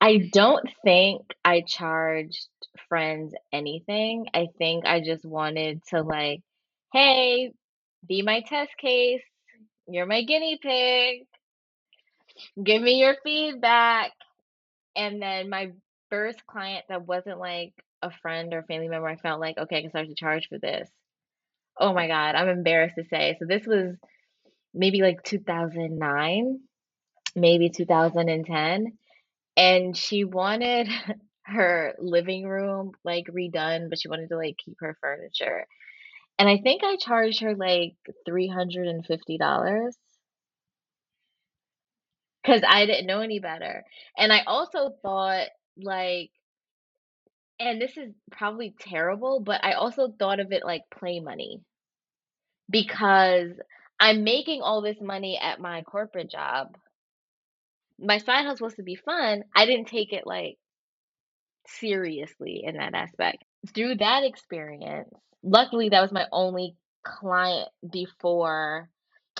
I 0.00 0.14
mm-hmm. 0.14 0.28
don't 0.32 0.68
think 0.82 1.22
I 1.44 1.60
charged 1.60 2.48
friends 2.88 3.34
anything. 3.52 4.26
I 4.34 4.48
think 4.58 4.86
I 4.86 5.00
just 5.00 5.24
wanted 5.24 5.82
to 5.90 6.02
like, 6.02 6.42
hey, 6.92 7.52
be 8.06 8.22
my 8.22 8.40
test 8.40 8.76
case. 8.78 9.22
You're 9.86 10.06
my 10.06 10.22
guinea 10.22 10.58
pig. 10.60 11.26
Give 12.62 12.80
me 12.80 13.00
your 13.00 13.16
feedback. 13.22 14.12
And 14.96 15.20
then 15.20 15.50
my 15.50 15.72
first 16.08 16.46
client 16.46 16.84
that 16.88 17.06
wasn't 17.06 17.38
like 17.38 17.72
a 18.02 18.10
friend 18.22 18.52
or 18.54 18.62
family 18.62 18.88
member, 18.88 19.08
I 19.08 19.16
felt 19.16 19.40
like, 19.40 19.58
okay, 19.58 19.78
I 19.78 19.80
can 19.82 19.90
start 19.90 20.08
to 20.08 20.14
charge 20.14 20.48
for 20.48 20.58
this. 20.58 20.88
Oh 21.78 21.92
my 21.92 22.08
God, 22.08 22.34
I'm 22.34 22.48
embarrassed 22.48 22.96
to 22.96 23.04
say. 23.04 23.36
So 23.38 23.46
this 23.46 23.66
was 23.66 23.96
maybe 24.74 25.00
like 25.02 25.22
2009, 25.22 26.60
maybe 27.36 27.70
2010. 27.70 28.98
And 29.56 29.96
she 29.96 30.24
wanted 30.24 30.88
her 31.42 31.94
living 31.98 32.46
room 32.46 32.92
like 33.04 33.26
redone, 33.26 33.88
but 33.88 33.98
she 34.00 34.08
wanted 34.08 34.28
to 34.28 34.36
like 34.36 34.56
keep 34.64 34.76
her 34.80 34.96
furniture. 35.00 35.66
And 36.38 36.48
I 36.48 36.58
think 36.58 36.82
I 36.82 36.96
charged 36.96 37.40
her 37.42 37.54
like 37.54 37.96
$350 38.28 39.92
because 42.42 42.62
I 42.66 42.86
didn't 42.86 43.06
know 43.06 43.20
any 43.20 43.40
better. 43.40 43.84
And 44.16 44.32
I 44.32 44.42
also 44.46 44.94
thought, 45.02 45.48
like, 45.76 46.30
and 47.60 47.80
this 47.80 47.96
is 47.96 48.10
probably 48.32 48.74
terrible, 48.80 49.40
but 49.40 49.62
I 49.62 49.72
also 49.74 50.12
thought 50.18 50.40
of 50.40 50.50
it 50.50 50.64
like 50.64 50.82
play 50.90 51.20
money 51.20 51.60
because 52.70 53.50
I'm 54.00 54.24
making 54.24 54.62
all 54.62 54.80
this 54.80 54.96
money 55.00 55.38
at 55.40 55.60
my 55.60 55.82
corporate 55.82 56.30
job. 56.30 56.76
My 57.98 58.16
side 58.16 58.46
hustle 58.46 58.64
was 58.64 58.74
to 58.76 58.82
be 58.82 58.96
fun. 58.96 59.44
I 59.54 59.66
didn't 59.66 59.88
take 59.88 60.14
it 60.14 60.26
like 60.26 60.56
seriously 61.66 62.62
in 62.64 62.78
that 62.78 62.94
aspect. 62.94 63.44
Through 63.74 63.96
that 63.96 64.24
experience, 64.24 65.10
luckily 65.42 65.90
that 65.90 66.00
was 66.00 66.12
my 66.12 66.26
only 66.32 66.76
client 67.04 67.68
before 67.92 68.88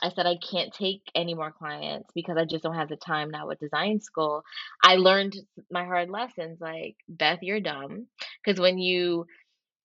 I 0.03 0.11
said 0.11 0.27
I 0.27 0.37
can't 0.37 0.73
take 0.73 1.03
any 1.15 1.35
more 1.35 1.53
clients 1.53 2.11
because 2.15 2.37
I 2.37 2.45
just 2.45 2.63
don't 2.63 2.75
have 2.75 2.89
the 2.89 2.97
time 2.97 3.31
now 3.31 3.47
with 3.47 3.61
design 3.61 4.01
school. 4.01 4.43
I 4.83 4.97
learned 4.97 5.37
my 5.71 5.85
hard 5.85 6.11
lessons 6.11 6.59
like, 6.61 6.97
Beth, 7.09 7.41
you're 7.43 7.61
dumb. 7.61 8.07
Because 8.45 8.61
when 8.61 8.79
you 8.79 9.27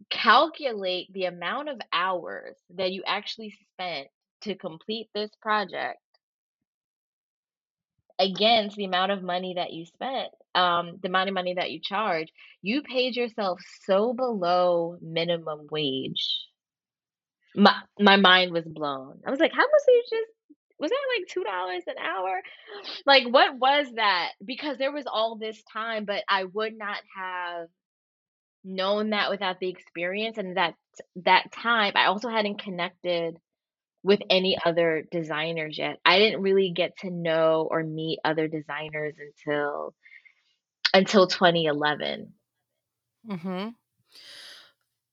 calculate 0.09 1.11
the 1.13 1.26
amount 1.26 1.70
of 1.70 1.80
hours 1.91 2.55
that 2.76 2.91
you 2.91 3.03
actually 3.05 3.57
spent 3.74 4.07
to 4.41 4.55
complete 4.55 5.09
this 5.13 5.32
project 5.41 5.99
against 8.20 8.78
the 8.78 8.86
amount 8.86 9.11
of 9.11 9.24
money 9.24 9.55
that 9.55 9.74
you 9.74 9.86
spent, 9.86 10.30
um, 10.53 10.99
the 11.01 11.09
amount 11.09 11.30
of 11.30 11.34
money 11.34 11.53
that 11.55 11.72
you 11.72 11.80
charge, 11.82 12.30
you 12.61 12.82
paid 12.82 13.16
yourself 13.16 13.59
so 13.84 14.13
below 14.13 14.97
minimum 15.01 15.68
wage. 15.70 16.45
My 17.56 17.76
my 17.99 18.18
mind 18.18 18.51
was 18.51 18.66
blown. 18.66 19.20
I 19.26 19.32
was 19.32 19.39
like, 19.39 19.53
how 19.53 19.60
much 19.60 19.82
did 19.88 19.93
you 19.93 20.03
just 20.10 20.32
was 20.78 20.91
that 20.91 21.18
like 21.18 21.28
two 21.28 21.43
dollars 21.43 21.84
an 21.88 21.95
hour? 21.97 22.41
Like 23.06 23.28
what 23.28 23.58
was 23.58 23.88
that? 23.95 24.32
Because 24.43 24.78
there 24.78 24.91
was 24.91 25.06
all 25.08 25.38
this 25.38 25.62
time, 25.72 26.06
but 26.06 26.24
I 26.28 26.43
would 26.43 26.78
not 26.78 26.97
have 27.16 27.68
known 28.64 29.12
that 29.12 29.30
without 29.30 29.60
the 29.60 29.70
experience 29.70 30.38
and 30.38 30.58
that 30.58 30.74
that 31.24 31.51
time 31.51 31.93
I 31.95 32.06
also 32.06 32.30
hadn't 32.30 32.62
connected 32.62 33.38
with 34.03 34.20
any 34.30 34.58
other 34.64 35.03
designers 35.12 35.78
yet. 35.78 35.99
I 36.06 36.20
didn't 36.20 36.41
really 36.41 36.72
get 36.76 36.97
to 36.99 37.10
know 37.10 37.68
or 37.70 37.84
meet 37.84 38.20
other 38.24 38.47
designers 38.47 39.16
until 39.20 39.93
until 40.93 41.28
2011. 41.28 42.34
Mm-hmm. 43.30 43.70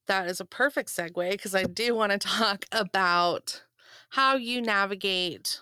That 0.07 0.28
is 0.28 0.40
a 0.40 0.44
perfect 0.44 0.88
segue 0.88 1.30
because 1.30 1.55
I 1.55 1.64
do 1.64 1.94
want 1.94 2.12
to 2.12 2.18
talk 2.28 2.64
about 2.72 3.62
how 4.11 4.36
you 4.36 4.61
navigate. 4.61 5.61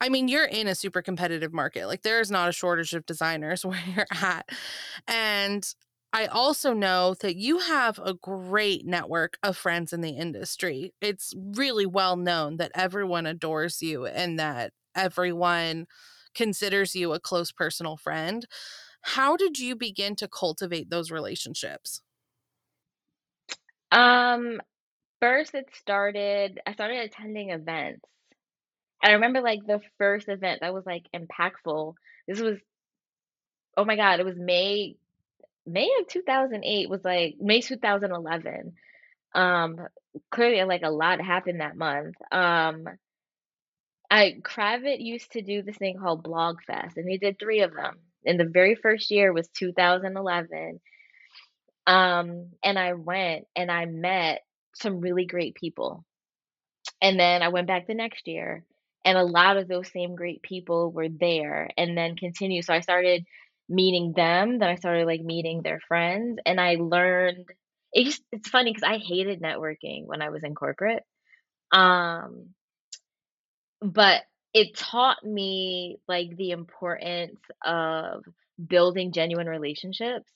I 0.00 0.08
mean, 0.08 0.28
you're 0.28 0.44
in 0.44 0.66
a 0.66 0.74
super 0.74 1.02
competitive 1.02 1.52
market. 1.52 1.86
Like, 1.86 2.02
there 2.02 2.20
is 2.20 2.30
not 2.30 2.48
a 2.48 2.52
shortage 2.52 2.94
of 2.94 3.06
designers 3.06 3.64
where 3.66 3.82
you're 3.94 4.06
at. 4.10 4.48
And 5.06 5.66
I 6.12 6.26
also 6.26 6.72
know 6.72 7.14
that 7.20 7.36
you 7.36 7.58
have 7.58 7.98
a 7.98 8.14
great 8.14 8.86
network 8.86 9.36
of 9.42 9.56
friends 9.56 9.92
in 9.92 10.00
the 10.00 10.10
industry. 10.10 10.94
It's 11.00 11.34
really 11.36 11.86
well 11.86 12.16
known 12.16 12.56
that 12.58 12.70
everyone 12.74 13.26
adores 13.26 13.82
you 13.82 14.06
and 14.06 14.38
that 14.38 14.72
everyone 14.94 15.86
considers 16.34 16.94
you 16.94 17.12
a 17.12 17.20
close 17.20 17.50
personal 17.50 17.96
friend. 17.96 18.46
How 19.02 19.36
did 19.36 19.58
you 19.58 19.74
begin 19.74 20.14
to 20.16 20.28
cultivate 20.28 20.88
those 20.88 21.10
relationships? 21.10 22.00
Um, 23.94 24.60
first 25.20 25.54
it 25.54 25.68
started 25.74 26.60
I 26.66 26.74
started 26.74 26.98
attending 26.98 27.50
events. 27.50 28.04
And 29.02 29.10
I 29.10 29.14
remember 29.14 29.40
like 29.40 29.66
the 29.66 29.80
first 29.98 30.28
event 30.28 30.60
that 30.62 30.74
was 30.74 30.86
like 30.86 31.06
impactful. 31.14 31.94
This 32.26 32.40
was 32.40 32.58
oh 33.76 33.84
my 33.84 33.96
God, 33.96 34.20
it 34.20 34.26
was 34.26 34.36
May 34.36 34.96
May 35.66 35.90
of 36.00 36.08
2008 36.08 36.90
was 36.90 37.04
like 37.04 37.36
May 37.40 37.60
2011. 37.60 38.74
Um, 39.34 39.80
clearly 40.30 40.62
like 40.64 40.82
a 40.84 40.90
lot 40.90 41.20
happened 41.20 41.60
that 41.60 41.76
month. 41.76 42.16
Um, 42.32 42.86
I 44.10 44.36
Kravet 44.42 45.00
used 45.04 45.32
to 45.32 45.42
do 45.42 45.62
this 45.62 45.76
thing 45.76 45.98
called 45.98 46.22
Blog 46.22 46.62
Fest, 46.62 46.96
and 46.96 47.08
he 47.08 47.18
did 47.18 47.38
three 47.38 47.62
of 47.62 47.74
them. 47.74 47.96
And 48.26 48.40
the 48.40 48.44
very 48.46 48.74
first 48.74 49.10
year 49.10 49.32
was 49.32 49.48
2011. 49.48 50.80
Um, 51.86 52.50
and 52.62 52.78
I 52.78 52.94
went 52.94 53.46
and 53.54 53.70
I 53.70 53.84
met 53.86 54.42
some 54.74 55.00
really 55.00 55.26
great 55.26 55.54
people. 55.54 56.04
And 57.00 57.18
then 57.18 57.42
I 57.42 57.48
went 57.48 57.66
back 57.66 57.86
the 57.86 57.94
next 57.94 58.26
year, 58.28 58.64
and 59.04 59.16
a 59.18 59.24
lot 59.24 59.56
of 59.56 59.68
those 59.68 59.90
same 59.90 60.16
great 60.16 60.42
people 60.42 60.90
were 60.92 61.08
there 61.08 61.70
and 61.76 61.96
then 61.96 62.16
continue. 62.16 62.62
So 62.62 62.74
I 62.74 62.80
started 62.80 63.24
meeting 63.68 64.12
them, 64.14 64.58
then 64.58 64.68
I 64.68 64.76
started 64.76 65.06
like 65.06 65.22
meeting 65.22 65.62
their 65.62 65.80
friends, 65.88 66.38
and 66.44 66.60
I 66.60 66.76
learned 66.76 67.46
it 67.92 68.04
just 68.06 68.22
it's 68.32 68.48
funny 68.48 68.72
because 68.72 68.82
I 68.82 68.98
hated 68.98 69.40
networking 69.40 70.06
when 70.06 70.20
I 70.20 70.30
was 70.30 70.44
in 70.44 70.54
corporate. 70.54 71.04
Um, 71.72 72.50
but 73.80 74.22
it 74.52 74.76
taught 74.76 75.24
me 75.24 75.98
like 76.08 76.36
the 76.36 76.50
importance 76.52 77.40
of 77.64 78.24
building 78.64 79.12
genuine 79.12 79.48
relationships 79.48 80.30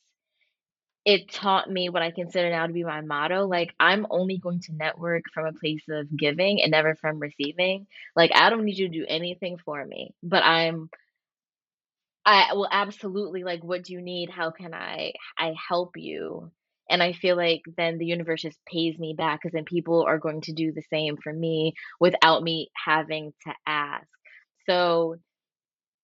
it 1.08 1.32
taught 1.32 1.70
me 1.70 1.88
what 1.88 2.02
I 2.02 2.10
consider 2.10 2.50
now 2.50 2.66
to 2.66 2.72
be 2.74 2.84
my 2.84 3.00
motto. 3.00 3.46
Like, 3.46 3.74
I'm 3.80 4.06
only 4.10 4.36
going 4.36 4.60
to 4.60 4.74
network 4.74 5.22
from 5.32 5.46
a 5.46 5.54
place 5.54 5.84
of 5.88 6.14
giving 6.14 6.60
and 6.60 6.70
never 6.70 6.96
from 6.96 7.18
receiving. 7.18 7.86
Like, 8.14 8.30
I 8.34 8.50
don't 8.50 8.66
need 8.66 8.76
you 8.76 8.90
to 8.90 8.98
do 8.98 9.06
anything 9.08 9.56
for 9.64 9.82
me, 9.82 10.10
but 10.22 10.44
I'm, 10.44 10.90
I 12.26 12.52
will 12.52 12.68
absolutely 12.70 13.42
like, 13.42 13.64
what 13.64 13.84
do 13.84 13.94
you 13.94 14.02
need? 14.02 14.28
How 14.28 14.50
can 14.50 14.74
I, 14.74 15.14
I 15.38 15.54
help 15.66 15.96
you? 15.96 16.52
And 16.90 17.02
I 17.02 17.14
feel 17.14 17.38
like 17.38 17.62
then 17.78 17.96
the 17.96 18.04
universe 18.04 18.42
just 18.42 18.58
pays 18.70 18.98
me 18.98 19.14
back 19.16 19.40
because 19.40 19.54
then 19.54 19.64
people 19.64 20.04
are 20.06 20.18
going 20.18 20.42
to 20.42 20.52
do 20.52 20.72
the 20.72 20.84
same 20.92 21.16
for 21.16 21.32
me 21.32 21.72
without 21.98 22.42
me 22.42 22.68
having 22.84 23.32
to 23.46 23.54
ask. 23.66 24.06
So, 24.68 25.16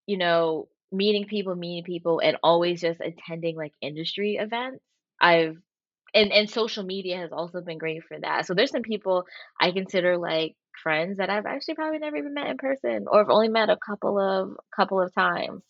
you 0.07 0.17
know, 0.17 0.69
meeting 0.91 1.27
people, 1.27 1.55
meeting 1.55 1.85
people, 1.85 2.21
and 2.21 2.39
always 2.43 2.81
just 2.81 3.03
attending 3.03 3.55
like 3.55 3.73
industry 3.83 4.37
events 4.41 4.83
I've 5.21 5.57
and 6.15 6.33
and 6.33 6.49
social 6.49 6.85
media 6.85 7.19
has 7.19 7.33
also 7.33 7.61
been 7.61 7.79
great 7.79 8.05
for 8.05 8.19
that. 8.21 8.47
So 8.47 8.55
there's 8.55 8.71
some 8.71 8.83
people 8.83 9.25
I 9.61 9.73
consider 9.73 10.17
like 10.17 10.57
friends 10.83 11.19
that 11.19 11.31
I've 11.31 11.47
actually 11.47 11.75
probably 11.75 11.99
never 11.99 12.17
even 12.17 12.35
met 12.35 12.49
in 12.49 12.57
person 12.57 13.07
or 13.09 13.19
have 13.19 13.31
only 13.31 13.49
met 13.49 13.71
a 13.71 13.77
couple 13.77 14.19
of 14.19 14.57
couple 14.75 15.01
of 15.01 15.13
times. 15.15 15.63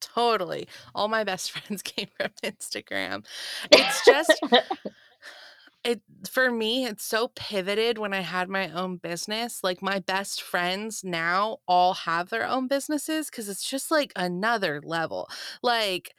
Totally. 0.00 0.68
All 0.94 1.08
my 1.08 1.24
best 1.24 1.50
friends 1.52 1.82
came 1.82 2.08
from 2.16 2.30
Instagram. 2.42 3.24
It's 3.70 4.04
just 4.04 4.40
it 5.84 6.02
for 6.28 6.50
me, 6.50 6.86
it's 6.86 7.04
so 7.04 7.28
pivoted 7.34 7.98
when 7.98 8.12
I 8.12 8.20
had 8.20 8.48
my 8.48 8.70
own 8.70 8.96
business. 8.96 9.64
Like 9.64 9.82
my 9.82 9.98
best 9.98 10.42
friends 10.42 11.02
now 11.02 11.58
all 11.66 11.94
have 11.94 12.30
their 12.30 12.46
own 12.46 12.68
businesses 12.68 13.28
because 13.30 13.48
it's 13.48 13.68
just 13.68 13.90
like 13.90 14.12
another 14.14 14.80
level. 14.84 15.28
Like 15.62 16.14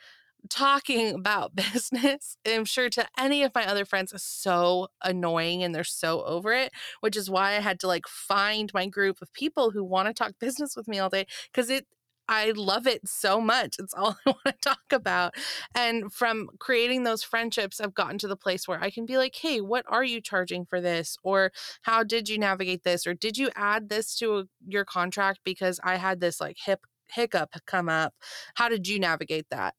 talking 0.50 1.16
about 1.16 1.56
business, 1.74 2.38
I'm 2.48 2.66
sure 2.66 2.90
to 2.90 3.08
any 3.18 3.44
of 3.44 3.54
my 3.56 3.66
other 3.66 3.86
friends 3.86 4.14
is 4.14 4.24
so 4.24 4.88
annoying 5.04 5.64
and 5.64 5.74
they're 5.74 5.84
so 5.84 6.24
over 6.24 6.54
it, 6.54 6.72
which 7.02 7.16
is 7.16 7.30
why 7.30 7.52
I 7.52 7.60
had 7.60 7.80
to 7.82 7.88
like 7.88 8.08
find 8.08 8.72
my 8.74 8.88
group 8.88 9.22
of 9.22 9.34
people 9.34 9.72
who 9.72 9.84
want 9.84 10.08
to 10.08 10.14
talk 10.14 10.34
business 10.40 10.76
with 10.76 10.88
me 10.88 11.00
all 11.00 11.10
day 11.10 11.26
because 11.52 11.70
it 11.70 11.86
I 12.30 12.54
love 12.56 12.88
it 12.88 13.08
so 13.08 13.42
much. 13.42 13.76
It's 13.80 13.94
all 13.94 14.16
I 14.26 14.30
want 14.30 14.46
to 14.46 14.54
talk 14.62 14.92
about. 14.92 15.36
And 15.76 16.12
from 16.12 16.48
creating 16.60 17.04
those 17.04 17.22
friendships, 17.22 17.82
I've 17.82 17.94
gotten 17.94 18.18
to 18.20 18.30
the 18.30 18.38
place 18.38 18.66
where 18.66 18.82
I 18.82 18.92
can 18.92 19.06
be 19.06 19.18
like, 19.18 19.36
hey, 19.36 19.60
what 19.60 19.84
are 19.90 20.06
you 20.06 20.22
charging 20.22 20.66
for 20.66 20.80
this? 20.80 21.18
Or 21.24 21.52
how 21.82 22.04
did 22.04 22.30
you 22.30 22.38
navigate 22.38 22.84
this? 22.86 23.06
Or 23.06 23.14
did 23.14 23.38
you 23.38 23.50
add 23.56 23.90
this 23.90 24.16
to 24.20 24.48
your 24.66 24.86
contract 24.86 25.42
because 25.44 25.82
I 25.84 25.98
had 25.98 26.22
this 26.22 26.40
like 26.40 26.58
hip 26.66 26.86
hiccup 27.10 27.56
come 27.66 27.90
up? 27.90 28.14
How 28.56 28.70
did 28.70 28.88
you 28.88 29.00
navigate 29.00 29.48
that? 29.52 29.76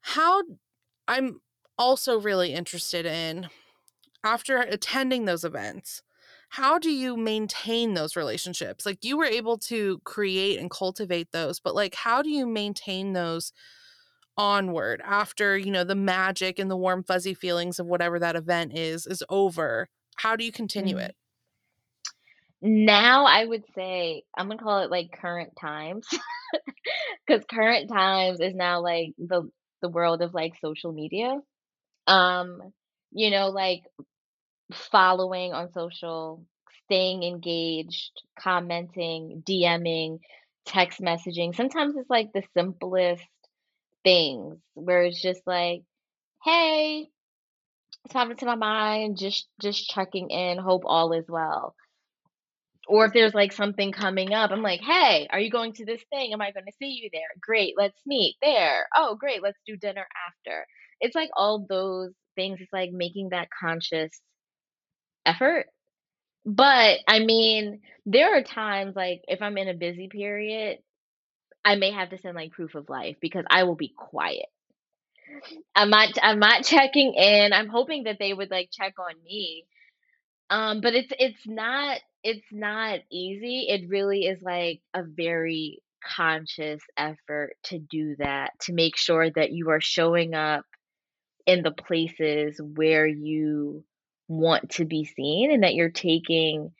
How 0.00 0.42
I'm 1.06 1.40
also 1.76 2.20
really 2.20 2.52
interested 2.52 3.06
in 3.06 3.48
after 4.24 4.58
attending 4.58 5.24
those 5.26 5.44
events 5.44 6.02
how 6.50 6.78
do 6.78 6.90
you 6.90 7.16
maintain 7.16 7.94
those 7.94 8.16
relationships? 8.16 8.86
Like 8.86 9.04
you 9.04 9.18
were 9.18 9.26
able 9.26 9.58
to 9.60 10.00
create 10.04 10.58
and 10.60 10.70
cultivate 10.70 11.32
those, 11.32 11.60
but 11.60 11.74
like 11.74 11.94
how 11.94 12.22
do 12.22 12.30
you 12.30 12.46
maintain 12.46 13.14
those 13.14 13.52
onward 14.36 15.02
after, 15.04 15.58
you 15.58 15.70
know, 15.70 15.84
the 15.84 15.94
magic 15.96 16.58
and 16.58 16.70
the 16.70 16.76
warm 16.76 17.04
fuzzy 17.04 17.34
feelings 17.34 17.78
of 17.80 17.86
whatever 17.86 18.18
that 18.20 18.36
event 18.36 18.78
is 18.78 19.06
is 19.06 19.24
over? 19.30 19.88
How 20.16 20.36
do 20.36 20.44
you 20.44 20.52
continue 20.52 20.96
Mm. 20.96 20.98
it? 20.98 21.16
Now 22.60 23.24
I 23.26 23.44
would 23.44 23.64
say 23.74 24.24
I'm 24.36 24.48
gonna 24.48 24.60
call 24.60 24.80
it 24.82 24.90
like 24.90 25.12
current 25.12 25.54
times 25.60 26.08
because 27.26 27.44
current 27.50 27.88
times 27.88 28.40
is 28.40 28.54
now 28.54 28.80
like 28.82 29.14
the 29.18 29.50
the 29.82 29.88
world 29.88 30.22
of 30.22 30.34
like 30.34 30.54
social 30.60 30.92
media. 30.92 31.38
Um, 32.06 32.72
you 33.12 33.30
know, 33.30 33.48
like 33.48 33.82
following 34.72 35.52
on 35.52 35.72
social, 35.72 36.44
staying 36.84 37.22
engaged, 37.22 38.22
commenting, 38.38 39.42
DMing, 39.46 40.20
text 40.66 41.00
messaging. 41.00 41.54
Sometimes 41.54 41.96
it's 41.96 42.10
like 42.10 42.32
the 42.32 42.42
simplest 42.54 43.22
things 44.04 44.58
where 44.74 45.02
it's 45.04 45.20
just 45.20 45.42
like, 45.46 45.82
"Hey, 46.44 47.08
it's 48.04 48.12
popping 48.14 48.36
to 48.38 48.46
my 48.46 48.54
mind, 48.56 49.18
just 49.18 49.48
just 49.60 49.88
checking 49.88 50.30
in, 50.30 50.58
hope 50.58 50.82
all 50.86 51.12
is 51.12 51.26
well." 51.28 51.74
Or 52.88 53.06
if 53.06 53.12
there's 53.12 53.34
like 53.34 53.52
something 53.52 53.92
coming 53.92 54.32
up, 54.34 54.50
I'm 54.50 54.62
like, 54.62 54.80
"Hey, 54.80 55.28
are 55.30 55.40
you 55.40 55.50
going 55.50 55.74
to 55.74 55.84
this 55.86 56.02
thing? 56.10 56.32
Am 56.32 56.40
I 56.42 56.52
going 56.52 56.66
to 56.66 56.72
see 56.78 56.88
you 57.02 57.10
there? 57.12 57.28
Great, 57.40 57.74
let's 57.78 58.00
meet 58.06 58.36
there. 58.42 58.88
Oh, 58.96 59.16
great, 59.16 59.42
let's 59.42 59.60
do 59.66 59.76
dinner 59.76 60.06
after." 60.28 60.66
It's 61.00 61.14
like 61.16 61.30
all 61.36 61.66
those 61.68 62.12
things. 62.36 62.58
It's 62.60 62.72
like 62.72 62.90
making 62.92 63.30
that 63.30 63.48
conscious 63.60 64.10
effort 65.26 65.66
But, 66.46 67.00
I 67.08 67.20
mean, 67.20 67.82
there 68.06 68.36
are 68.38 68.42
times, 68.42 68.96
like, 68.96 69.22
if 69.28 69.42
I'm 69.42 69.58
in 69.58 69.68
a 69.68 69.74
busy 69.74 70.08
period, 70.08 70.78
I 71.64 71.76
may 71.76 71.92
have 71.92 72.10
to 72.10 72.18
send, 72.18 72.36
like, 72.36 72.52
proof 72.52 72.74
of 72.74 72.88
life 72.90 73.16
because 73.20 73.44
I 73.50 73.64
will 73.64 73.76
be 73.76 73.94
quiet. 73.96 74.46
I'm 75.74 75.90
not 75.90 76.08
I'm 76.22 76.38
not 76.38 76.64
checking 76.64 77.14
in, 77.14 77.52
I'm 77.52 77.68
hoping 77.68 78.04
that 78.04 78.18
they 78.18 78.32
would, 78.32 78.50
like, 78.50 78.70
check 78.72 78.94
on 78.98 79.14
me, 79.24 79.64
um, 80.50 80.80
but 80.80 80.94
it's 80.94 81.12
it's 81.18 81.46
not 81.46 82.00
it's 82.28 82.46
not 82.52 83.00
easy, 83.10 83.66
it 83.68 83.88
really 83.88 84.26
is, 84.26 84.40
like, 84.42 84.80
a 84.94 85.02
very 85.02 85.82
conscious 86.16 86.80
effort 86.96 87.54
to 87.64 87.78
do 87.78 88.16
that, 88.18 88.52
to 88.60 88.72
make 88.72 88.96
sure 88.96 89.30
that 89.30 89.52
you 89.52 89.70
are 89.70 89.80
showing 89.80 90.34
up 90.34 90.64
in 91.46 91.62
the 91.62 91.72
places 91.72 92.60
where 92.62 93.06
you 93.06 93.84
want 94.28 94.70
to 94.70 94.84
be 94.84 95.04
seen 95.04 95.50
and 95.50 95.62
that 95.62 95.74
you're 95.74 95.90
taking 95.90 96.70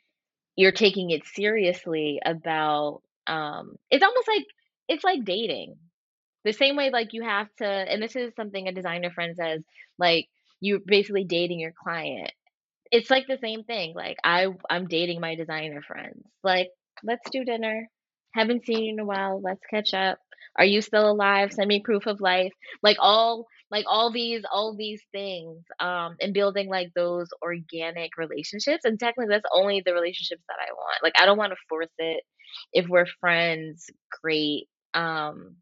you're 0.55 0.71
taking 0.71 1.09
it 1.09 1.25
seriously 1.25 2.19
about 2.23 3.01
um 3.25 3.75
it's 3.89 4.03
almost 4.03 4.27
like 4.27 4.45
it's 4.87 5.03
like 5.03 5.25
dating. 5.25 5.75
The 6.45 6.53
same 6.53 6.75
way 6.75 6.91
like 6.91 7.13
you 7.13 7.23
have 7.23 7.47
to 7.57 7.65
and 7.65 8.01
this 8.01 8.15
is 8.15 8.33
something 8.35 8.67
a 8.67 8.71
designer 8.71 9.09
friend 9.11 9.35
says 9.35 9.63
like 9.97 10.27
you're 10.61 10.79
basically 10.85 11.23
dating 11.25 11.59
your 11.59 11.73
client 11.83 12.31
it's 12.91 13.09
like 13.09 13.27
the 13.27 13.37
same 13.41 13.63
thing 13.63 13.93
like 13.95 14.17
i 14.23 14.47
i'm 14.69 14.87
dating 14.87 15.19
my 15.21 15.35
designer 15.35 15.81
friends 15.81 16.23
like 16.43 16.69
let's 17.03 17.29
do 17.31 17.43
dinner. 17.45 17.87
Haven't 18.35 18.65
seen 18.65 18.83
you 18.83 18.93
in 18.93 18.99
a 18.99 19.05
while. 19.05 19.41
Let's 19.41 19.65
catch 19.69 19.93
up. 19.93 20.19
Are 20.57 20.65
you 20.65 20.81
still 20.81 21.09
alive? 21.09 21.51
Send 21.53 21.67
me 21.67 21.81
proof 21.83 22.05
of 22.05 22.21
life. 22.21 22.53
Like 22.83 22.97
all 22.99 23.45
like 23.71 23.85
all 23.87 24.11
these 24.11 24.43
all 24.51 24.75
these 24.75 25.01
things 25.11 25.63
um 25.79 26.15
and 26.21 26.33
building 26.33 26.69
like 26.69 26.89
those 26.95 27.27
organic 27.41 28.17
relationships 28.17 28.83
and 28.83 28.99
technically 28.99 29.27
that's 29.29 29.45
only 29.53 29.81
the 29.85 29.93
relationships 29.93 30.43
that 30.47 30.57
i 30.59 30.71
want. 30.73 31.03
Like 31.03 31.13
i 31.19 31.25
don't 31.25 31.37
want 31.37 31.51
to 31.51 31.57
force 31.69 31.93
it 31.99 32.23
if 32.73 32.87
we're 32.87 33.05
friends 33.19 33.85
great 34.21 34.67
um 34.95 35.55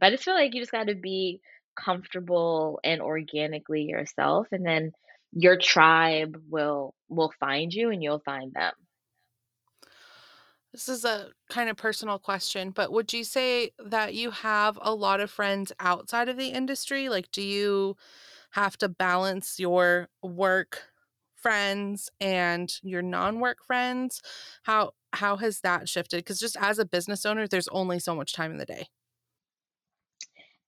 but 0.00 0.06
i 0.06 0.10
just 0.10 0.24
feel 0.24 0.34
like 0.34 0.54
you 0.54 0.60
just 0.60 0.72
got 0.72 0.88
to 0.88 0.94
be 0.96 1.40
comfortable 1.80 2.80
and 2.84 3.00
organically 3.00 3.82
yourself 3.82 4.48
and 4.50 4.66
then 4.66 4.92
your 5.32 5.56
tribe 5.56 6.36
will 6.48 6.94
will 7.08 7.32
find 7.40 7.72
you 7.72 7.90
and 7.90 8.02
you'll 8.02 8.22
find 8.24 8.52
them. 8.54 8.72
This 10.72 10.88
is 10.88 11.04
a 11.04 11.28
kind 11.50 11.68
of 11.68 11.76
personal 11.76 12.18
question, 12.18 12.70
but 12.70 12.90
would 12.92 13.12
you 13.12 13.24
say 13.24 13.72
that 13.78 14.14
you 14.14 14.30
have 14.30 14.78
a 14.80 14.94
lot 14.94 15.20
of 15.20 15.30
friends 15.30 15.70
outside 15.78 16.28
of 16.30 16.38
the 16.38 16.48
industry? 16.48 17.10
Like, 17.10 17.30
do 17.30 17.42
you 17.42 17.96
have 18.52 18.78
to 18.78 18.88
balance 18.88 19.60
your 19.60 20.08
work 20.22 20.84
friends 21.36 22.10
and 22.20 22.72
your 22.82 23.02
non-work 23.02 23.58
friends? 23.66 24.22
How 24.62 24.92
how 25.12 25.36
has 25.36 25.60
that 25.60 25.88
shifted? 25.90 26.18
Because 26.18 26.40
just 26.40 26.56
as 26.58 26.78
a 26.78 26.86
business 26.86 27.26
owner, 27.26 27.46
there's 27.46 27.68
only 27.68 27.98
so 27.98 28.14
much 28.14 28.32
time 28.32 28.50
in 28.52 28.58
the 28.58 28.64
day. 28.64 28.86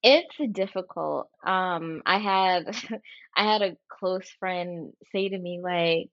It's 0.05 0.37
difficult. 0.53 1.31
Um, 1.45 2.03
I 2.07 2.19
had 2.19 2.67
I 3.37 3.45
had 3.53 3.63
a 3.63 3.77
close 3.91 4.31
friend 4.39 4.93
say 5.13 5.31
to 5.31 5.39
me 5.39 5.61
like 5.63 6.11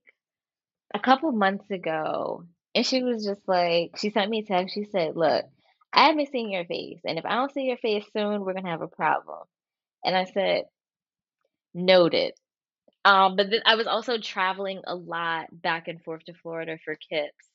a 0.94 1.00
couple 1.00 1.32
months 1.34 1.70
ago, 1.72 2.46
and 2.76 2.86
she 2.86 3.04
was 3.04 3.26
just 3.26 3.48
like, 3.48 3.98
she 3.98 4.10
sent 4.12 4.30
me 4.32 4.40
a 4.40 4.46
text. 4.46 4.74
She 4.76 4.86
said, 4.86 5.16
"Look, 5.18 5.46
I 5.94 6.08
haven't 6.08 6.32
seen 6.32 6.52
your 6.52 6.66
face, 6.66 7.02
and 7.06 7.20
if 7.20 7.26
I 7.26 7.36
don't 7.36 7.54
see 7.54 7.64
your 7.66 7.78
face 7.78 8.06
soon, 8.14 8.42
we're 8.46 8.54
gonna 8.54 8.70
have 8.70 8.82
a 8.82 8.88
problem." 8.88 9.46
And 10.06 10.16
I 10.18 10.26
said, 10.26 10.66
"Noted." 11.74 12.34
Um, 13.06 13.36
but 13.36 13.50
then 13.52 13.62
I 13.66 13.76
was 13.76 13.88
also 13.88 14.18
traveling 14.20 14.82
a 14.86 14.96
lot 14.96 15.50
back 15.52 15.88
and 15.88 16.04
forth 16.04 16.26
to 16.26 16.34
Florida 16.34 16.78
for 16.86 16.96
Kips. 16.96 17.52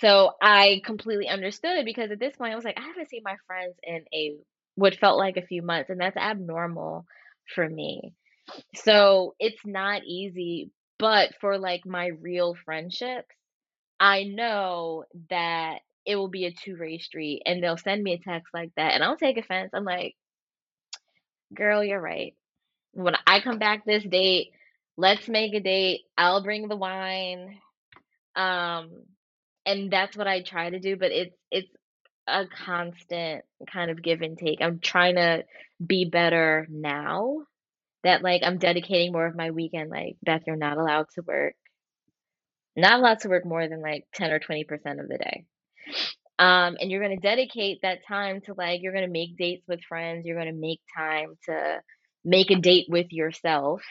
So 0.00 0.32
I 0.40 0.80
completely 0.84 1.28
understood 1.28 1.84
because 1.84 2.10
at 2.10 2.18
this 2.18 2.36
point 2.36 2.52
I 2.52 2.56
was 2.56 2.64
like, 2.64 2.78
I 2.78 2.82
haven't 2.82 3.08
seen 3.10 3.22
my 3.24 3.36
friends 3.46 3.76
in 3.82 4.04
a 4.12 4.36
what 4.74 4.96
felt 4.98 5.18
like 5.18 5.36
a 5.36 5.46
few 5.46 5.62
months, 5.62 5.90
and 5.90 6.00
that's 6.00 6.16
abnormal 6.16 7.06
for 7.54 7.68
me. 7.68 8.14
So 8.74 9.34
it's 9.38 9.60
not 9.64 10.02
easy, 10.04 10.70
but 10.98 11.30
for 11.40 11.58
like 11.58 11.86
my 11.86 12.06
real 12.06 12.54
friendships, 12.64 13.34
I 14.00 14.24
know 14.24 15.04
that 15.30 15.78
it 16.04 16.16
will 16.16 16.28
be 16.28 16.46
a 16.46 16.52
two-way 16.52 16.98
street 16.98 17.42
and 17.46 17.62
they'll 17.62 17.76
send 17.76 18.02
me 18.02 18.14
a 18.14 18.18
text 18.18 18.48
like 18.52 18.72
that 18.76 18.94
and 18.94 19.04
I'll 19.04 19.16
take 19.16 19.38
offense. 19.38 19.70
I'm 19.72 19.84
like, 19.84 20.16
girl, 21.54 21.84
you're 21.84 22.00
right. 22.00 22.34
When 22.92 23.14
I 23.26 23.40
come 23.40 23.58
back 23.58 23.84
this 23.84 24.02
date, 24.02 24.50
let's 24.96 25.28
make 25.28 25.54
a 25.54 25.60
date. 25.60 26.00
I'll 26.18 26.42
bring 26.42 26.68
the 26.68 26.76
wine. 26.76 27.58
Um, 28.34 28.90
and 29.64 29.90
that's 29.90 30.16
what 30.16 30.26
I 30.26 30.42
try 30.42 30.70
to 30.70 30.80
do, 30.80 30.96
but 30.96 31.12
it's 31.12 31.36
it's 31.50 31.68
a 32.26 32.46
constant 32.46 33.44
kind 33.70 33.90
of 33.90 34.02
give 34.02 34.22
and 34.22 34.38
take. 34.38 34.60
I'm 34.60 34.80
trying 34.80 35.16
to 35.16 35.44
be 35.84 36.04
better 36.04 36.66
now 36.70 37.38
that 38.04 38.22
like 38.22 38.42
I'm 38.44 38.58
dedicating 38.58 39.12
more 39.12 39.26
of 39.26 39.36
my 39.36 39.50
weekend, 39.50 39.90
like 39.90 40.16
Beth, 40.22 40.42
you're 40.46 40.56
not 40.56 40.78
allowed 40.78 41.06
to 41.14 41.22
work. 41.22 41.54
Not 42.76 42.98
allowed 43.00 43.20
to 43.20 43.28
work 43.28 43.44
more 43.44 43.68
than 43.68 43.82
like 43.82 44.06
10 44.14 44.30
or 44.30 44.38
20% 44.40 44.64
of 45.00 45.08
the 45.08 45.18
day. 45.18 45.44
Um, 46.38 46.76
and 46.80 46.90
you're 46.90 47.02
gonna 47.02 47.18
dedicate 47.18 47.80
that 47.82 48.06
time 48.08 48.40
to 48.42 48.54
like 48.54 48.80
you're 48.82 48.94
gonna 48.94 49.08
make 49.08 49.36
dates 49.36 49.66
with 49.68 49.82
friends, 49.82 50.24
you're 50.26 50.38
gonna 50.38 50.52
make 50.52 50.80
time 50.96 51.36
to 51.46 51.80
make 52.24 52.50
a 52.50 52.56
date 52.56 52.86
with 52.88 53.12
yourself 53.12 53.82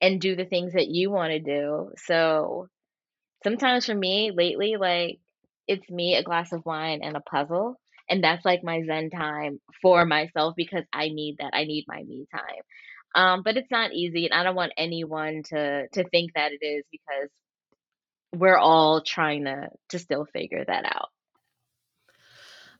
and 0.00 0.20
do 0.20 0.34
the 0.36 0.44
things 0.44 0.72
that 0.74 0.88
you 0.88 1.10
want 1.10 1.30
to 1.32 1.38
do. 1.40 1.92
So 2.06 2.68
sometimes 3.44 3.86
for 3.86 3.94
me 3.94 4.32
lately, 4.34 4.76
like 4.78 5.20
it's 5.70 5.88
me, 5.90 6.16
a 6.16 6.22
glass 6.24 6.52
of 6.52 6.64
wine, 6.66 7.00
and 7.02 7.16
a 7.16 7.20
puzzle. 7.22 7.76
and 8.10 8.24
that's 8.24 8.44
like 8.44 8.64
my 8.64 8.82
zen 8.86 9.10
time 9.10 9.60
for 9.82 10.04
myself 10.04 10.54
because 10.56 10.84
I 10.92 11.08
need 11.10 11.36
that. 11.38 11.52
I 11.54 11.64
need 11.64 11.84
my 11.88 12.02
me 12.02 12.26
time. 12.32 12.62
Um, 13.14 13.42
but 13.44 13.56
it's 13.56 13.70
not 13.70 13.92
easy, 13.92 14.26
and 14.26 14.34
I 14.34 14.42
don't 14.44 14.56
want 14.56 14.72
anyone 14.76 15.42
to 15.50 15.88
to 15.94 16.04
think 16.10 16.32
that 16.34 16.52
it 16.52 16.64
is 16.64 16.84
because 16.92 17.30
we're 18.34 18.58
all 18.58 19.02
trying 19.02 19.44
to 19.44 19.68
to 19.90 19.98
still 19.98 20.26
figure 20.32 20.64
that 20.66 20.84
out. 20.86 21.08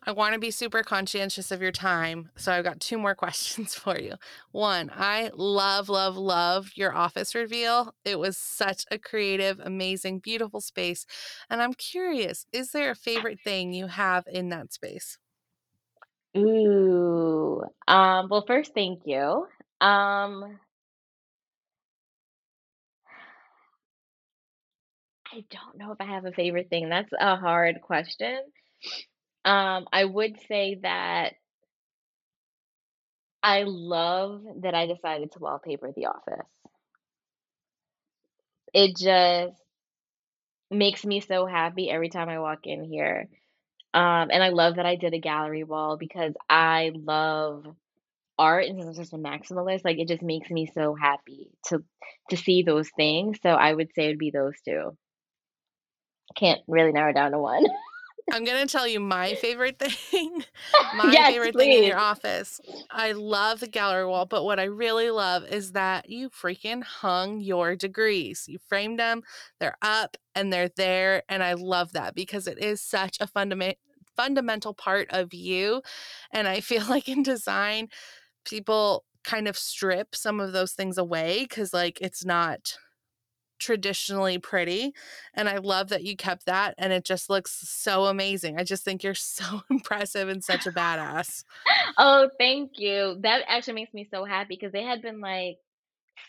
I 0.03 0.13
want 0.13 0.33
to 0.33 0.41
be 0.41 0.51
super 0.51 0.83
conscientious 0.83 1.51
of 1.51 1.61
your 1.61 1.73
time. 1.73 2.31
So 2.37 2.53
I've 2.53 2.65
got 2.65 2.81
two 2.81 2.99
more 2.99 3.15
questions 3.17 3.75
for 3.75 3.99
you. 3.99 4.15
One, 4.53 4.91
I 4.95 5.31
love, 5.35 5.89
love, 5.89 6.17
love 6.17 6.71
your 6.75 6.95
office 6.95 7.35
reveal. 7.35 7.95
It 8.05 8.19
was 8.19 8.37
such 8.37 8.85
a 8.91 8.99
creative, 8.99 9.61
amazing, 9.61 10.21
beautiful 10.21 10.61
space. 10.61 11.07
And 11.51 11.61
I'm 11.63 11.75
curious, 11.75 12.47
is 12.53 12.73
there 12.73 12.91
a 12.91 12.97
favorite 12.97 13.41
thing 13.41 13.73
you 13.73 13.89
have 13.89 14.25
in 14.27 14.49
that 14.51 14.73
space? 14.73 15.19
Ooh. 16.37 17.63
Um, 17.89 18.29
well, 18.29 18.45
first, 18.47 18.73
thank 18.75 19.03
you. 19.07 19.47
Um, 19.81 20.59
I 25.33 25.45
don't 25.51 25.77
know 25.77 25.93
if 25.93 26.01
I 26.01 26.05
have 26.05 26.25
a 26.25 26.33
favorite 26.33 26.69
thing. 26.71 26.89
That's 26.89 27.13
a 27.19 27.37
hard 27.37 27.81
question. 27.83 28.41
Um, 29.51 29.89
I 29.93 30.05
would 30.05 30.39
say 30.47 30.79
that 30.83 31.33
I 33.43 33.65
love 33.65 34.43
that 34.63 34.77
I 34.77 34.87
decided 34.87 35.33
to 35.33 35.41
wallpaper 35.41 35.91
the 35.91 36.07
office. 36.07 36.47
It 38.73 38.97
just 38.97 39.61
makes 40.71 41.05
me 41.05 41.19
so 41.19 41.47
happy 41.47 41.91
every 41.91 42.11
time 42.11 42.29
I 42.29 42.39
walk 42.39 42.61
in 42.69 42.85
here. 42.85 43.29
Um, 43.93 44.29
and 44.31 44.41
I 44.41 44.51
love 44.51 44.77
that 44.77 44.87
I 44.87 44.95
did 44.95 45.15
a 45.15 45.19
gallery 45.19 45.65
wall 45.65 45.97
because 45.97 46.35
I 46.49 46.93
love 46.95 47.67
art 48.39 48.67
and 48.67 48.79
since 48.81 48.97
I'm 48.99 49.03
just 49.03 49.15
a 49.15 49.17
maximalist, 49.17 49.85
like 49.85 49.99
it 49.99 50.07
just 50.07 50.23
makes 50.23 50.49
me 50.49 50.71
so 50.73 50.95
happy 50.95 51.51
to 51.71 51.83
to 52.29 52.37
see 52.37 52.63
those 52.63 52.89
things. 52.91 53.41
So 53.43 53.51
I 53.51 53.75
would 53.75 53.89
say 53.97 54.05
it'd 54.05 54.19
be 54.19 54.31
those 54.31 54.55
two. 54.65 54.97
Can't 56.37 56.61
really 56.69 56.93
narrow 56.93 57.13
down 57.13 57.33
to 57.33 57.41
one. 57.41 57.67
I'm 58.31 58.45
gonna 58.45 58.67
tell 58.67 58.87
you 58.87 59.01
my 59.01 59.35
favorite 59.35 59.79
thing. 60.11 60.45
My 60.93 61.23
Yes, 61.23 61.25
favorite 61.25 61.57
thing 61.57 61.73
in 61.73 61.83
your 61.83 61.99
office. 61.99 62.61
I 62.91 63.13
love 63.13 63.61
the 63.61 63.69
gallery 63.69 64.07
wall, 64.07 64.27
but 64.27 64.45
what 64.45 64.59
I 64.59 64.65
really 64.65 65.11
love 65.11 65.45
is 65.47 65.73
that 65.73 66.09
you 66.09 66.29
freaking 66.31 66.83
hung 66.83 67.41
your 67.41 67.77
degrees. 67.77 68.45
You 68.49 68.59
framed 68.69 68.99
them, 68.99 69.23
they're 69.61 69.77
up 69.83 70.17
and 70.35 70.53
they're 70.53 70.71
there. 70.77 71.23
And 71.29 71.43
I 71.43 71.55
love 71.55 71.93
that 71.93 72.15
because 72.15 72.47
it 72.49 72.59
is 72.59 72.81
such 72.83 73.19
a 73.21 73.27
fundament 73.27 73.79
fundamental 74.17 74.75
part 74.75 75.09
of 75.11 75.33
you. 75.33 75.83
And 76.33 76.49
I 76.49 76.61
feel 76.61 76.85
like 76.89 77.09
in 77.09 77.23
design, 77.23 77.89
people 78.45 79.05
kind 79.25 79.49
of 79.49 79.57
strip 79.59 80.15
some 80.15 80.41
of 80.41 80.53
those 80.53 80.73
things 80.73 80.99
away 80.99 81.45
because 81.49 81.73
like 81.75 82.01
it's 82.01 82.25
not 82.25 82.77
traditionally 83.61 84.39
pretty. 84.39 84.95
And 85.35 85.49
I 85.49 85.59
love 85.59 85.91
that 85.91 86.03
you 86.03 86.17
kept 86.17 86.47
that 86.47 86.75
and 86.79 86.93
it 86.93 87.05
just 87.05 87.31
looks 87.31 87.53
so 87.69 88.07
amazing. 88.07 88.59
I 88.59 88.65
just 88.65 88.85
think 88.85 89.03
you're 89.03 89.15
so 89.15 89.63
impressive 89.71 90.29
and 90.29 90.43
such 90.43 90.67
a 90.67 90.73
badass. 90.73 91.45
Oh, 91.99 92.29
thank 92.39 92.79
you. 92.79 93.19
That 93.21 93.43
actually 93.47 93.75
makes 93.75 93.95
me 93.95 94.09
so 94.11 94.25
happy 94.25 94.57
because 94.59 94.73
they 94.73 94.83
had 94.83 95.03
been 95.03 95.21
like 95.21 95.59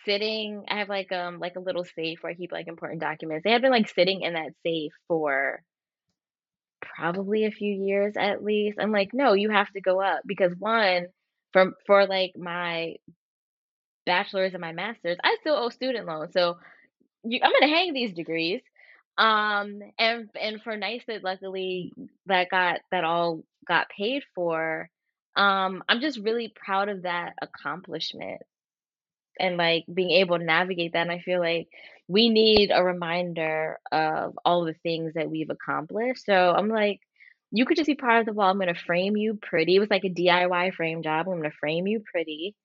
sitting 0.05 0.63
I 0.67 0.79
have 0.79 0.89
like 0.89 1.11
um 1.11 1.39
like 1.39 1.55
a 1.57 1.59
little 1.59 1.84
safe 1.84 2.19
where 2.21 2.32
I 2.32 2.36
keep 2.36 2.51
like 2.51 2.67
important 2.67 3.01
documents. 3.01 3.43
They 3.43 3.51
had 3.51 3.61
been 3.61 3.71
like 3.71 3.89
sitting 3.89 4.21
in 4.21 4.34
that 4.34 4.53
safe 4.63 4.93
for 5.07 5.61
probably 6.82 7.45
a 7.45 7.51
few 7.51 7.73
years 7.73 8.15
at 8.17 8.43
least. 8.43 8.79
I'm 8.79 8.91
like, 8.91 9.13
"No, 9.13 9.34
you 9.34 9.49
have 9.49 9.71
to 9.73 9.82
go 9.82 10.01
up." 10.01 10.21
Because 10.25 10.53
one, 10.57 11.07
from 11.53 11.75
for 11.86 12.05
like 12.07 12.34
my 12.38 12.95
bachelor's 14.05 14.53
and 14.53 14.61
my 14.61 14.71
master's, 14.71 15.17
I 15.23 15.38
still 15.41 15.55
owe 15.55 15.69
student 15.69 16.07
loans. 16.07 16.34
So 16.34 16.57
you, 17.24 17.39
I'm 17.43 17.51
gonna 17.51 17.74
hang 17.74 17.93
these 17.93 18.13
degrees. 18.13 18.61
Um, 19.17 19.82
and 19.99 20.30
and 20.39 20.61
for 20.63 20.76
nice 20.78 21.03
that 21.07 21.24
luckily 21.24 21.93
that 22.28 22.49
got 22.49 22.80
that 22.91 23.03
all 23.03 23.43
got 23.67 23.89
paid 23.89 24.24
for. 24.36 24.89
Um, 25.36 25.84
I'm 25.88 26.01
just 26.01 26.19
really 26.19 26.53
proud 26.55 26.89
of 26.89 27.03
that 27.03 27.34
accomplishment 27.41 28.41
and 29.39 29.57
like 29.57 29.86
being 29.93 30.11
able 30.11 30.38
to 30.38 30.43
navigate 30.43 30.93
that. 30.93 31.01
And 31.03 31.11
I 31.11 31.19
feel 31.19 31.39
like 31.39 31.67
we 32.07 32.30
need 32.30 32.72
a 32.74 32.84
reminder 32.84 33.80
of 33.91 34.38
all 34.45 34.65
the 34.65 34.74
things 34.84 35.13
that 35.15 35.30
we've 35.30 35.49
accomplished. 35.49 36.26
So 36.26 36.34
I'm 36.34 36.69
like, 36.69 36.99
you 37.51 37.65
could 37.65 37.78
just 37.78 37.88
be 37.88 37.95
part 37.95 38.22
of 38.22 38.26
the 38.26 38.34
wall. 38.34 38.49
I'm 38.49 38.59
gonna 38.59 38.76
frame 38.76 39.17
you 39.17 39.38
pretty. 39.41 39.76
It 39.76 39.80
was 39.80 39.89
like 39.89 40.05
a 40.05 40.09
DIY 40.09 40.74
frame 40.76 41.03
job. 41.03 41.28
I'm 41.28 41.38
gonna 41.38 41.51
frame 41.59 41.88
you 41.88 42.01
pretty, 42.01 42.55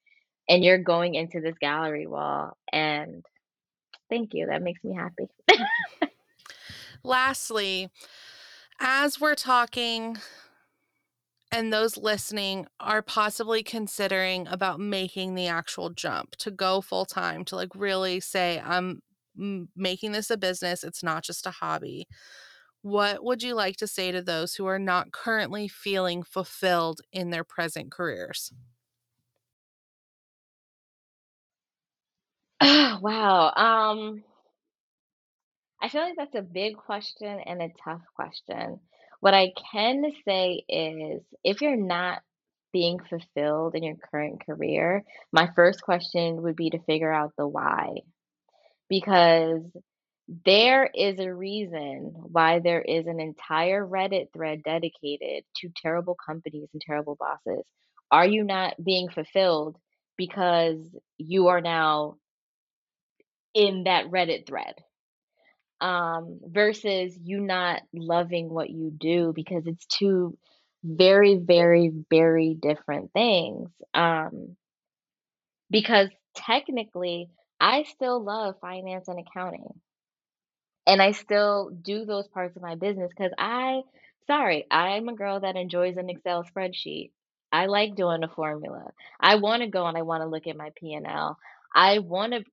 and 0.49 0.65
you're 0.65 0.79
going 0.79 1.15
into 1.15 1.41
this 1.41 1.57
gallery 1.61 2.07
wall. 2.07 2.57
And 2.73 3.25
thank 4.11 4.31
you. 4.33 4.47
That 4.47 4.63
makes 4.63 4.83
me 4.85 4.95
happy. 4.95 5.29
Lastly, 7.03 7.91
as 8.81 9.21
we're 9.21 9.35
talking 9.35 10.19
and 11.53 11.73
those 11.73 11.97
listening 11.97 12.67
are 12.81 13.03
possibly 13.03 13.63
considering 13.63 14.47
about 14.49 14.81
making 14.81 15.35
the 15.35 15.47
actual 15.47 15.91
jump 15.91 16.37
to 16.37 16.51
go 16.51 16.81
full 16.81 17.05
time 17.05 17.45
to 17.45 17.57
like 17.57 17.75
really 17.75 18.21
say 18.21 18.61
I'm 18.65 19.01
making 19.77 20.13
this 20.13 20.31
a 20.31 20.37
business, 20.37 20.83
it's 20.83 21.03
not 21.03 21.23
just 21.23 21.47
a 21.47 21.51
hobby. 21.51 22.09
What 22.83 23.25
would 23.25 23.43
you 23.43 23.55
like 23.55 23.77
to 23.77 23.87
say 23.87 24.13
to 24.13 24.23
those 24.23 24.55
who 24.55 24.67
are 24.67 24.79
not 24.79 25.13
currently 25.13 25.69
feeling 25.69 26.23
fulfilled 26.23 27.01
in 27.13 27.31
their 27.31 27.45
present 27.45 27.91
careers? 27.91 28.53
Wow. 32.63 33.53
Um, 33.55 34.23
I 35.83 35.89
feel 35.89 36.03
like 36.03 36.17
that's 36.17 36.35
a 36.35 36.43
big 36.43 36.77
question 36.77 37.41
and 37.45 37.63
a 37.63 37.69
tough 37.85 38.03
question. 38.15 38.81
What 39.21 39.35
I 39.35 39.53
can 39.73 40.05
say 40.27 40.65
is 40.69 41.23
if 41.45 41.61
you're 41.61 41.77
not 41.77 42.23
being 42.73 42.99
fulfilled 42.99 43.75
in 43.75 43.83
your 43.83 43.97
current 44.11 44.45
career, 44.45 45.05
my 45.33 45.49
first 45.55 45.83
question 45.83 46.43
would 46.43 46.57
be 46.57 46.71
to 46.71 46.83
figure 46.85 47.13
out 47.13 47.33
the 47.37 47.47
why. 47.47 47.95
Because 48.89 49.63
there 50.45 50.91
is 50.95 51.19
a 51.21 51.33
reason 51.33 52.13
why 52.15 52.59
there 52.59 52.83
is 52.83 53.07
an 53.07 53.21
entire 53.21 53.87
Reddit 53.87 54.33
thread 54.33 54.63
dedicated 54.65 55.45
to 55.57 55.71
terrible 55.77 56.17
companies 56.27 56.69
and 56.73 56.83
terrible 56.83 57.17
bosses. 57.17 57.65
Are 58.11 58.27
you 58.27 58.45
not 58.45 58.83
being 58.83 59.09
fulfilled 59.09 59.77
because 60.17 60.79
you 61.19 61.49
are 61.49 61.61
now 61.61 62.17
in 63.57 63.85
that 63.85 64.07
Reddit 64.07 64.47
thread? 64.47 64.77
um, 65.81 66.41
versus 66.45 67.19
you 67.23 67.41
not 67.41 67.83
loving 67.95 68.49
what 68.49 68.71
you 68.71 68.91
do 68.91 69.33
because 69.35 69.67
it's 69.67 69.87
two 69.87 70.37
very, 70.85 71.37
very, 71.37 71.93
very 72.11 72.55
different 72.61 73.13
things. 73.13 73.71
Um, 73.95 74.57
because 75.71 76.11
technically, 76.35 77.29
I 77.61 77.85
still 77.85 78.23
love 78.23 78.57
finance 78.61 79.09
and 79.09 79.21
accounting, 79.21 79.69
and 80.87 81.03
I 81.03 81.13
still 81.13 81.71
do 81.71 82.05
those 82.05 82.29
parts 82.29 82.57
of 82.57 82.63
my 82.63 82.77
business 82.77 83.11
because 83.17 83.33
I, 83.39 83.83
sorry, 84.27 84.67
I'm 84.71 85.09
a 85.09 85.15
girl 85.17 85.41
that 85.41 85.57
enjoys 85.57 85.97
an 85.97 86.11
Excel 86.11 86.45
spreadsheet. 86.45 87.13
I 87.53 87.67
like 87.67 87.97
doing 87.97 88.25
a 88.25 88.29
formula. 88.29 88.91
I 89.21 89.37
want 89.37 89.63
to 89.63 89.69
go 89.69 89.87
and 89.87 89.97
I 89.97 90.03
want 90.03 90.23
to 90.23 90.29
look 90.29 90.47
at 90.47 90.57
my 90.57 90.71
P 90.77 90.95
and 90.95 91.07
L. 91.07 91.39
I 91.75 92.01
want 92.01 92.33
to 92.35 92.45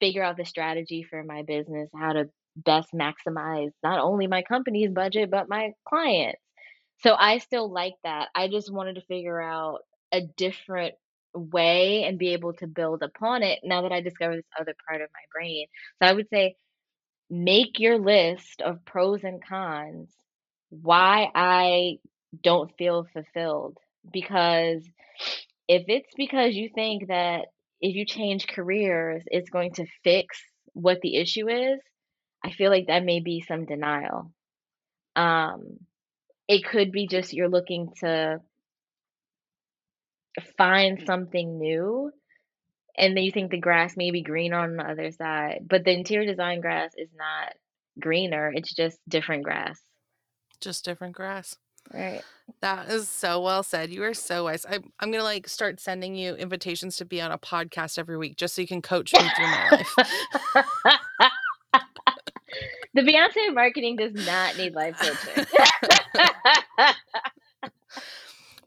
figure 0.00 0.22
out 0.22 0.36
the 0.36 0.44
strategy 0.44 1.02
for 1.02 1.22
my 1.22 1.42
business, 1.42 1.88
how 1.94 2.12
to 2.12 2.28
best 2.56 2.88
maximize 2.92 3.70
not 3.82 4.00
only 4.00 4.26
my 4.26 4.42
company's 4.42 4.90
budget, 4.90 5.30
but 5.30 5.48
my 5.48 5.72
clients. 5.88 6.40
So 7.02 7.14
I 7.14 7.38
still 7.38 7.70
like 7.70 7.94
that. 8.04 8.28
I 8.34 8.48
just 8.48 8.72
wanted 8.72 8.96
to 8.96 9.02
figure 9.02 9.40
out 9.40 9.80
a 10.12 10.22
different 10.36 10.94
way 11.34 12.04
and 12.04 12.18
be 12.18 12.32
able 12.32 12.54
to 12.54 12.66
build 12.66 13.02
upon 13.02 13.42
it 13.42 13.60
now 13.62 13.82
that 13.82 13.92
I 13.92 14.00
discovered 14.00 14.38
this 14.38 14.44
other 14.60 14.74
part 14.88 15.00
of 15.00 15.08
my 15.12 15.20
brain. 15.32 15.66
So 16.02 16.08
I 16.08 16.12
would 16.12 16.28
say 16.30 16.56
make 17.30 17.78
your 17.78 17.98
list 17.98 18.62
of 18.62 18.84
pros 18.84 19.24
and 19.24 19.44
cons 19.44 20.10
why 20.70 21.30
I 21.34 21.98
don't 22.42 22.70
feel 22.76 23.06
fulfilled 23.12 23.78
because 24.12 24.82
if 25.68 25.84
it's 25.88 26.12
because 26.16 26.54
you 26.54 26.70
think 26.74 27.08
that 27.08 27.46
if 27.80 27.94
you 27.94 28.04
change 28.04 28.46
careers, 28.46 29.22
it's 29.26 29.50
going 29.50 29.72
to 29.74 29.86
fix 30.04 30.38
what 30.72 31.00
the 31.00 31.16
issue 31.16 31.48
is, 31.48 31.80
I 32.44 32.52
feel 32.52 32.70
like 32.70 32.86
that 32.86 33.04
may 33.04 33.20
be 33.20 33.44
some 33.46 33.64
denial. 33.64 34.32
Um, 35.16 35.78
it 36.46 36.64
could 36.64 36.92
be 36.92 37.06
just 37.08 37.32
you're 37.32 37.48
looking 37.48 37.90
to 38.00 38.40
find 40.56 41.02
something 41.04 41.58
new, 41.58 42.12
and 42.96 43.16
then 43.16 43.24
you 43.24 43.32
think 43.32 43.50
the 43.50 43.58
grass 43.58 43.96
may 43.96 44.10
be 44.10 44.22
greener 44.22 44.58
on 44.58 44.76
the 44.76 44.84
other 44.84 45.10
side, 45.10 45.66
but 45.68 45.84
the 45.84 45.92
interior 45.92 46.28
design 46.28 46.60
grass 46.60 46.92
is 46.96 47.10
not 47.16 47.54
greener, 48.00 48.52
it's 48.54 48.74
just 48.74 48.98
different 49.08 49.44
grass. 49.44 49.80
Just 50.60 50.84
different 50.84 51.14
grass. 51.14 51.56
Right. 51.92 52.22
That 52.60 52.88
is 52.88 53.08
so 53.08 53.40
well 53.40 53.62
said. 53.62 53.90
You 53.90 54.02
are 54.04 54.14
so 54.14 54.44
wise. 54.44 54.66
I, 54.66 54.78
I'm 55.00 55.10
gonna 55.10 55.22
like 55.24 55.48
start 55.48 55.80
sending 55.80 56.14
you 56.14 56.34
invitations 56.34 56.96
to 56.96 57.04
be 57.04 57.20
on 57.20 57.30
a 57.30 57.38
podcast 57.38 57.98
every 57.98 58.16
week, 58.16 58.36
just 58.36 58.54
so 58.54 58.62
you 58.62 58.68
can 58.68 58.82
coach 58.82 59.12
me 59.12 59.20
through 59.36 59.46
my 59.46 59.70
life. 59.70 59.94
the 62.94 63.02
Beyonce 63.02 63.54
marketing 63.54 63.96
does 63.96 64.12
not 64.26 64.56
need 64.56 64.74
life 64.74 64.96
coaching. 64.98 65.46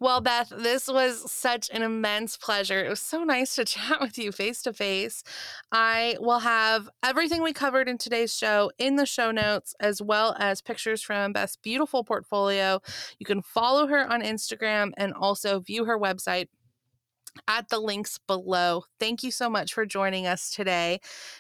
Well, 0.02 0.20
Beth, 0.20 0.52
this 0.58 0.88
was 0.88 1.32
such 1.32 1.70
an 1.70 1.84
immense 1.84 2.36
pleasure. 2.36 2.84
It 2.84 2.90
was 2.90 3.00
so 3.00 3.24
nice 3.24 3.54
to 3.54 3.66
chat 3.66 4.02
with 4.02 4.18
you 4.18 4.32
face 4.32 4.64
to 4.64 4.74
face. 4.74 5.24
I 5.72 6.18
will 6.20 6.40
have 6.40 6.90
everything 7.04 7.44
we 7.44 7.54
covered 7.54 7.88
in 7.88 8.00
today's 8.00 8.36
show 8.36 8.72
in 8.80 8.96
the 8.96 9.06
show 9.06 9.30
notes, 9.30 9.76
as 9.80 10.02
well 10.02 10.36
as 10.40 10.60
pictures 10.60 11.04
from 11.04 11.34
Beth's 11.34 11.56
beautiful 11.56 12.04
portfolio. 12.04 12.82
You 13.20 13.28
can 13.28 13.44
follow 13.44 13.86
her 13.86 14.12
on 14.12 14.24
Instagram 14.24 14.90
and 14.98 15.14
also 15.14 15.60
view 15.60 15.86
her 15.86 16.00
website 16.00 16.48
at 17.48 17.70
the 17.70 17.80
links 17.80 18.18
below. 18.28 18.84
Thank 19.00 19.24
you 19.24 19.32
so 19.32 19.50
much 19.50 19.74
for 19.74 19.86
joining 19.86 20.28
us 20.28 20.50
today. 20.50 21.00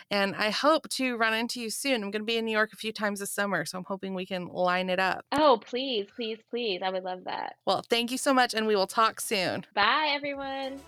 And 0.09 0.35
I 0.35 0.49
hope 0.49 0.89
to 0.89 1.17
run 1.17 1.33
into 1.33 1.61
you 1.61 1.69
soon. 1.69 1.95
I'm 1.95 2.11
going 2.11 2.21
to 2.21 2.25
be 2.25 2.37
in 2.37 2.45
New 2.45 2.51
York 2.51 2.73
a 2.73 2.77
few 2.77 2.91
times 2.91 3.19
this 3.19 3.31
summer, 3.31 3.65
so 3.65 3.77
I'm 3.77 3.85
hoping 3.85 4.13
we 4.13 4.25
can 4.25 4.47
line 4.47 4.89
it 4.89 4.99
up. 4.99 5.25
Oh, 5.31 5.59
please, 5.63 6.07
please, 6.15 6.39
please. 6.49 6.81
I 6.83 6.89
would 6.89 7.03
love 7.03 7.23
that. 7.25 7.55
Well, 7.65 7.83
thank 7.89 8.11
you 8.11 8.17
so 8.17 8.33
much, 8.33 8.53
and 8.53 8.67
we 8.67 8.75
will 8.75 8.87
talk 8.87 9.19
soon. 9.21 9.65
Bye, 9.73 10.11
everyone. 10.13 10.79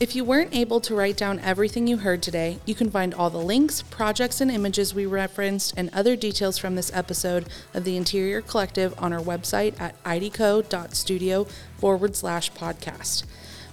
If 0.00 0.16
you 0.16 0.24
weren't 0.24 0.56
able 0.56 0.80
to 0.80 0.94
write 0.94 1.18
down 1.18 1.40
everything 1.40 1.86
you 1.86 1.98
heard 1.98 2.22
today, 2.22 2.58
you 2.64 2.74
can 2.74 2.90
find 2.90 3.12
all 3.12 3.28
the 3.28 3.36
links, 3.36 3.82
projects, 3.82 4.40
and 4.40 4.50
images 4.50 4.94
we 4.94 5.04
referenced 5.04 5.74
and 5.76 5.90
other 5.92 6.16
details 6.16 6.56
from 6.56 6.74
this 6.74 6.90
episode 6.94 7.50
of 7.74 7.84
the 7.84 7.98
Interior 7.98 8.40
Collective 8.40 8.94
on 8.96 9.12
our 9.12 9.20
website 9.20 9.78
at 9.78 10.02
idco.studio 10.04 11.44
forward 11.76 12.16
slash 12.16 12.50
podcast. 12.52 13.24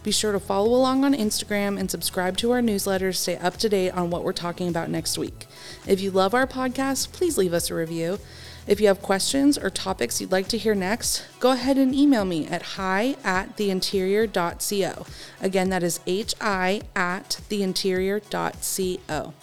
Be 0.04 0.12
sure 0.12 0.32
to 0.32 0.40
follow 0.40 0.70
along 0.74 1.04
on 1.04 1.14
Instagram 1.14 1.80
and 1.80 1.92
subscribe 1.92 2.38
to 2.38 2.52
our 2.52 2.62
newsletter 2.62 3.12
to 3.12 3.18
stay 3.18 3.38
up 3.38 3.58
to 3.58 3.70
date 3.70 3.92
on 3.92 4.10
what 4.10 4.24
we're 4.24 4.34
talking 4.34 4.68
about 4.68 4.90
next 4.90 5.18
week. 5.18 5.46
If 5.86 6.00
you 6.02 6.12
love 6.12 6.34
our 6.34 6.48
podcast, 6.48 7.12
please 7.12 7.38
leave 7.38 7.54
us 7.54 7.70
a 7.70 7.76
review. 7.76 8.20
If 8.68 8.82
you 8.82 8.88
have 8.88 9.02
questions 9.02 9.58
or 9.58 9.70
topics 9.70 10.20
you'd 10.20 10.32
like 10.32 10.50
to 10.50 10.58
hear 10.58 10.76
next, 10.76 11.26
go 11.40 11.52
ahead 11.52 11.78
and 11.78 11.96
email 11.96 12.26
me 12.26 12.48
at 12.48 12.62
hi 12.62 13.16
at 13.24 13.56
theinterior.co. 13.56 15.06
Again, 15.42 15.70
that 15.70 15.84
is 15.84 16.02
hi 16.42 16.82
at 16.96 17.40
theinterior.co. 17.50 19.34